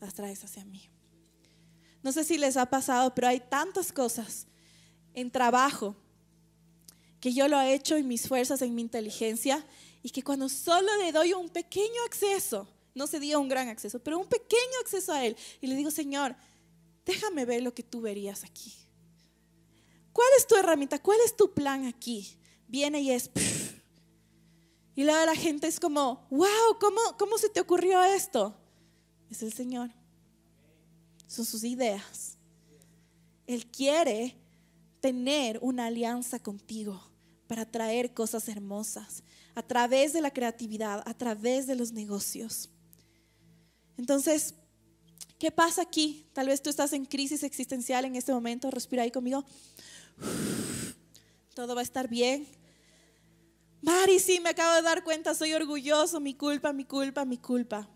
las 0.00 0.12
traes 0.12 0.42
hacia 0.42 0.64
mí. 0.64 0.90
No 2.02 2.10
sé 2.10 2.24
si 2.24 2.36
les 2.36 2.56
ha 2.56 2.66
pasado, 2.66 3.14
pero 3.14 3.28
hay 3.28 3.38
tantas 3.38 3.92
cosas 3.92 4.48
en 5.14 5.30
trabajo 5.30 5.94
que 7.26 7.34
yo 7.34 7.48
lo 7.48 7.60
he 7.60 7.74
hecho 7.74 7.96
en 7.96 8.06
mis 8.06 8.28
fuerzas, 8.28 8.62
en 8.62 8.72
mi 8.72 8.82
inteligencia, 8.82 9.66
y 10.00 10.10
que 10.10 10.22
cuando 10.22 10.48
solo 10.48 10.86
le 10.98 11.10
doy 11.10 11.32
un 11.32 11.48
pequeño 11.48 12.00
acceso, 12.06 12.68
no 12.94 13.08
se 13.08 13.18
dio 13.18 13.40
un 13.40 13.48
gran 13.48 13.66
acceso, 13.66 13.98
pero 13.98 14.20
un 14.20 14.28
pequeño 14.28 14.78
acceso 14.80 15.12
a 15.12 15.24
Él, 15.24 15.36
y 15.60 15.66
le 15.66 15.74
digo, 15.74 15.90
Señor, 15.90 16.36
déjame 17.04 17.44
ver 17.44 17.64
lo 17.64 17.74
que 17.74 17.82
tú 17.82 18.00
verías 18.00 18.44
aquí. 18.44 18.72
¿Cuál 20.12 20.28
es 20.38 20.46
tu 20.46 20.54
herramienta? 20.54 21.02
¿Cuál 21.02 21.18
es 21.24 21.36
tu 21.36 21.52
plan 21.52 21.86
aquí? 21.86 22.38
Viene 22.68 23.00
y 23.00 23.10
es... 23.10 23.28
Y 24.94 25.02
luego 25.02 25.26
la 25.26 25.34
gente 25.34 25.66
es 25.66 25.80
como, 25.80 26.28
wow, 26.30 26.78
¿cómo, 26.80 27.00
¿cómo 27.18 27.38
se 27.38 27.48
te 27.48 27.58
ocurrió 27.58 28.04
esto? 28.04 28.56
Es 29.32 29.42
el 29.42 29.52
Señor. 29.52 29.90
Son 31.26 31.44
sus 31.44 31.64
ideas. 31.64 32.38
Él 33.48 33.66
quiere 33.66 34.36
tener 35.00 35.58
una 35.60 35.86
alianza 35.86 36.38
contigo 36.38 37.15
para 37.46 37.64
traer 37.64 38.12
cosas 38.12 38.48
hermosas 38.48 39.22
a 39.54 39.62
través 39.62 40.12
de 40.12 40.20
la 40.20 40.30
creatividad, 40.30 41.02
a 41.06 41.14
través 41.14 41.66
de 41.66 41.76
los 41.76 41.92
negocios. 41.92 42.68
Entonces, 43.96 44.54
¿qué 45.38 45.50
pasa 45.50 45.82
aquí? 45.82 46.26
Tal 46.32 46.48
vez 46.48 46.62
tú 46.62 46.70
estás 46.70 46.92
en 46.92 47.06
crisis 47.06 47.42
existencial 47.42 48.04
en 48.04 48.16
este 48.16 48.32
momento, 48.32 48.70
respira 48.70 49.02
ahí 49.02 49.10
conmigo. 49.10 49.44
Todo 51.54 51.74
va 51.74 51.80
a 51.80 51.84
estar 51.84 52.08
bien. 52.08 52.46
Mari, 53.80 54.18
sí, 54.18 54.40
me 54.40 54.50
acabo 54.50 54.74
de 54.74 54.82
dar 54.82 55.04
cuenta, 55.04 55.34
soy 55.34 55.54
orgulloso, 55.54 56.20
mi 56.20 56.34
culpa, 56.34 56.72
mi 56.72 56.84
culpa, 56.84 57.24
mi 57.24 57.38
culpa. 57.38 57.88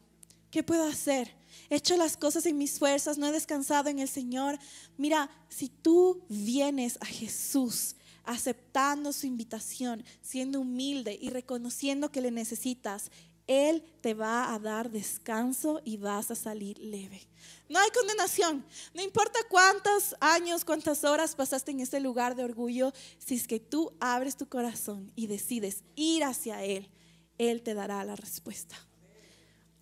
¿Qué 0.51 0.63
puedo 0.63 0.85
hacer? 0.85 1.35
He 1.69 1.77
hecho 1.77 1.97
las 1.97 2.17
cosas 2.17 2.47
en 2.47 2.59
mis 2.59 2.79
fuerzas, 2.79 3.19
no 3.19 3.27
he 3.27 3.33
descansado 3.33 3.89
en 3.89 3.99
el 3.99 4.09
Señor. 4.09 4.59
Mira, 4.97 5.31
si 5.49 5.69
tú 5.69 6.25
vienes 6.29 6.97
a 7.01 7.07
Jesús 7.07 7.97
aceptando 8.31 9.13
su 9.13 9.27
invitación, 9.27 10.05
siendo 10.23 10.61
humilde 10.61 11.19
y 11.21 11.31
reconociendo 11.31 12.13
que 12.13 12.21
le 12.21 12.31
necesitas, 12.31 13.11
Él 13.49 13.83
te 14.01 14.15
va 14.15 14.55
a 14.55 14.59
dar 14.61 14.93
descanso 14.93 15.81
y 15.85 15.97
vas 15.97 16.31
a 16.31 16.37
salir 16.37 16.79
leve. 16.79 17.27
No 17.69 17.81
hay 17.81 17.91
condenación. 17.91 18.65
No 18.95 19.03
importa 19.03 19.41
cuántos 19.49 20.15
años, 20.21 20.65
cuántas 20.65 21.03
horas 21.03 21.35
pasaste 21.35 21.73
en 21.73 21.81
este 21.81 21.99
lugar 21.99 22.37
de 22.37 22.45
orgullo, 22.45 22.93
si 23.19 23.35
es 23.35 23.49
que 23.49 23.59
tú 23.59 23.93
abres 23.99 24.37
tu 24.37 24.49
corazón 24.49 25.11
y 25.17 25.27
decides 25.27 25.83
ir 25.97 26.23
hacia 26.23 26.63
Él, 26.63 26.89
Él 27.37 27.63
te 27.63 27.75
dará 27.75 28.05
la 28.05 28.15
respuesta. 28.15 28.77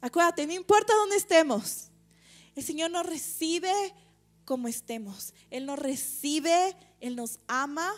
Acuérdate, 0.00 0.46
no 0.46 0.54
importa 0.54 0.94
dónde 0.94 1.16
estemos, 1.16 1.90
el 2.56 2.64
Señor 2.64 2.90
nos 2.90 3.04
recibe 3.04 3.74
como 4.46 4.68
estemos. 4.68 5.34
Él 5.50 5.66
nos 5.66 5.78
recibe, 5.78 6.74
Él 7.00 7.14
nos 7.14 7.40
ama 7.46 7.92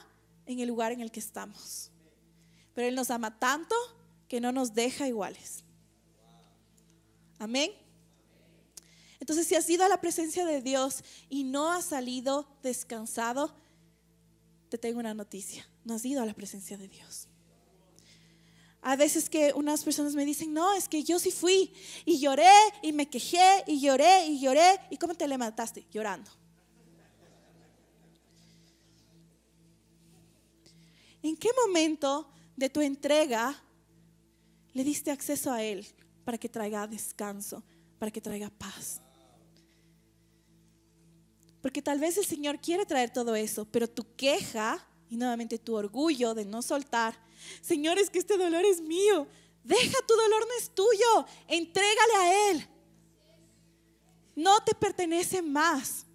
en 0.46 0.60
el 0.60 0.68
lugar 0.68 0.92
en 0.92 1.00
el 1.00 1.10
que 1.10 1.20
estamos. 1.20 1.90
pero 2.74 2.86
Él 2.88 2.94
nos 2.94 3.10
ama 3.10 3.38
tanto 3.38 3.74
que 4.28 4.40
no 4.40 4.52
nos 4.52 4.74
deja 4.74 5.08
iguales. 5.08 5.64
Amén. 7.38 7.72
Entonces, 9.18 9.46
si 9.46 9.54
has 9.54 9.68
ido 9.68 9.84
a 9.84 9.88
la 9.88 10.00
presencia 10.00 10.44
de 10.44 10.62
Dios 10.62 11.02
y 11.28 11.44
no 11.44 11.70
has 11.70 11.86
salido 11.86 12.46
descansado, 12.62 13.54
te 14.68 14.78
tengo 14.78 14.98
una 15.00 15.14
noticia. 15.14 15.68
No 15.84 15.94
has 15.94 16.04
ido 16.04 16.22
a 16.22 16.26
la 16.26 16.34
presencia 16.34 16.78
de 16.78 16.88
Dios. 16.88 17.28
A 18.82 18.96
veces 18.96 19.28
que 19.28 19.52
unas 19.54 19.84
personas 19.84 20.14
me 20.14 20.24
dicen, 20.24 20.54
no, 20.54 20.72
es 20.72 20.88
que 20.88 21.02
yo 21.02 21.18
sí 21.18 21.30
fui 21.30 21.72
y 22.06 22.18
lloré 22.18 22.50
y 22.82 22.92
me 22.92 23.10
quejé 23.10 23.64
y 23.66 23.80
lloré 23.80 24.26
y 24.26 24.40
lloré. 24.40 24.80
¿Y 24.90 24.96
cómo 24.96 25.14
te 25.14 25.28
levantaste? 25.28 25.86
Llorando. 25.90 26.30
¿En 31.22 31.36
qué 31.36 31.48
momento 31.66 32.28
de 32.56 32.70
tu 32.70 32.80
entrega 32.80 33.62
le 34.72 34.84
diste 34.84 35.10
acceso 35.10 35.52
a 35.52 35.62
Él 35.62 35.86
para 36.24 36.38
que 36.38 36.48
traiga 36.48 36.86
descanso, 36.86 37.62
para 37.98 38.10
que 38.10 38.20
traiga 38.20 38.50
paz? 38.50 39.00
Porque 41.60 41.82
tal 41.82 41.98
vez 41.98 42.16
el 42.16 42.24
Señor 42.24 42.58
quiere 42.60 42.86
traer 42.86 43.10
todo 43.10 43.34
eso, 43.34 43.66
pero 43.66 43.88
tu 43.88 44.16
queja 44.16 44.86
y 45.10 45.16
nuevamente 45.16 45.58
tu 45.58 45.74
orgullo 45.74 46.34
de 46.34 46.44
no 46.44 46.62
soltar, 46.62 47.14
Señor, 47.60 47.98
es 47.98 48.10
que 48.10 48.18
este 48.18 48.36
dolor 48.36 48.64
es 48.64 48.80
mío. 48.80 49.26
Deja 49.64 49.98
tu 50.06 50.14
dolor, 50.14 50.46
no 50.46 50.54
es 50.58 50.70
tuyo. 50.70 51.26
Entrégale 51.48 52.14
a 52.16 52.50
Él. 52.50 52.68
No 54.36 54.62
te 54.62 54.74
pertenece 54.74 55.42
más. 55.42 56.06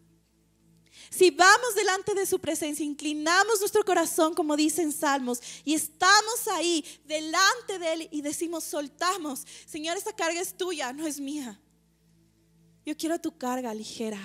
Si 1.15 1.31
vamos 1.31 1.75
delante 1.75 2.13
de 2.13 2.25
su 2.25 2.39
presencia, 2.39 2.85
inclinamos 2.85 3.61
nuestro 3.61 3.85
corazón, 3.85 4.33
como 4.33 4.57
dicen 4.57 4.91
Salmos, 4.91 5.39
y 5.63 5.73
estamos 5.73 6.47
ahí 6.51 6.83
delante 7.05 7.79
de 7.79 7.93
Él 7.93 8.09
y 8.11 8.21
decimos, 8.21 8.65
soltamos, 8.65 9.45
Señor, 9.65 9.95
esta 9.95 10.13
carga 10.13 10.41
es 10.41 10.57
tuya, 10.57 10.91
no 10.91 11.07
es 11.07 11.21
mía. 11.21 11.57
Yo 12.85 12.97
quiero 12.97 13.17
tu 13.21 13.37
carga 13.37 13.73
ligera. 13.73 14.19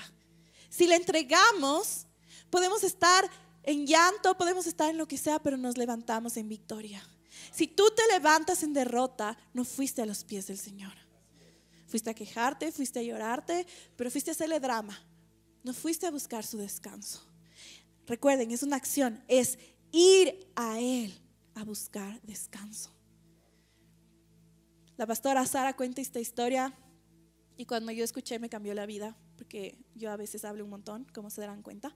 Si 0.69 0.89
la 0.89 0.97
entregamos, 0.97 2.07
podemos 2.51 2.83
estar 2.83 3.31
en 3.63 3.87
llanto, 3.87 4.37
podemos 4.37 4.67
estar 4.67 4.91
en 4.91 4.99
lo 4.99 5.07
que 5.07 5.17
sea, 5.17 5.39
pero 5.39 5.57
nos 5.57 5.79
levantamos 5.79 6.37
en 6.37 6.49
victoria. 6.49 7.09
Si 7.53 7.69
tú 7.69 7.85
te 7.95 8.03
levantas 8.13 8.65
en 8.65 8.73
derrota, 8.73 9.39
no 9.55 9.65
fuiste 9.65 10.03
a 10.03 10.07
los 10.07 10.25
pies 10.25 10.49
del 10.49 10.59
Señor. 10.59 10.95
Fuiste 11.87 12.11
a 12.11 12.15
quejarte, 12.15 12.73
fuiste 12.73 12.99
a 12.99 13.03
llorarte, 13.03 13.65
pero 13.97 14.11
fuiste 14.11 14.33
a 14.33 14.35
hacerle 14.35 14.59
drama. 14.59 15.01
No 15.63 15.75
fuiste 15.75 16.07
a 16.07 16.11
buscar 16.11 16.45
su 16.45 16.59
descanso. 16.59 17.23
Recuerden, 18.07 18.51
es 18.51 18.63
una 18.63 18.77
acción, 18.77 19.23
es 19.29 19.59
ir 19.93 20.49
a 20.57 20.81
Él 20.81 21.13
a 21.55 21.65
buscar 21.65 22.21
descanso. 22.23 22.91
La 24.97 25.07
pastora 25.07 25.47
Sara 25.47 25.75
cuenta 25.77 26.01
esta 26.01 26.21
historia 26.21 26.75
y 27.57 27.67
cuando 27.67 27.93
yo 27.93 28.05
escuché 28.05 28.39
me 28.39 28.49
cambió 28.49 28.75
la 28.75 28.87
vida, 28.87 29.17
porque 29.37 29.79
yo 29.95 30.11
a 30.11 30.17
veces 30.17 30.45
hablo 30.45 30.65
un 30.65 30.71
montón, 30.71 31.07
como 31.15 31.31
se 31.31 31.41
darán 31.41 31.63
cuenta. 31.63 31.95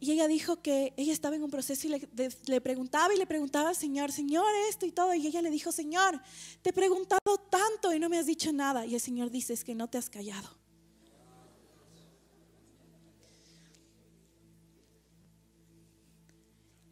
Y 0.00 0.12
ella 0.12 0.28
dijo 0.28 0.62
que 0.62 0.92
ella 0.96 1.12
estaba 1.12 1.36
en 1.36 1.42
un 1.42 1.50
proceso 1.50 1.86
y 1.86 1.90
le, 1.90 2.08
le, 2.46 2.60
preguntaba 2.60 3.12
y 3.14 3.18
le 3.18 3.26
preguntaba 3.26 3.70
al 3.70 3.76
Señor, 3.76 4.12
Señor, 4.12 4.46
esto 4.68 4.86
y 4.86 4.92
todo. 4.92 5.14
Y 5.14 5.26
ella 5.26 5.42
le 5.42 5.50
dijo, 5.50 5.72
Señor, 5.72 6.20
te 6.62 6.70
he 6.70 6.72
preguntado 6.72 7.38
tanto 7.50 7.92
y 7.92 7.98
no 7.98 8.08
me 8.08 8.18
has 8.18 8.26
dicho 8.26 8.52
nada. 8.52 8.86
Y 8.86 8.94
el 8.94 9.00
Señor 9.00 9.30
dice, 9.30 9.54
es 9.54 9.64
que 9.64 9.74
no 9.74 9.88
te 9.88 9.98
has 9.98 10.10
callado. 10.10 10.57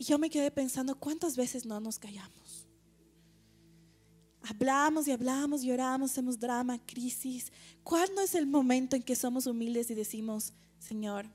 Yo 0.06 0.18
me 0.18 0.30
quedé 0.30 0.50
pensando, 0.50 0.94
¿cuántas 0.94 1.36
veces 1.36 1.66
no 1.66 1.80
nos 1.80 1.98
callamos? 1.98 2.66
Hablamos 4.42 5.08
y 5.08 5.12
hablamos, 5.12 5.62
lloramos, 5.62 6.12
hacemos 6.12 6.38
drama, 6.38 6.78
crisis. 6.86 7.52
¿Cuándo 7.82 8.20
es 8.22 8.34
el 8.36 8.46
momento 8.46 8.94
en 8.94 9.02
que 9.02 9.16
somos 9.16 9.46
humildes 9.46 9.90
y 9.90 9.94
decimos, 9.94 10.52
Señor, 10.78 11.26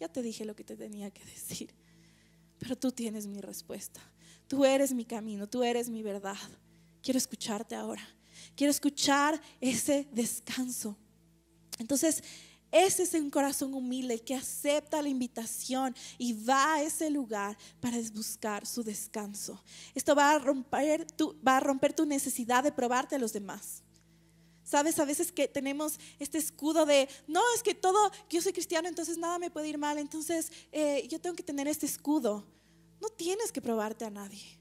ya 0.00 0.08
te 0.08 0.22
dije 0.22 0.44
lo 0.44 0.56
que 0.56 0.64
te 0.64 0.76
tenía 0.76 1.12
que 1.12 1.24
decir, 1.24 1.72
pero 2.58 2.76
tú 2.76 2.90
tienes 2.90 3.26
mi 3.28 3.40
respuesta. 3.40 4.00
Tú 4.48 4.64
eres 4.64 4.92
mi 4.92 5.04
camino, 5.04 5.48
tú 5.48 5.62
eres 5.62 5.88
mi 5.88 6.02
verdad. 6.02 6.36
Quiero 7.02 7.18
escucharte 7.18 7.76
ahora. 7.76 8.02
Quiero 8.56 8.72
escuchar 8.72 9.40
ese 9.60 10.08
descanso. 10.12 10.96
Entonces, 11.78 12.22
ese 12.72 13.02
es 13.02 13.12
un 13.12 13.28
corazón 13.28 13.74
humilde 13.74 14.18
que 14.18 14.34
acepta 14.34 15.02
la 15.02 15.10
invitación 15.10 15.94
y 16.16 16.32
va 16.32 16.74
a 16.74 16.82
ese 16.82 17.10
lugar 17.10 17.58
para 17.80 17.98
buscar 18.14 18.66
su 18.66 18.82
descanso. 18.82 19.62
Esto 19.94 20.14
va 20.14 20.32
a 20.32 20.38
romper 20.38 21.06
tu, 21.12 21.38
va 21.46 21.58
a 21.58 21.60
romper 21.60 21.92
tu 21.92 22.06
necesidad 22.06 22.64
de 22.64 22.72
probarte 22.72 23.14
a 23.14 23.18
los 23.18 23.34
demás. 23.34 23.82
Sabes, 24.64 24.98
a 24.98 25.04
veces 25.04 25.32
que 25.32 25.48
tenemos 25.48 26.00
este 26.18 26.38
escudo 26.38 26.86
de, 26.86 27.10
no, 27.26 27.42
es 27.54 27.62
que 27.62 27.74
todo, 27.74 28.10
yo 28.30 28.40
soy 28.40 28.54
cristiano, 28.54 28.88
entonces 28.88 29.18
nada 29.18 29.38
me 29.38 29.50
puede 29.50 29.68
ir 29.68 29.76
mal, 29.76 29.98
entonces 29.98 30.50
eh, 30.72 31.06
yo 31.10 31.20
tengo 31.20 31.36
que 31.36 31.42
tener 31.42 31.68
este 31.68 31.84
escudo. 31.84 32.46
No 33.02 33.10
tienes 33.10 33.52
que 33.52 33.60
probarte 33.60 34.06
a 34.06 34.10
nadie. 34.10 34.58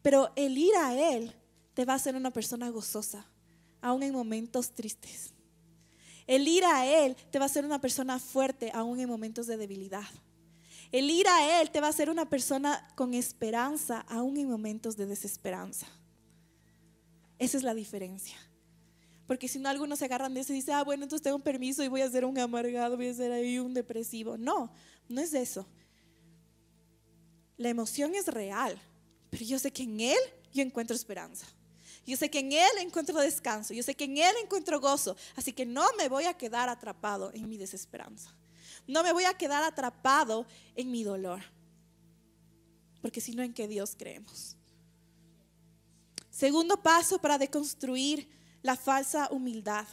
Pero 0.00 0.32
el 0.34 0.56
ir 0.56 0.74
a 0.76 0.94
Él 0.94 1.34
te 1.74 1.84
va 1.84 1.92
a 1.92 1.96
hacer 1.96 2.16
una 2.16 2.32
persona 2.32 2.70
gozosa 2.70 3.26
aún 3.86 4.02
en 4.02 4.12
momentos 4.12 4.72
tristes. 4.72 5.32
El 6.26 6.48
ir 6.48 6.64
a 6.64 6.84
Él 6.84 7.14
te 7.30 7.38
va 7.38 7.44
a 7.44 7.46
hacer 7.46 7.64
una 7.64 7.80
persona 7.80 8.18
fuerte 8.18 8.72
aún 8.74 8.98
en 8.98 9.08
momentos 9.08 9.46
de 9.46 9.56
debilidad. 9.56 10.08
El 10.90 11.08
ir 11.08 11.28
a 11.28 11.60
Él 11.60 11.70
te 11.70 11.80
va 11.80 11.86
a 11.86 11.90
hacer 11.90 12.10
una 12.10 12.28
persona 12.28 12.88
con 12.96 13.14
esperanza 13.14 14.00
aún 14.08 14.36
en 14.38 14.48
momentos 14.48 14.96
de 14.96 15.06
desesperanza. 15.06 15.86
Esa 17.38 17.58
es 17.58 17.62
la 17.62 17.74
diferencia. 17.74 18.36
Porque 19.28 19.46
si 19.46 19.60
no, 19.60 19.68
algunos 19.68 20.00
se 20.00 20.04
agarran 20.04 20.34
de 20.34 20.40
eso 20.40 20.52
y 20.52 20.56
dicen, 20.56 20.74
ah, 20.74 20.82
bueno, 20.82 21.04
entonces 21.04 21.22
tengo 21.22 21.36
un 21.36 21.42
permiso 21.42 21.84
y 21.84 21.88
voy 21.88 22.00
a 22.00 22.10
ser 22.10 22.24
un 22.24 22.36
amargado, 22.38 22.96
voy 22.96 23.08
a 23.08 23.14
ser 23.14 23.30
ahí 23.30 23.60
un 23.60 23.72
depresivo. 23.72 24.36
No, 24.36 24.72
no 25.08 25.20
es 25.20 25.32
eso. 25.32 25.64
La 27.56 27.68
emoción 27.68 28.16
es 28.16 28.26
real, 28.26 28.76
pero 29.30 29.44
yo 29.44 29.60
sé 29.60 29.70
que 29.70 29.84
en 29.84 30.00
Él 30.00 30.18
yo 30.52 30.62
encuentro 30.62 30.96
esperanza. 30.96 31.46
Yo 32.06 32.16
sé 32.16 32.30
que 32.30 32.38
en 32.38 32.52
Él 32.52 32.70
encuentro 32.80 33.20
descanso. 33.20 33.74
Yo 33.74 33.82
sé 33.82 33.94
que 33.94 34.04
en 34.04 34.18
Él 34.18 34.34
encuentro 34.42 34.80
gozo. 34.80 35.16
Así 35.34 35.52
que 35.52 35.66
no 35.66 35.84
me 35.98 36.08
voy 36.08 36.24
a 36.24 36.34
quedar 36.34 36.68
atrapado 36.68 37.32
en 37.34 37.48
mi 37.48 37.56
desesperanza. 37.58 38.30
No 38.86 39.02
me 39.02 39.12
voy 39.12 39.24
a 39.24 39.34
quedar 39.34 39.64
atrapado 39.64 40.46
en 40.76 40.90
mi 40.90 41.02
dolor. 41.02 41.42
Porque 43.02 43.20
si 43.20 43.34
no, 43.34 43.42
¿en 43.42 43.52
qué 43.52 43.66
Dios 43.66 43.94
creemos? 43.98 44.56
Segundo 46.30 46.82
paso 46.82 47.18
para 47.18 47.38
deconstruir 47.38 48.28
la 48.62 48.76
falsa 48.76 49.28
humildad 49.30 49.86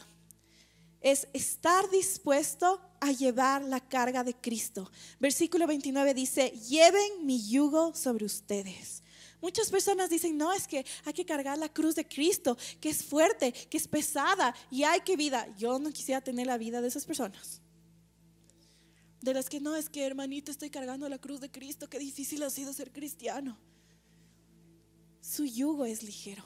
es 1.00 1.28
estar 1.32 1.88
dispuesto 1.90 2.80
a 3.00 3.12
llevar 3.12 3.62
la 3.62 3.80
carga 3.80 4.24
de 4.24 4.34
Cristo. 4.34 4.90
Versículo 5.20 5.66
29 5.66 6.14
dice, 6.14 6.50
lleven 6.50 7.26
mi 7.26 7.46
yugo 7.46 7.94
sobre 7.94 8.24
ustedes. 8.24 9.03
Muchas 9.44 9.70
personas 9.70 10.08
dicen, 10.08 10.38
no, 10.38 10.54
es 10.54 10.66
que 10.66 10.86
hay 11.04 11.12
que 11.12 11.26
cargar 11.26 11.58
la 11.58 11.68
cruz 11.68 11.94
de 11.94 12.08
Cristo, 12.08 12.56
que 12.80 12.88
es 12.88 13.04
fuerte, 13.04 13.52
que 13.52 13.76
es 13.76 13.86
pesada 13.86 14.54
y 14.70 14.84
hay 14.84 15.02
que 15.02 15.18
vida. 15.18 15.54
Yo 15.58 15.78
no 15.78 15.90
quisiera 15.90 16.22
tener 16.22 16.46
la 16.46 16.56
vida 16.56 16.80
de 16.80 16.88
esas 16.88 17.04
personas. 17.04 17.60
De 19.20 19.34
las 19.34 19.50
que 19.50 19.60
no, 19.60 19.76
es 19.76 19.90
que 19.90 20.06
hermanito, 20.06 20.50
estoy 20.50 20.70
cargando 20.70 21.06
la 21.10 21.18
cruz 21.18 21.42
de 21.42 21.50
Cristo, 21.50 21.90
qué 21.90 21.98
difícil 21.98 22.42
ha 22.42 22.48
sido 22.48 22.72
ser 22.72 22.90
cristiano. 22.90 23.58
Su 25.20 25.44
yugo 25.44 25.84
es 25.84 26.02
ligero. 26.02 26.42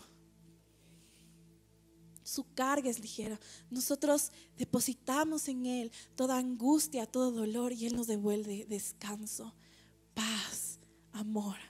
Su 2.25 2.53
carga 2.53 2.91
es 2.91 2.99
ligera. 2.99 3.39
Nosotros 3.71 4.33
depositamos 4.57 5.47
en 5.47 5.67
Él 5.67 5.93
toda 6.17 6.37
angustia, 6.37 7.07
todo 7.07 7.31
dolor 7.31 7.73
y 7.73 7.87
Él 7.87 7.95
nos 7.95 8.09
devuelve 8.09 8.67
descanso, 8.69 9.55
paz, 10.15 10.81
amor. 11.13 11.68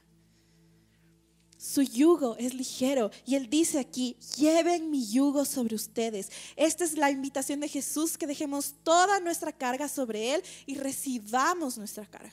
Su 1.68 1.82
yugo 1.82 2.34
es 2.38 2.54
ligero. 2.54 3.10
Y 3.26 3.34
Él 3.34 3.50
dice 3.50 3.78
aquí, 3.78 4.16
lleven 4.38 4.90
mi 4.90 5.06
yugo 5.06 5.44
sobre 5.44 5.74
ustedes. 5.74 6.30
Esta 6.56 6.82
es 6.82 6.96
la 6.96 7.10
invitación 7.10 7.60
de 7.60 7.68
Jesús, 7.68 8.16
que 8.16 8.26
dejemos 8.26 8.74
toda 8.82 9.20
nuestra 9.20 9.52
carga 9.52 9.86
sobre 9.86 10.32
Él 10.34 10.42
y 10.64 10.76
recibamos 10.76 11.76
nuestra 11.76 12.06
carga. 12.06 12.32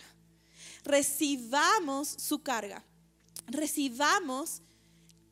Recibamos 0.85 2.07
su 2.07 2.41
carga. 2.41 2.81
Recibamos 3.47 4.61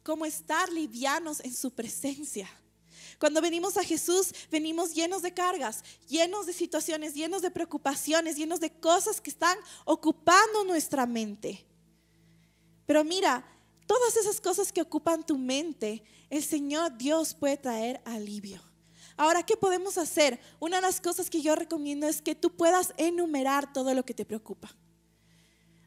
como 0.04 0.26
estar 0.26 0.70
livianos 0.70 1.39
en 1.39 1.54
su 1.54 1.72
presencia. 1.72 2.49
Cuando 3.20 3.39
venimos 3.39 3.78
a 3.78 3.86
Jesús, 3.86 4.34
venimos 4.51 4.93
llenos 4.93 5.22
de 5.22 5.34
cargas, 5.34 5.82
llenos 6.10 6.45
de 6.45 6.51
situaciones, 6.51 7.14
llenos 7.14 7.41
de 7.41 7.51
preocupaciones, 7.51 8.36
llenos 8.36 8.60
de 8.60 8.70
cosas 8.70 9.22
que 9.22 9.30
están 9.30 9.58
ocupando 9.86 10.66
nuestra 10.66 11.06
mente. 11.06 11.66
Pero 12.86 13.06
mira, 13.06 13.45
Todas 13.86 14.16
esas 14.18 14.40
cosas 14.40 14.72
que 14.72 14.82
ocupan 14.82 15.26
tu 15.26 15.38
mente, 15.38 16.04
el 16.30 16.44
Señor 16.44 16.98
Dios 16.98 17.34
puede 17.34 17.58
traer 17.58 18.02
alivio. 18.06 18.62
Ahora, 19.16 19.44
¿qué 19.44 19.56
podemos 19.56 19.98
hacer? 19.98 20.40
Una 20.60 20.78
de 20.78 20.82
las 20.82 21.00
cosas 21.00 21.30
que 21.30 21.42
yo 21.42 21.56
recomiendo 21.56 22.08
es 22.08 22.22
que 22.22 22.36
tú 22.36 22.50
puedas 22.56 22.94
enumerar 22.98 23.72
todo 23.72 23.94
lo 23.94 24.04
que 24.04 24.14
te 24.14 24.26
preocupa. 24.26 24.76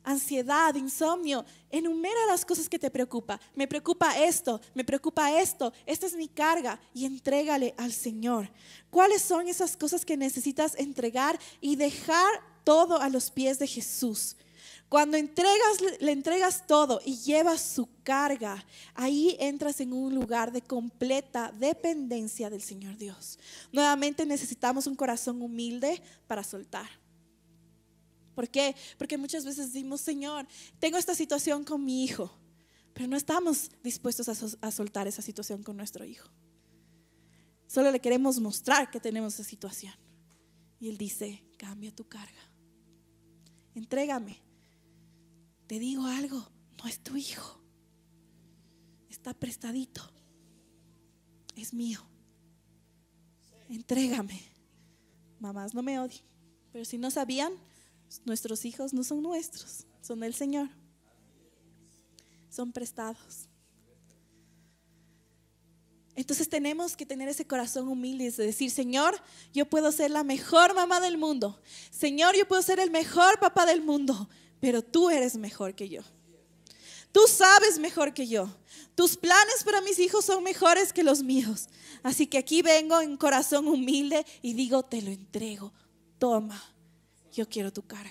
Ansiedad, 0.04 0.72
insomnio, 0.76 1.44
enumera 1.68 2.26
las 2.28 2.44
cosas 2.44 2.68
que 2.68 2.78
te 2.78 2.92
preocupa. 2.92 3.40
Me 3.56 3.66
preocupa 3.66 4.16
esto, 4.16 4.60
me 4.72 4.84
preocupa 4.84 5.40
esto, 5.40 5.72
esta 5.84 6.06
es 6.06 6.14
mi 6.14 6.28
carga 6.28 6.78
y 6.94 7.06
entrégale 7.06 7.74
al 7.76 7.92
Señor. 7.92 8.48
¿Cuáles 8.88 9.22
son 9.22 9.48
esas 9.48 9.76
cosas 9.76 10.04
que 10.04 10.16
necesitas 10.16 10.76
entregar 10.76 11.40
y 11.60 11.74
dejar 11.74 12.30
todo 12.62 13.00
a 13.00 13.08
los 13.08 13.32
pies 13.32 13.58
de 13.58 13.66
Jesús? 13.66 14.36
Cuando 14.88 15.16
entregas, 15.16 15.80
le 16.00 16.12
entregas 16.12 16.64
todo 16.66 17.00
y 17.04 17.16
llevas 17.16 17.60
su 17.60 17.88
carga, 18.04 18.64
ahí 18.94 19.36
entras 19.40 19.80
en 19.80 19.92
un 19.92 20.14
lugar 20.14 20.52
de 20.52 20.62
completa 20.62 21.52
dependencia 21.58 22.50
del 22.50 22.62
Señor 22.62 22.96
Dios. 22.96 23.38
Nuevamente 23.72 24.24
necesitamos 24.24 24.86
un 24.86 24.94
corazón 24.94 25.42
humilde 25.42 26.00
para 26.28 26.44
soltar. 26.44 26.88
¿Por 28.36 28.48
qué? 28.48 28.76
Porque 28.96 29.18
muchas 29.18 29.44
veces 29.44 29.72
decimos, 29.72 30.00
Señor, 30.02 30.46
tengo 30.78 30.98
esta 30.98 31.16
situación 31.16 31.64
con 31.64 31.84
mi 31.84 32.04
hijo, 32.04 32.30
pero 32.92 33.08
no 33.08 33.16
estamos 33.16 33.70
dispuestos 33.82 34.28
a, 34.28 34.70
soltar 34.70 35.08
esa 35.08 35.22
situación 35.22 35.64
con 35.64 35.76
nuestro 35.76 36.04
hijo. 36.04 36.28
Solo 37.66 37.90
le 37.90 37.98
queremos 37.98 38.38
mostrar 38.38 38.88
que 38.90 39.00
tenemos 39.00 39.34
esa 39.34 39.44
situación. 39.44 39.94
Y 40.78 40.88
Él 40.90 40.96
dice, 40.96 41.42
cambia 41.58 41.90
tu 41.90 42.06
carga. 42.06 42.52
Entrégame 43.74 44.45
te 45.66 45.78
digo 45.78 46.06
algo, 46.06 46.46
no 46.78 46.88
es 46.88 47.00
tu 47.00 47.16
hijo. 47.16 47.60
Está 49.10 49.34
prestadito. 49.34 50.02
Es 51.56 51.74
mío. 51.74 52.00
Entrégame. 53.68 54.40
Mamás, 55.40 55.74
no 55.74 55.82
me 55.82 55.98
odien. 55.98 56.22
Pero 56.72 56.84
si 56.84 56.98
no 56.98 57.10
sabían, 57.10 57.52
nuestros 58.24 58.64
hijos 58.64 58.92
no 58.92 59.02
son 59.02 59.22
nuestros, 59.22 59.86
son 60.00 60.20
del 60.20 60.34
Señor. 60.34 60.68
Son 62.50 62.72
prestados. 62.72 63.48
Entonces 66.14 66.48
tenemos 66.48 66.96
que 66.96 67.04
tener 67.04 67.28
ese 67.28 67.46
corazón 67.46 67.88
humilde 67.88 68.30
de 68.30 68.46
decir, 68.46 68.70
Señor, 68.70 69.20
yo 69.52 69.68
puedo 69.68 69.92
ser 69.92 70.10
la 70.10 70.24
mejor 70.24 70.74
mamá 70.74 70.98
del 71.00 71.18
mundo. 71.18 71.60
Señor, 71.90 72.34
yo 72.36 72.48
puedo 72.48 72.62
ser 72.62 72.78
el 72.80 72.90
mejor 72.90 73.38
papá 73.38 73.66
del 73.66 73.82
mundo 73.82 74.28
pero 74.60 74.82
tú 74.82 75.10
eres 75.10 75.36
mejor 75.36 75.74
que 75.74 75.88
yo. 75.88 76.02
Tú 77.12 77.22
sabes 77.28 77.78
mejor 77.78 78.12
que 78.12 78.26
yo. 78.26 78.48
Tus 78.94 79.16
planes 79.16 79.64
para 79.64 79.80
mis 79.80 79.98
hijos 79.98 80.24
son 80.24 80.42
mejores 80.42 80.92
que 80.92 81.02
los 81.02 81.22
míos. 81.22 81.68
Así 82.02 82.26
que 82.26 82.38
aquí 82.38 82.62
vengo 82.62 83.00
en 83.00 83.16
corazón 83.16 83.68
humilde 83.68 84.24
y 84.42 84.54
digo, 84.54 84.82
te 84.82 85.00
lo 85.00 85.10
entrego. 85.10 85.72
Toma, 86.18 86.62
yo 87.32 87.48
quiero 87.48 87.72
tu 87.72 87.86
carga. 87.86 88.10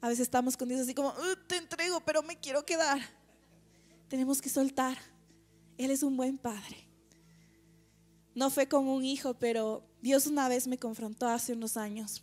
A 0.00 0.08
veces 0.08 0.22
estamos 0.22 0.56
con 0.56 0.68
Dios 0.68 0.80
así 0.80 0.94
como, 0.94 1.10
uh, 1.10 1.36
te 1.46 1.56
entrego, 1.56 2.00
pero 2.00 2.22
me 2.22 2.38
quiero 2.38 2.66
quedar. 2.66 3.00
Tenemos 4.08 4.42
que 4.42 4.48
soltar. 4.48 4.98
Él 5.78 5.90
es 5.90 6.02
un 6.02 6.16
buen 6.16 6.36
padre. 6.36 6.88
No 8.34 8.50
fue 8.50 8.68
con 8.68 8.88
un 8.88 9.04
hijo, 9.04 9.34
pero 9.34 9.86
Dios 10.00 10.26
una 10.26 10.48
vez 10.48 10.66
me 10.66 10.78
confrontó 10.78 11.28
hace 11.28 11.52
unos 11.52 11.76
años. 11.76 12.22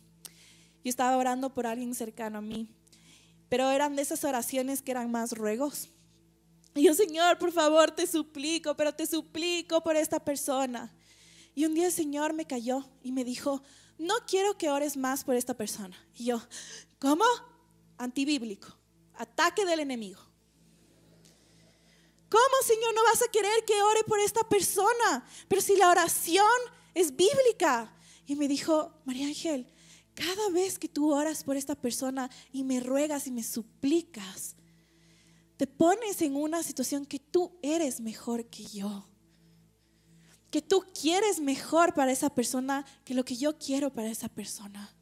Yo 0.84 0.90
estaba 0.90 1.16
orando 1.16 1.52
por 1.52 1.66
alguien 1.66 1.94
cercano 1.94 2.38
a 2.38 2.42
mí, 2.42 2.68
pero 3.48 3.70
eran 3.70 3.96
de 3.96 4.02
esas 4.02 4.24
oraciones 4.24 4.82
que 4.82 4.90
eran 4.90 5.10
más 5.10 5.32
ruegos. 5.32 5.90
Y 6.74 6.84
yo, 6.84 6.94
Señor, 6.94 7.38
por 7.38 7.52
favor, 7.52 7.90
te 7.90 8.06
suplico, 8.06 8.76
pero 8.76 8.94
te 8.94 9.06
suplico 9.06 9.82
por 9.82 9.96
esta 9.96 10.20
persona. 10.20 10.94
Y 11.54 11.64
un 11.64 11.74
día 11.74 11.86
el 11.86 11.92
Señor 11.92 12.32
me 12.32 12.46
cayó 12.46 12.88
y 13.02 13.12
me 13.12 13.24
dijo, 13.24 13.62
no 13.98 14.14
quiero 14.26 14.56
que 14.56 14.70
ores 14.70 14.96
más 14.96 15.24
por 15.24 15.34
esta 15.34 15.54
persona. 15.54 15.96
Y 16.14 16.26
yo, 16.26 16.40
¿cómo? 16.98 17.24
Antibíblico, 17.98 18.68
ataque 19.14 19.66
del 19.66 19.80
enemigo. 19.80 20.20
¿Cómo, 22.30 22.62
Señor, 22.64 22.94
no 22.94 23.02
vas 23.02 23.22
a 23.22 23.30
querer 23.30 23.64
que 23.66 23.82
ore 23.82 24.04
por 24.04 24.20
esta 24.20 24.48
persona? 24.48 25.26
Pero 25.48 25.60
si 25.60 25.76
la 25.76 25.90
oración 25.90 26.46
es 26.94 27.14
bíblica. 27.14 27.92
Y 28.26 28.36
me 28.36 28.46
dijo, 28.46 28.94
María 29.04 29.26
Ángel, 29.26 29.66
cada 30.20 30.50
vez 30.50 30.78
que 30.78 30.88
tú 30.88 31.14
oras 31.14 31.42
por 31.42 31.56
esta 31.56 31.74
persona 31.74 32.30
y 32.52 32.62
me 32.62 32.80
ruegas 32.80 33.26
y 33.26 33.30
me 33.30 33.42
suplicas, 33.42 34.54
te 35.56 35.66
pones 35.66 36.20
en 36.20 36.36
una 36.36 36.62
situación 36.62 37.06
que 37.06 37.18
tú 37.18 37.58
eres 37.62 38.00
mejor 38.00 38.44
que 38.44 38.64
yo. 38.64 39.06
Que 40.50 40.60
tú 40.60 40.84
quieres 41.00 41.40
mejor 41.40 41.94
para 41.94 42.12
esa 42.12 42.28
persona 42.28 42.84
que 43.04 43.14
lo 43.14 43.24
que 43.24 43.36
yo 43.36 43.56
quiero 43.56 43.94
para 43.94 44.10
esa 44.10 44.28
persona. 44.28 44.94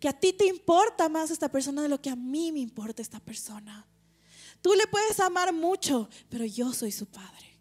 Que 0.00 0.08
a 0.08 0.18
ti 0.18 0.32
te 0.32 0.46
importa 0.46 1.10
más 1.10 1.30
esta 1.30 1.50
persona 1.50 1.82
de 1.82 1.90
lo 1.90 2.00
que 2.00 2.08
a 2.08 2.16
mí 2.16 2.50
me 2.50 2.60
importa 2.60 3.02
esta 3.02 3.20
persona. 3.20 3.86
Tú 4.62 4.72
le 4.72 4.86
puedes 4.86 5.20
amar 5.20 5.52
mucho, 5.52 6.08
pero 6.30 6.46
yo 6.46 6.72
soy 6.72 6.92
su 6.92 7.04
padre. 7.04 7.58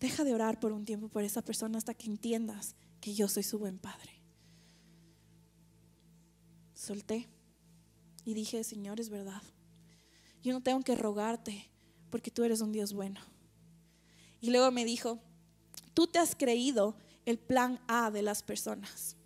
Deja 0.00 0.24
de 0.24 0.34
orar 0.34 0.58
por 0.58 0.72
un 0.72 0.84
tiempo 0.84 1.08
por 1.08 1.22
esa 1.22 1.42
persona 1.42 1.78
hasta 1.78 1.94
que 1.94 2.06
entiendas 2.06 2.74
que 3.00 3.14
yo 3.14 3.28
soy 3.28 3.44
su 3.44 3.60
buen 3.60 3.78
padre 3.78 4.11
solté 6.82 7.28
y 8.24 8.34
dije, 8.34 8.64
Señor, 8.64 9.00
es 9.00 9.08
verdad. 9.08 9.42
Yo 10.42 10.52
no 10.52 10.62
tengo 10.62 10.82
que 10.82 10.96
rogarte 10.96 11.70
porque 12.10 12.30
tú 12.30 12.44
eres 12.44 12.60
un 12.60 12.72
Dios 12.72 12.92
bueno. 12.92 13.20
Y 14.40 14.50
luego 14.50 14.70
me 14.70 14.84
dijo, 14.84 15.20
tú 15.94 16.06
te 16.06 16.18
has 16.18 16.34
creído 16.34 16.96
el 17.24 17.38
plan 17.38 17.80
A 17.86 18.10
de 18.10 18.22
las 18.22 18.42
personas. 18.42 19.16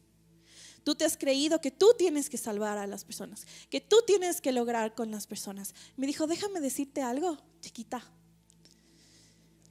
Tú 0.84 0.94
te 0.94 1.04
has 1.04 1.16
creído 1.16 1.60
que 1.60 1.70
tú 1.72 1.94
tienes 1.98 2.30
que 2.30 2.36
salvar 2.36 2.78
a 2.78 2.86
las 2.86 3.04
personas, 3.04 3.44
que 3.70 3.80
tú 3.80 3.96
tienes 4.06 4.40
que 4.40 4.52
lograr 4.52 4.94
con 4.94 5.10
las 5.10 5.26
personas. 5.26 5.74
Me 5.96 6.06
dijo, 6.06 6.26
déjame 6.26 6.60
decirte 6.60 7.02
algo, 7.02 7.38
chiquita. 7.60 8.04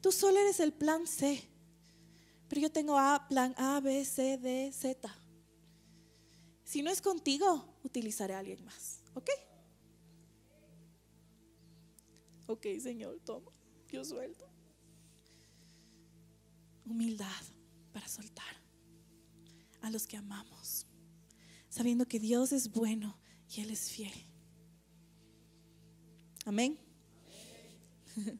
Tú 0.01 0.11
solo 0.11 0.39
eres 0.39 0.59
el 0.59 0.73
plan 0.73 1.07
C, 1.07 1.41
pero 2.49 2.61
yo 2.61 2.71
tengo 2.71 2.97
A, 2.97 3.27
plan 3.29 3.55
A, 3.57 3.79
B, 3.79 4.03
C, 4.03 4.38
D, 4.38 4.71
Z. 4.73 5.24
Si 6.66 6.82
no 6.82 6.89
es 6.89 6.99
contigo, 6.99 7.63
utilizaré 7.84 8.34
a 8.34 8.39
alguien 8.39 8.66
más. 8.66 8.99
¿Ok? 9.13 9.30
Ok, 12.47 12.66
Señor, 12.82 13.20
toma, 13.24 13.51
yo 13.91 14.03
suelto. 14.03 14.49
Humildad 16.86 17.43
para 17.93 18.07
soltar 18.07 18.43
a 19.82 19.89
los 19.91 20.07
que 20.07 20.18
amamos, 20.18 20.88
sabiendo 21.70 22.07
que 22.07 22.20
Dios 22.20 22.51
es 22.51 22.72
bueno 22.72 23.16
y 23.47 23.61
Él 23.61 23.70
es 23.70 23.89
fiel. 23.91 24.13
Amén. 26.45 26.80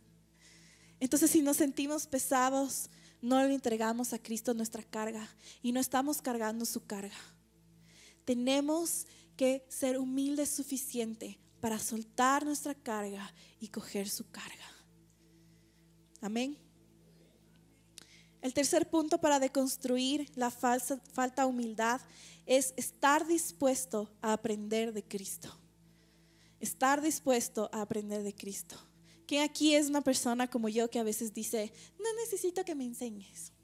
Entonces, 0.99 1.30
si 1.30 1.41
nos 1.41 1.57
sentimos 1.57 2.07
pesados, 2.07 2.89
no 3.21 3.41
le 3.43 3.53
entregamos 3.53 4.13
a 4.13 4.19
Cristo 4.19 4.53
nuestra 4.55 4.84
carga 4.84 5.28
y 5.61 5.71
no 5.71 5.80
estamos 5.80 6.21
cargando 6.21 6.65
su 6.65 6.86
carga 6.86 7.34
tenemos 8.26 9.05
que 9.38 9.65
ser 9.69 9.97
humildes 9.97 10.49
suficiente 10.49 11.39
para 11.61 11.80
soltar 11.80 12.45
nuestra 12.45 12.76
carga 12.76 13.34
y 13.59 13.69
coger 13.69 14.09
su 14.09 14.30
carga. 14.30 14.71
Amén. 16.21 16.57
El 18.41 18.53
tercer 18.53 18.89
punto 18.89 19.19
para 19.19 19.39
deconstruir 19.39 20.30
la 20.36 20.51
falsa, 20.51 21.01
falta 21.13 21.47
humildad 21.47 21.99
es 22.45 22.73
estar 22.78 23.26
dispuesto 23.26 24.11
a 24.21 24.34
aprender 24.34 24.93
de 24.93 25.03
Cristo. 25.03 25.49
Estar 26.59 27.01
dispuesto 27.01 27.69
a 27.71 27.82
aprender 27.82 28.23
de 28.23 28.36
Cristo. 28.36 28.76
¿Quién 29.26 29.41
aquí 29.41 29.73
es 29.73 29.88
una 29.88 30.01
persona 30.01 30.47
como 30.47 30.69
yo 30.69 30.89
que 30.89 30.99
a 30.99 31.03
veces 31.03 31.34
dice, 31.34 31.73
no 31.97 32.13
necesito 32.23 32.63
que 32.63 32.76
me 32.76 32.86
enseñes? 32.86 33.54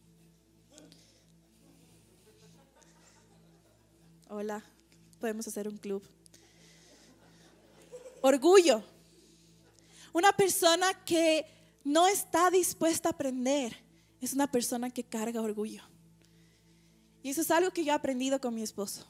Hola, 4.34 4.64
podemos 5.20 5.46
hacer 5.46 5.68
un 5.68 5.76
club. 5.76 6.02
Orgullo. 8.22 8.82
Una 10.14 10.32
persona 10.32 10.94
que 11.04 11.46
no 11.84 12.08
está 12.08 12.50
dispuesta 12.50 13.10
a 13.10 13.12
aprender 13.12 13.76
es 14.22 14.32
una 14.32 14.50
persona 14.50 14.90
que 14.90 15.04
carga 15.04 15.42
orgullo. 15.42 15.84
Y 17.22 17.30
eso 17.30 17.42
es 17.42 17.52
algo 17.52 17.72
que 17.72 17.84
yo 17.84 17.92
he 17.92 17.96
aprendido 17.96 18.40
con 18.40 18.56
mi 18.56 18.62
esposo. 18.62 19.06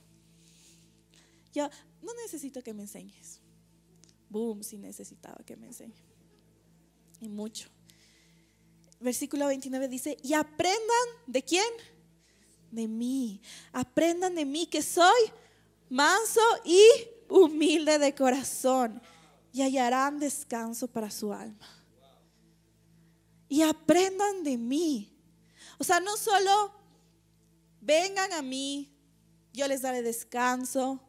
Yo 1.54 1.70
no 2.02 2.16
necesito 2.16 2.64
que 2.64 2.74
me 2.74 2.82
enseñes. 2.82 3.42
Boom, 4.28 4.64
si 4.64 4.80
necesitaba 4.80 5.44
que 5.46 5.56
me 5.56 5.68
enseñe. 5.68 6.02
Y 7.20 7.30
mucho. 7.30 7.70
Versículo 9.00 9.46
29 9.46 9.88
dice, 9.88 10.18
y 10.24 10.34
aprendan 10.34 11.08
de 11.28 11.44
quién? 11.44 11.72
De 12.72 12.88
mí. 12.88 13.42
Aprendan 13.72 14.36
de 14.36 14.46
mí 14.46 14.66
que 14.66 14.82
soy 14.82 15.32
manso 15.90 16.42
y 16.64 16.82
humilde 17.30 18.00
de 18.00 18.16
corazón 18.16 19.02
y 19.54 19.62
hallarán 19.62 20.20
descanso 20.20 20.88
para 20.88 21.12
su 21.12 21.34
alma. 21.34 21.68
Y 23.48 23.62
aprendan 23.62 24.44
de 24.44 24.58
mí. 24.58 25.14
O 25.78 25.84
sea, 25.84 26.00
no 26.00 26.16
solo 26.16 26.74
vengan 27.82 28.32
a 28.34 28.42
mí, 28.42 28.96
yo 29.54 29.68
les 29.68 29.82
daré 29.82 30.02
descanso, 30.02 31.02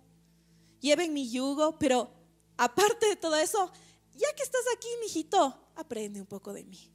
lleven 0.80 1.12
mi 1.12 1.30
yugo, 1.30 1.78
pero 1.78 2.10
aparte 2.56 3.06
de 3.06 3.16
todo 3.16 3.36
eso, 3.36 3.70
ya 4.14 4.32
que 4.34 4.42
estás 4.42 4.62
aquí, 4.74 4.88
mijito, 5.00 5.56
aprende 5.76 6.20
un 6.20 6.26
poco 6.26 6.52
de 6.52 6.64
mí. 6.64 6.90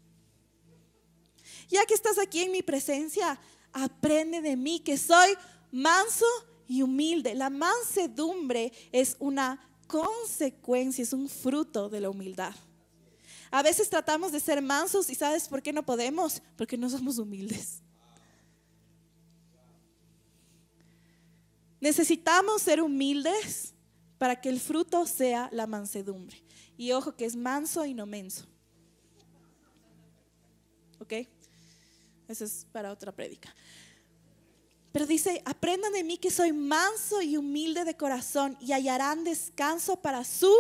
Ya 1.70 1.86
que 1.86 1.94
estás 1.94 2.18
aquí 2.18 2.44
en 2.44 2.52
mi 2.52 2.62
presencia, 2.64 3.40
aprende 3.84 4.42
de 4.42 4.56
mí, 4.56 4.80
que 4.80 4.98
soy 4.98 5.36
manso 5.72 6.26
y 6.68 6.82
humilde. 6.82 7.36
La 7.36 7.50
mansedumbre 7.50 8.72
es 8.92 9.16
una 9.20 9.62
consecuencia, 9.88 11.04
es 11.04 11.14
un 11.14 11.30
fruto 11.30 11.90
de 11.90 12.02
la 12.02 12.10
humildad. 12.10 12.56
A 13.50 13.64
veces 13.64 13.90
tratamos 13.90 14.32
de 14.32 14.40
ser 14.40 14.62
mansos 14.62 15.10
y 15.10 15.16
¿sabes 15.16 15.48
por 15.48 15.62
qué 15.62 15.72
no 15.72 15.84
podemos? 15.84 16.42
Porque 16.58 16.78
no 16.78 16.90
somos 16.90 17.18
humildes. 17.18 17.82
Necesitamos 21.80 22.62
ser 22.62 22.82
humildes 22.82 23.74
para 24.18 24.42
que 24.42 24.50
el 24.50 24.60
fruto 24.60 25.06
sea 25.06 25.50
la 25.54 25.68
mansedumbre. 25.68 26.44
Y 26.76 26.92
ojo 26.92 27.16
que 27.16 27.26
es 27.26 27.36
manso 27.36 27.86
y 27.86 27.94
no 27.94 28.06
menso. 28.06 28.46
¿Ok? 31.00 31.14
Eso 32.28 32.46
es 32.46 32.66
para 32.72 32.92
otra 32.92 33.12
prédica. 33.12 33.54
Pero 34.92 35.06
dice, 35.06 35.42
aprendan 35.46 35.94
de 35.94 36.04
mí 36.04 36.18
que 36.18 36.32
soy 36.32 36.54
manso 36.54 37.22
y 37.22 37.38
humilde 37.38 37.86
de 37.86 37.96
corazón 37.96 38.58
y 38.60 38.72
hallarán 38.72 39.24
descanso 39.24 39.98
para 39.98 40.24
su 40.24 40.52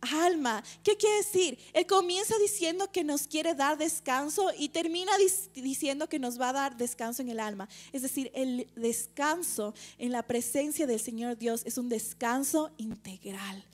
alma. 0.00 0.62
¿Qué 0.82 0.96
quiere 0.96 1.18
decir? 1.18 1.58
Él 1.72 1.86
comienza 1.86 2.34
diciendo 2.38 2.90
que 2.90 3.04
nos 3.04 3.26
quiere 3.26 3.54
dar 3.54 3.78
descanso 3.78 4.50
y 4.56 4.68
termina 4.70 5.12
diciendo 5.54 6.08
que 6.08 6.18
nos 6.18 6.40
va 6.40 6.50
a 6.50 6.54
dar 6.54 6.76
descanso 6.76 7.22
en 7.22 7.28
el 7.28 7.40
alma. 7.40 7.68
Es 7.92 8.02
decir, 8.02 8.30
el 8.34 8.68
descanso 8.74 9.74
en 9.98 10.12
la 10.12 10.22
presencia 10.22 10.86
del 10.86 11.00
Señor 11.00 11.36
Dios 11.36 11.62
es 11.64 11.78
un 11.78 11.88
descanso 11.88 12.70
integral, 12.78 13.64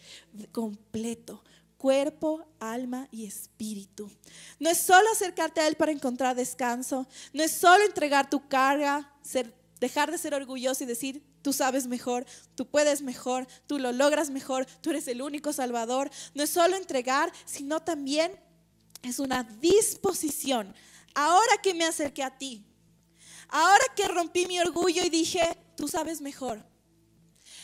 completo 0.52 1.42
cuerpo, 1.84 2.46
alma 2.60 3.08
y 3.10 3.26
espíritu. 3.26 4.10
No 4.58 4.70
es 4.70 4.78
solo 4.78 5.06
acercarte 5.12 5.60
a 5.60 5.68
Él 5.68 5.74
para 5.74 5.92
encontrar 5.92 6.34
descanso, 6.34 7.06
no 7.34 7.42
es 7.42 7.52
solo 7.52 7.84
entregar 7.84 8.30
tu 8.30 8.48
carga, 8.48 9.12
dejar 9.80 10.10
de 10.10 10.16
ser 10.16 10.32
orgulloso 10.32 10.82
y 10.82 10.86
decir, 10.86 11.22
tú 11.42 11.52
sabes 11.52 11.86
mejor, 11.86 12.24
tú 12.54 12.66
puedes 12.66 13.02
mejor, 13.02 13.46
tú 13.66 13.78
lo 13.78 13.92
logras 13.92 14.30
mejor, 14.30 14.64
tú 14.80 14.88
eres 14.88 15.06
el 15.08 15.20
único 15.20 15.52
salvador. 15.52 16.10
No 16.34 16.44
es 16.44 16.48
solo 16.48 16.74
entregar, 16.74 17.30
sino 17.44 17.82
también 17.82 18.32
es 19.02 19.18
una 19.18 19.42
disposición. 19.42 20.74
Ahora 21.14 21.58
que 21.62 21.74
me 21.74 21.84
acerqué 21.84 22.22
a 22.22 22.38
ti, 22.38 22.64
ahora 23.50 23.84
que 23.94 24.08
rompí 24.08 24.46
mi 24.46 24.58
orgullo 24.58 25.04
y 25.04 25.10
dije, 25.10 25.42
tú 25.76 25.86
sabes 25.86 26.22
mejor. 26.22 26.64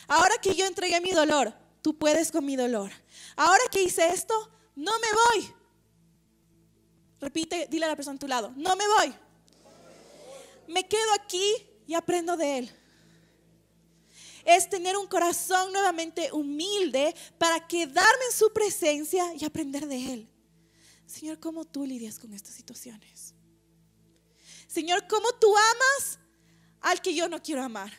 Ahora 0.07 0.35
que 0.39 0.53
yo 0.53 0.67
entregué 0.67 1.01
mi 1.01 1.09
dolor, 1.09 1.55
tú 1.81 1.97
puedes 1.97 2.31
con 2.31 2.45
mi 2.45 2.55
dolor. 2.55 2.91
Ahora 3.35 3.63
que 3.71 3.81
hice 3.81 4.07
esto, 4.09 4.33
no 4.75 4.91
me 4.99 5.07
voy. 5.41 5.53
Repite, 7.19 7.67
dile 7.69 7.85
a 7.85 7.89
la 7.89 7.95
persona 7.95 8.15
a 8.15 8.19
tu 8.19 8.27
lado, 8.27 8.53
no 8.55 8.75
me 8.75 8.87
voy. 8.87 9.13
Me 10.67 10.87
quedo 10.87 11.13
aquí 11.13 11.53
y 11.85 11.93
aprendo 11.93 12.37
de 12.37 12.59
Él. 12.59 12.71
Es 14.43 14.69
tener 14.69 14.97
un 14.97 15.05
corazón 15.05 15.71
nuevamente 15.71 16.31
humilde 16.31 17.13
para 17.37 17.67
quedarme 17.67 18.25
en 18.31 18.35
su 18.35 18.51
presencia 18.51 19.35
y 19.35 19.45
aprender 19.45 19.85
de 19.85 20.13
Él. 20.13 20.29
Señor, 21.05 21.39
¿cómo 21.39 21.65
tú 21.65 21.85
lidias 21.85 22.17
con 22.17 22.33
estas 22.33 22.55
situaciones? 22.55 23.35
Señor, 24.67 25.05
¿cómo 25.07 25.31
tú 25.33 25.53
amas 25.55 26.19
al 26.79 27.01
que 27.01 27.13
yo 27.13 27.27
no 27.27 27.43
quiero 27.43 27.61
amar? 27.61 27.91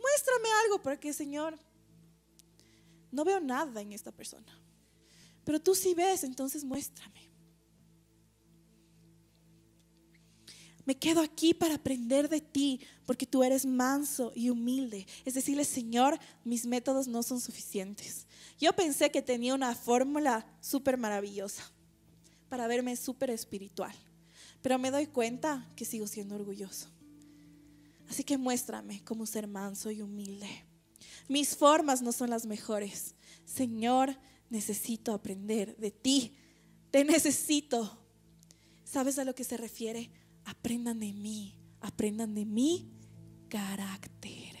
Muéstrame 0.00 0.48
algo 0.64 0.80
porque, 0.80 1.12
Señor, 1.12 1.58
no 3.12 3.24
veo 3.24 3.38
nada 3.38 3.80
en 3.80 3.92
esta 3.92 4.10
persona. 4.10 4.58
Pero 5.44 5.60
tú 5.60 5.74
sí 5.74 5.94
ves, 5.94 6.24
entonces 6.24 6.64
muéstrame. 6.64 7.30
Me 10.84 10.98
quedo 10.98 11.20
aquí 11.20 11.54
para 11.54 11.76
aprender 11.76 12.28
de 12.28 12.40
ti, 12.40 12.80
porque 13.06 13.26
tú 13.26 13.44
eres 13.44 13.64
manso 13.64 14.32
y 14.34 14.50
humilde. 14.50 15.06
Es 15.24 15.34
decirle, 15.34 15.64
Señor, 15.64 16.18
mis 16.44 16.66
métodos 16.66 17.06
no 17.06 17.22
son 17.22 17.40
suficientes. 17.40 18.26
Yo 18.58 18.72
pensé 18.72 19.10
que 19.10 19.22
tenía 19.22 19.54
una 19.54 19.74
fórmula 19.76 20.44
súper 20.60 20.96
maravillosa 20.96 21.62
para 22.48 22.66
verme 22.66 22.96
súper 22.96 23.30
espiritual, 23.30 23.94
pero 24.60 24.78
me 24.78 24.90
doy 24.90 25.06
cuenta 25.06 25.70
que 25.76 25.84
sigo 25.84 26.06
siendo 26.06 26.34
orgulloso. 26.34 26.88
Así 28.08 28.24
que 28.24 28.36
muéstrame 28.36 29.04
cómo 29.04 29.24
ser 29.24 29.46
manso 29.46 29.90
y 29.90 30.02
humilde. 30.02 30.64
Mis 31.32 31.56
formas 31.56 32.02
no 32.02 32.12
son 32.12 32.28
las 32.28 32.44
mejores. 32.44 33.14
Señor, 33.46 34.14
necesito 34.50 35.14
aprender 35.14 35.74
de 35.78 35.90
ti. 35.90 36.36
Te 36.90 37.06
necesito. 37.06 38.04
¿Sabes 38.84 39.18
a 39.18 39.24
lo 39.24 39.34
que 39.34 39.42
se 39.42 39.56
refiere? 39.56 40.10
Aprendan 40.44 41.00
de 41.00 41.14
mí. 41.14 41.58
Aprendan 41.80 42.34
de 42.34 42.44
mi 42.44 42.92
carácter. 43.48 44.58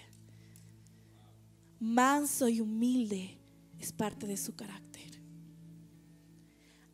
Manso 1.78 2.48
y 2.48 2.62
humilde 2.62 3.38
es 3.78 3.92
parte 3.92 4.26
de 4.26 4.38
su 4.38 4.56
carácter. 4.56 5.20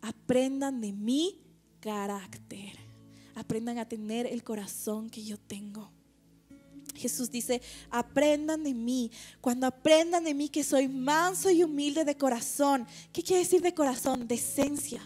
Aprendan 0.01 0.81
de 0.81 0.93
mi 0.93 1.41
carácter. 1.79 2.73
Aprendan 3.37 3.79
a 3.79 3.89
tener 3.89 4.27
el 4.27 4.43
corazón 4.43 5.09
que 5.09 5.23
yo 5.23 5.39
tengo. 5.39 5.93
Jesús 6.99 7.31
dice, 7.31 7.63
aprendan 7.91 8.63
de 8.63 8.75
mí. 8.75 9.11
Cuando 9.41 9.67
aprendan 9.67 10.25
de 10.25 10.35
mí 10.35 10.49
que 10.49 10.65
soy 10.65 10.89
manso 10.89 11.51
y 11.51 11.63
humilde 11.63 12.05
de 12.05 12.17
corazón. 12.17 12.87
¿Qué 13.13 13.23
quiere 13.23 13.43
decir 13.43 13.63
de 13.63 13.73
corazón? 13.75 14.27
De 14.29 14.35
esencia. 14.35 15.01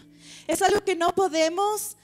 Es 0.47 0.61
algo 0.61 0.83
que 0.83 0.95
no 0.95 1.13
podemos 1.13 1.95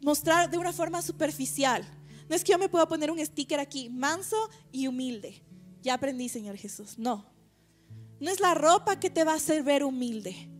mostrar 0.00 0.50
de 0.50 0.58
una 0.58 0.72
forma 0.72 1.02
superficial. 1.02 1.86
No 2.28 2.36
es 2.36 2.44
que 2.44 2.52
yo 2.52 2.58
me 2.58 2.68
pueda 2.68 2.86
poner 2.86 3.10
un 3.10 3.24
sticker 3.24 3.58
aquí, 3.58 3.88
manso 3.88 4.36
y 4.70 4.86
humilde. 4.86 5.42
Ya 5.82 5.94
aprendí, 5.94 6.28
Señor 6.28 6.56
Jesús. 6.56 6.98
No. 6.98 7.26
No 8.20 8.30
es 8.30 8.40
la 8.40 8.54
ropa 8.54 9.00
que 9.00 9.10
te 9.10 9.24
va 9.24 9.32
a 9.32 9.36
hacer 9.36 9.62
ver 9.62 9.84
humilde. 9.84 10.50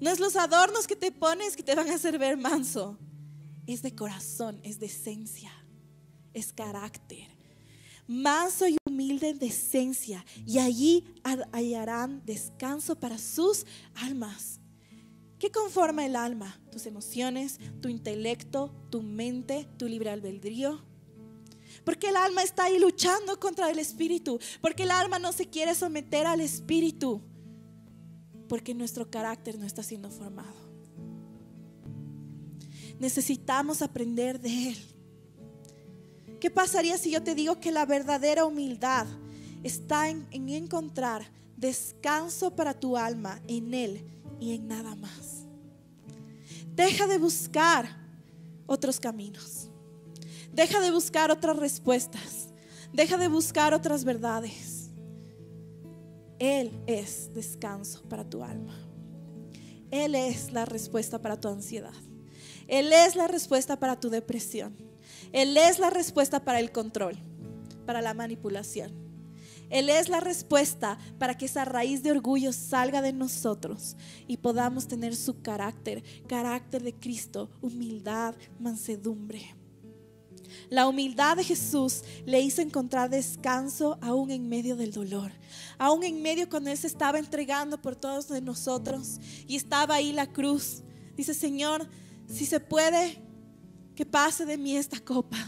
No 0.00 0.10
es 0.10 0.20
los 0.20 0.36
adornos 0.36 0.86
que 0.86 0.96
te 0.96 1.12
pones 1.12 1.56
que 1.56 1.62
te 1.62 1.74
van 1.74 1.88
a 1.88 1.94
hacer 1.94 2.18
ver 2.18 2.36
manso. 2.36 2.98
Es 3.66 3.82
de 3.82 3.94
corazón, 3.94 4.60
es 4.62 4.78
de 4.78 4.86
esencia 4.86 5.50
es 6.34 6.52
carácter. 6.52 7.28
Manso 8.06 8.68
y 8.68 8.76
humilde 8.86 9.30
en 9.30 9.38
decencia, 9.38 10.26
y 10.44 10.58
allí 10.58 11.04
hallarán 11.52 12.22
descanso 12.26 13.00
para 13.00 13.16
sus 13.16 13.64
almas. 13.94 14.60
¿Qué 15.38 15.50
conforma 15.50 16.04
el 16.04 16.16
alma? 16.16 16.60
Tus 16.70 16.86
emociones, 16.86 17.58
tu 17.80 17.88
intelecto, 17.88 18.74
tu 18.90 19.02
mente, 19.02 19.66
tu 19.78 19.88
libre 19.88 20.10
albedrío. 20.10 20.82
Porque 21.84 22.08
el 22.08 22.16
alma 22.16 22.42
está 22.42 22.64
ahí 22.64 22.78
luchando 22.78 23.38
contra 23.38 23.70
el 23.70 23.78
espíritu. 23.78 24.38
Porque 24.60 24.84
el 24.84 24.90
alma 24.90 25.18
no 25.18 25.32
se 25.32 25.46
quiere 25.46 25.74
someter 25.74 26.26
al 26.26 26.40
espíritu. 26.40 27.20
Porque 28.48 28.74
nuestro 28.74 29.10
carácter 29.10 29.58
no 29.58 29.66
está 29.66 29.82
siendo 29.82 30.10
formado. 30.10 30.54
Necesitamos 32.98 33.82
aprender 33.82 34.40
de 34.40 34.68
Él. 34.70 34.93
¿Qué 36.40 36.50
pasaría 36.50 36.98
si 36.98 37.10
yo 37.10 37.22
te 37.22 37.34
digo 37.34 37.60
que 37.60 37.72
la 37.72 37.86
verdadera 37.86 38.44
humildad 38.44 39.06
está 39.62 40.08
en, 40.08 40.26
encontrar 40.30 41.30
descanso 41.56 42.54
para 42.54 42.74
tu 42.74 42.96
alma 42.96 43.40
en 43.48 43.72
Él 43.74 44.04
y 44.40 44.54
en 44.54 44.68
nada 44.68 44.94
más? 44.94 45.46
Deja 46.74 47.06
de 47.06 47.18
buscar 47.18 47.88
otros 48.66 48.98
caminos. 48.98 49.68
Deja 50.52 50.80
de 50.80 50.90
buscar 50.90 51.30
otras 51.30 51.56
respuestas. 51.56 52.48
Deja 52.92 53.16
de 53.16 53.28
buscar 53.28 53.74
otras 53.74 54.04
verdades. 54.04 54.90
Él 56.38 56.72
es 56.86 57.32
descanso 57.32 58.02
para 58.08 58.28
tu 58.28 58.42
alma. 58.42 58.74
Él 59.90 60.14
es 60.14 60.52
la 60.52 60.64
respuesta 60.64 61.20
para 61.20 61.40
tu 61.40 61.48
ansiedad. 61.48 61.94
Él 62.66 62.92
es 62.92 63.16
la 63.16 63.28
respuesta 63.28 63.78
para 63.78 63.98
tu 63.98 64.10
depresión. 64.10 64.74
Él 65.34 65.56
es 65.56 65.80
la 65.80 65.90
respuesta 65.90 66.44
para 66.44 66.60
el 66.60 66.70
control, 66.70 67.18
para 67.86 68.00
la 68.00 68.14
manipulación. 68.14 68.92
Él 69.68 69.90
es 69.90 70.08
la 70.08 70.20
respuesta 70.20 70.96
para 71.18 71.36
que 71.36 71.46
esa 71.46 71.64
raíz 71.64 72.04
de 72.04 72.12
orgullo 72.12 72.52
salga 72.52 73.02
de 73.02 73.12
nosotros 73.12 73.96
y 74.28 74.36
podamos 74.36 74.86
tener 74.86 75.16
su 75.16 75.42
carácter, 75.42 76.04
carácter 76.28 76.84
de 76.84 76.94
Cristo, 76.94 77.50
humildad, 77.60 78.36
mansedumbre. 78.60 79.56
La 80.70 80.86
humildad 80.86 81.36
de 81.36 81.42
Jesús 81.42 82.02
le 82.24 82.40
hizo 82.40 82.62
encontrar 82.62 83.10
descanso 83.10 83.98
aún 84.02 84.30
en 84.30 84.48
medio 84.48 84.76
del 84.76 84.92
dolor, 84.92 85.32
aún 85.78 86.04
en 86.04 86.22
medio 86.22 86.48
cuando 86.48 86.70
Él 86.70 86.78
se 86.78 86.86
estaba 86.86 87.18
entregando 87.18 87.82
por 87.82 87.96
todos 87.96 88.30
nosotros 88.40 89.18
y 89.48 89.56
estaba 89.56 89.96
ahí 89.96 90.12
la 90.12 90.32
cruz. 90.32 90.84
Dice, 91.16 91.34
Señor, 91.34 91.88
si 92.28 92.46
se 92.46 92.60
puede, 92.60 93.20
que 93.94 94.06
pase 94.06 94.44
de 94.44 94.58
mí 94.58 94.76
esta 94.76 95.00
copa. 95.00 95.38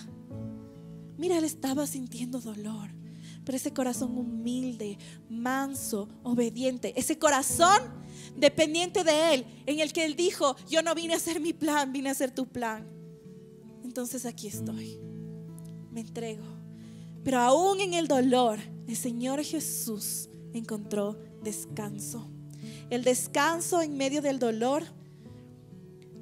Mira, 1.17 1.39
él 1.39 1.45
estaba 1.45 1.87
sintiendo 1.87 2.41
dolor, 2.41 2.91
pero 3.45 3.57
ese 3.57 3.73
corazón 3.73 4.17
humilde, 4.17 4.99
manso, 5.29 6.09
obediente, 6.23 6.93
ese 6.97 7.19
corazón 7.19 7.81
dependiente 8.37 9.05
de 9.05 9.35
él, 9.35 9.47
en 9.67 9.81
el 9.81 9.93
que 9.93 10.05
él 10.05 10.17
dijo, 10.17 10.57
yo 10.69 10.83
no 10.83 10.95
vine 10.95 11.15
a 11.15 11.17
hacer 11.17 11.41
mi 11.41 11.53
plan, 11.53 11.93
vine 11.93 12.09
a 12.09 12.13
hacer 12.13 12.31
tu 12.31 12.47
plan. 12.47 12.87
Entonces 13.83 14.27
aquí 14.27 14.49
estoy, 14.49 15.01
me 15.91 16.01
entrego. 16.01 16.45
Pero 17.25 17.39
aún 17.39 17.81
en 17.81 17.95
el 17.95 18.09
dolor, 18.09 18.59
el 18.87 18.97
Señor 18.97 19.43
Jesús 19.43 20.29
encontró 20.53 21.19
descanso. 21.43 22.31
El 22.91 23.05
descanso 23.05 23.83
en 23.83 23.97
medio 23.97 24.23
del 24.23 24.39
dolor 24.39 24.85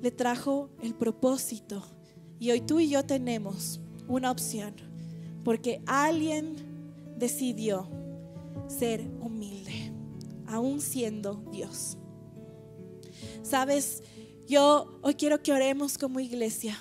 le 0.01 0.11
trajo 0.11 0.70
el 0.83 0.95
propósito. 0.95 1.85
Y 2.45 2.51
hoy 2.51 2.61
tú 2.61 2.78
y 2.78 2.90
yo 2.90 3.03
tenemos 3.03 3.80
una 4.07 4.30
opción, 4.30 4.74
porque 5.45 5.80
alguien 5.86 6.57
decidió 7.16 7.88
ser 8.68 9.01
humilde, 9.18 9.90
aún 10.47 10.82
siendo 10.82 11.42
Dios. 11.51 11.97
Sabes, 13.42 14.03
yo 14.47 14.99
hoy 15.01 15.14
quiero 15.14 15.42
que 15.42 15.55
oremos 15.55 15.97
como 15.97 16.20
iglesia 16.20 16.78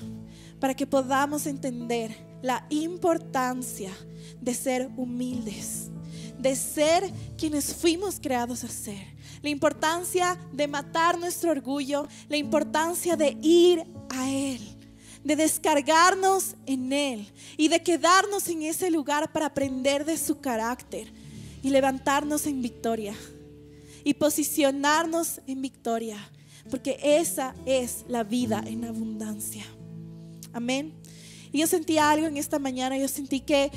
para 0.59 0.73
que 0.73 0.85
podamos 0.85 1.47
entender 1.47 2.13
la 2.41 2.67
importancia 2.69 3.93
de 4.41 4.53
ser 4.53 4.91
humildes, 4.97 5.89
de 6.39 6.57
ser 6.57 7.09
quienes 7.37 7.73
fuimos 7.73 8.19
creados 8.19 8.65
a 8.65 8.67
ser, 8.67 9.15
la 9.41 9.47
importancia 9.47 10.37
de 10.51 10.67
matar 10.67 11.17
nuestro 11.17 11.51
orgullo, 11.51 12.05
la 12.27 12.35
importancia 12.35 13.15
de 13.15 13.37
ir 13.41 13.85
a 14.09 14.29
Él, 14.29 14.59
de 15.23 15.35
descargarnos 15.35 16.55
en 16.65 16.91
Él 16.91 17.27
y 17.57 17.67
de 17.69 17.81
quedarnos 17.81 18.47
en 18.49 18.63
ese 18.63 18.91
lugar 18.91 19.31
para 19.31 19.47
aprender 19.47 20.05
de 20.05 20.17
su 20.17 20.39
carácter 20.39 21.11
y 21.61 21.69
levantarnos 21.69 22.45
en 22.45 22.61
victoria 22.61 23.15
y 24.03 24.13
posicionarnos 24.13 25.39
en 25.47 25.61
victoria, 25.61 26.17
porque 26.69 26.99
esa 27.01 27.55
es 27.65 28.03
la 28.07 28.23
vida 28.23 28.61
en 28.65 28.83
abundancia. 28.83 29.63
Amén. 30.51 30.93
Y 31.51 31.59
yo 31.59 31.67
sentí 31.67 31.97
algo 31.97 32.27
en 32.27 32.37
esta 32.37 32.59
mañana, 32.59 32.97
yo 32.97 33.07
sentí 33.07 33.39
que 33.39 33.71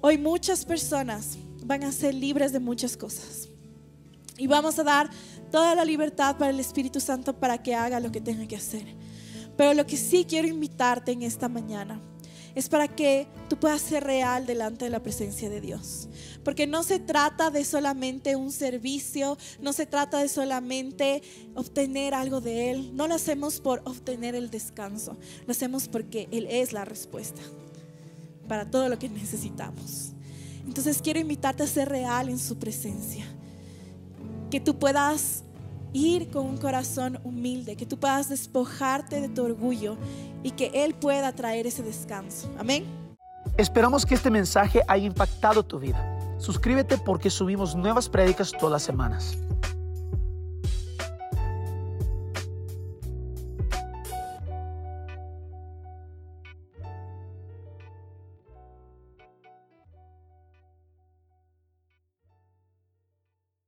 hoy 0.00 0.18
muchas 0.18 0.64
personas 0.64 1.38
van 1.64 1.84
a 1.84 1.92
ser 1.92 2.14
libres 2.14 2.52
de 2.52 2.60
muchas 2.60 2.96
cosas. 2.96 3.48
Y 4.36 4.46
vamos 4.46 4.78
a 4.78 4.82
dar 4.82 5.10
toda 5.50 5.74
la 5.74 5.84
libertad 5.84 6.36
para 6.36 6.50
el 6.50 6.60
Espíritu 6.60 7.00
Santo 7.00 7.38
para 7.38 7.62
que 7.62 7.74
haga 7.74 8.00
lo 8.00 8.10
que 8.10 8.20
tenga 8.20 8.46
que 8.46 8.56
hacer. 8.56 8.94
Pero 9.60 9.74
lo 9.74 9.86
que 9.86 9.98
sí 9.98 10.24
quiero 10.26 10.48
invitarte 10.48 11.12
en 11.12 11.20
esta 11.20 11.46
mañana 11.46 12.00
es 12.54 12.70
para 12.70 12.88
que 12.88 13.26
tú 13.46 13.58
puedas 13.58 13.82
ser 13.82 14.02
real 14.04 14.46
delante 14.46 14.86
de 14.86 14.90
la 14.90 15.02
presencia 15.02 15.50
de 15.50 15.60
Dios. 15.60 16.08
Porque 16.42 16.66
no 16.66 16.82
se 16.82 16.98
trata 16.98 17.50
de 17.50 17.62
solamente 17.66 18.36
un 18.36 18.52
servicio, 18.52 19.36
no 19.60 19.74
se 19.74 19.84
trata 19.84 20.16
de 20.20 20.30
solamente 20.30 21.22
obtener 21.54 22.14
algo 22.14 22.40
de 22.40 22.70
Él. 22.70 22.96
No 22.96 23.06
lo 23.06 23.16
hacemos 23.16 23.60
por 23.60 23.82
obtener 23.84 24.34
el 24.34 24.48
descanso, 24.48 25.18
lo 25.46 25.50
hacemos 25.52 25.88
porque 25.88 26.26
Él 26.30 26.46
es 26.48 26.72
la 26.72 26.86
respuesta 26.86 27.42
para 28.48 28.70
todo 28.70 28.88
lo 28.88 28.98
que 28.98 29.10
necesitamos. 29.10 30.12
Entonces 30.66 31.02
quiero 31.02 31.20
invitarte 31.20 31.64
a 31.64 31.66
ser 31.66 31.90
real 31.90 32.30
en 32.30 32.38
su 32.38 32.58
presencia. 32.58 33.26
Que 34.50 34.58
tú 34.58 34.78
puedas 34.78 35.44
ir 35.92 36.30
con 36.30 36.46
un 36.46 36.56
corazón 36.56 37.18
humilde, 37.24 37.76
que 37.76 37.86
tú 37.86 37.98
puedas 37.98 38.28
despojarte 38.28 39.20
de 39.20 39.28
tu 39.28 39.44
orgullo 39.44 39.96
y 40.42 40.52
que 40.52 40.70
Él 40.74 40.94
pueda 40.94 41.32
traer 41.32 41.66
ese 41.66 41.82
descanso. 41.82 42.50
Amén. 42.58 42.84
Esperamos 43.56 44.06
que 44.06 44.14
este 44.14 44.30
mensaje 44.30 44.82
haya 44.88 45.06
impactado 45.06 45.62
tu 45.62 45.78
vida. 45.78 46.18
Suscríbete 46.38 46.98
porque 46.98 47.30
subimos 47.30 47.74
nuevas 47.74 48.08
prédicas 48.08 48.52
todas 48.52 48.72
las 48.72 48.82
semanas. 48.82 49.36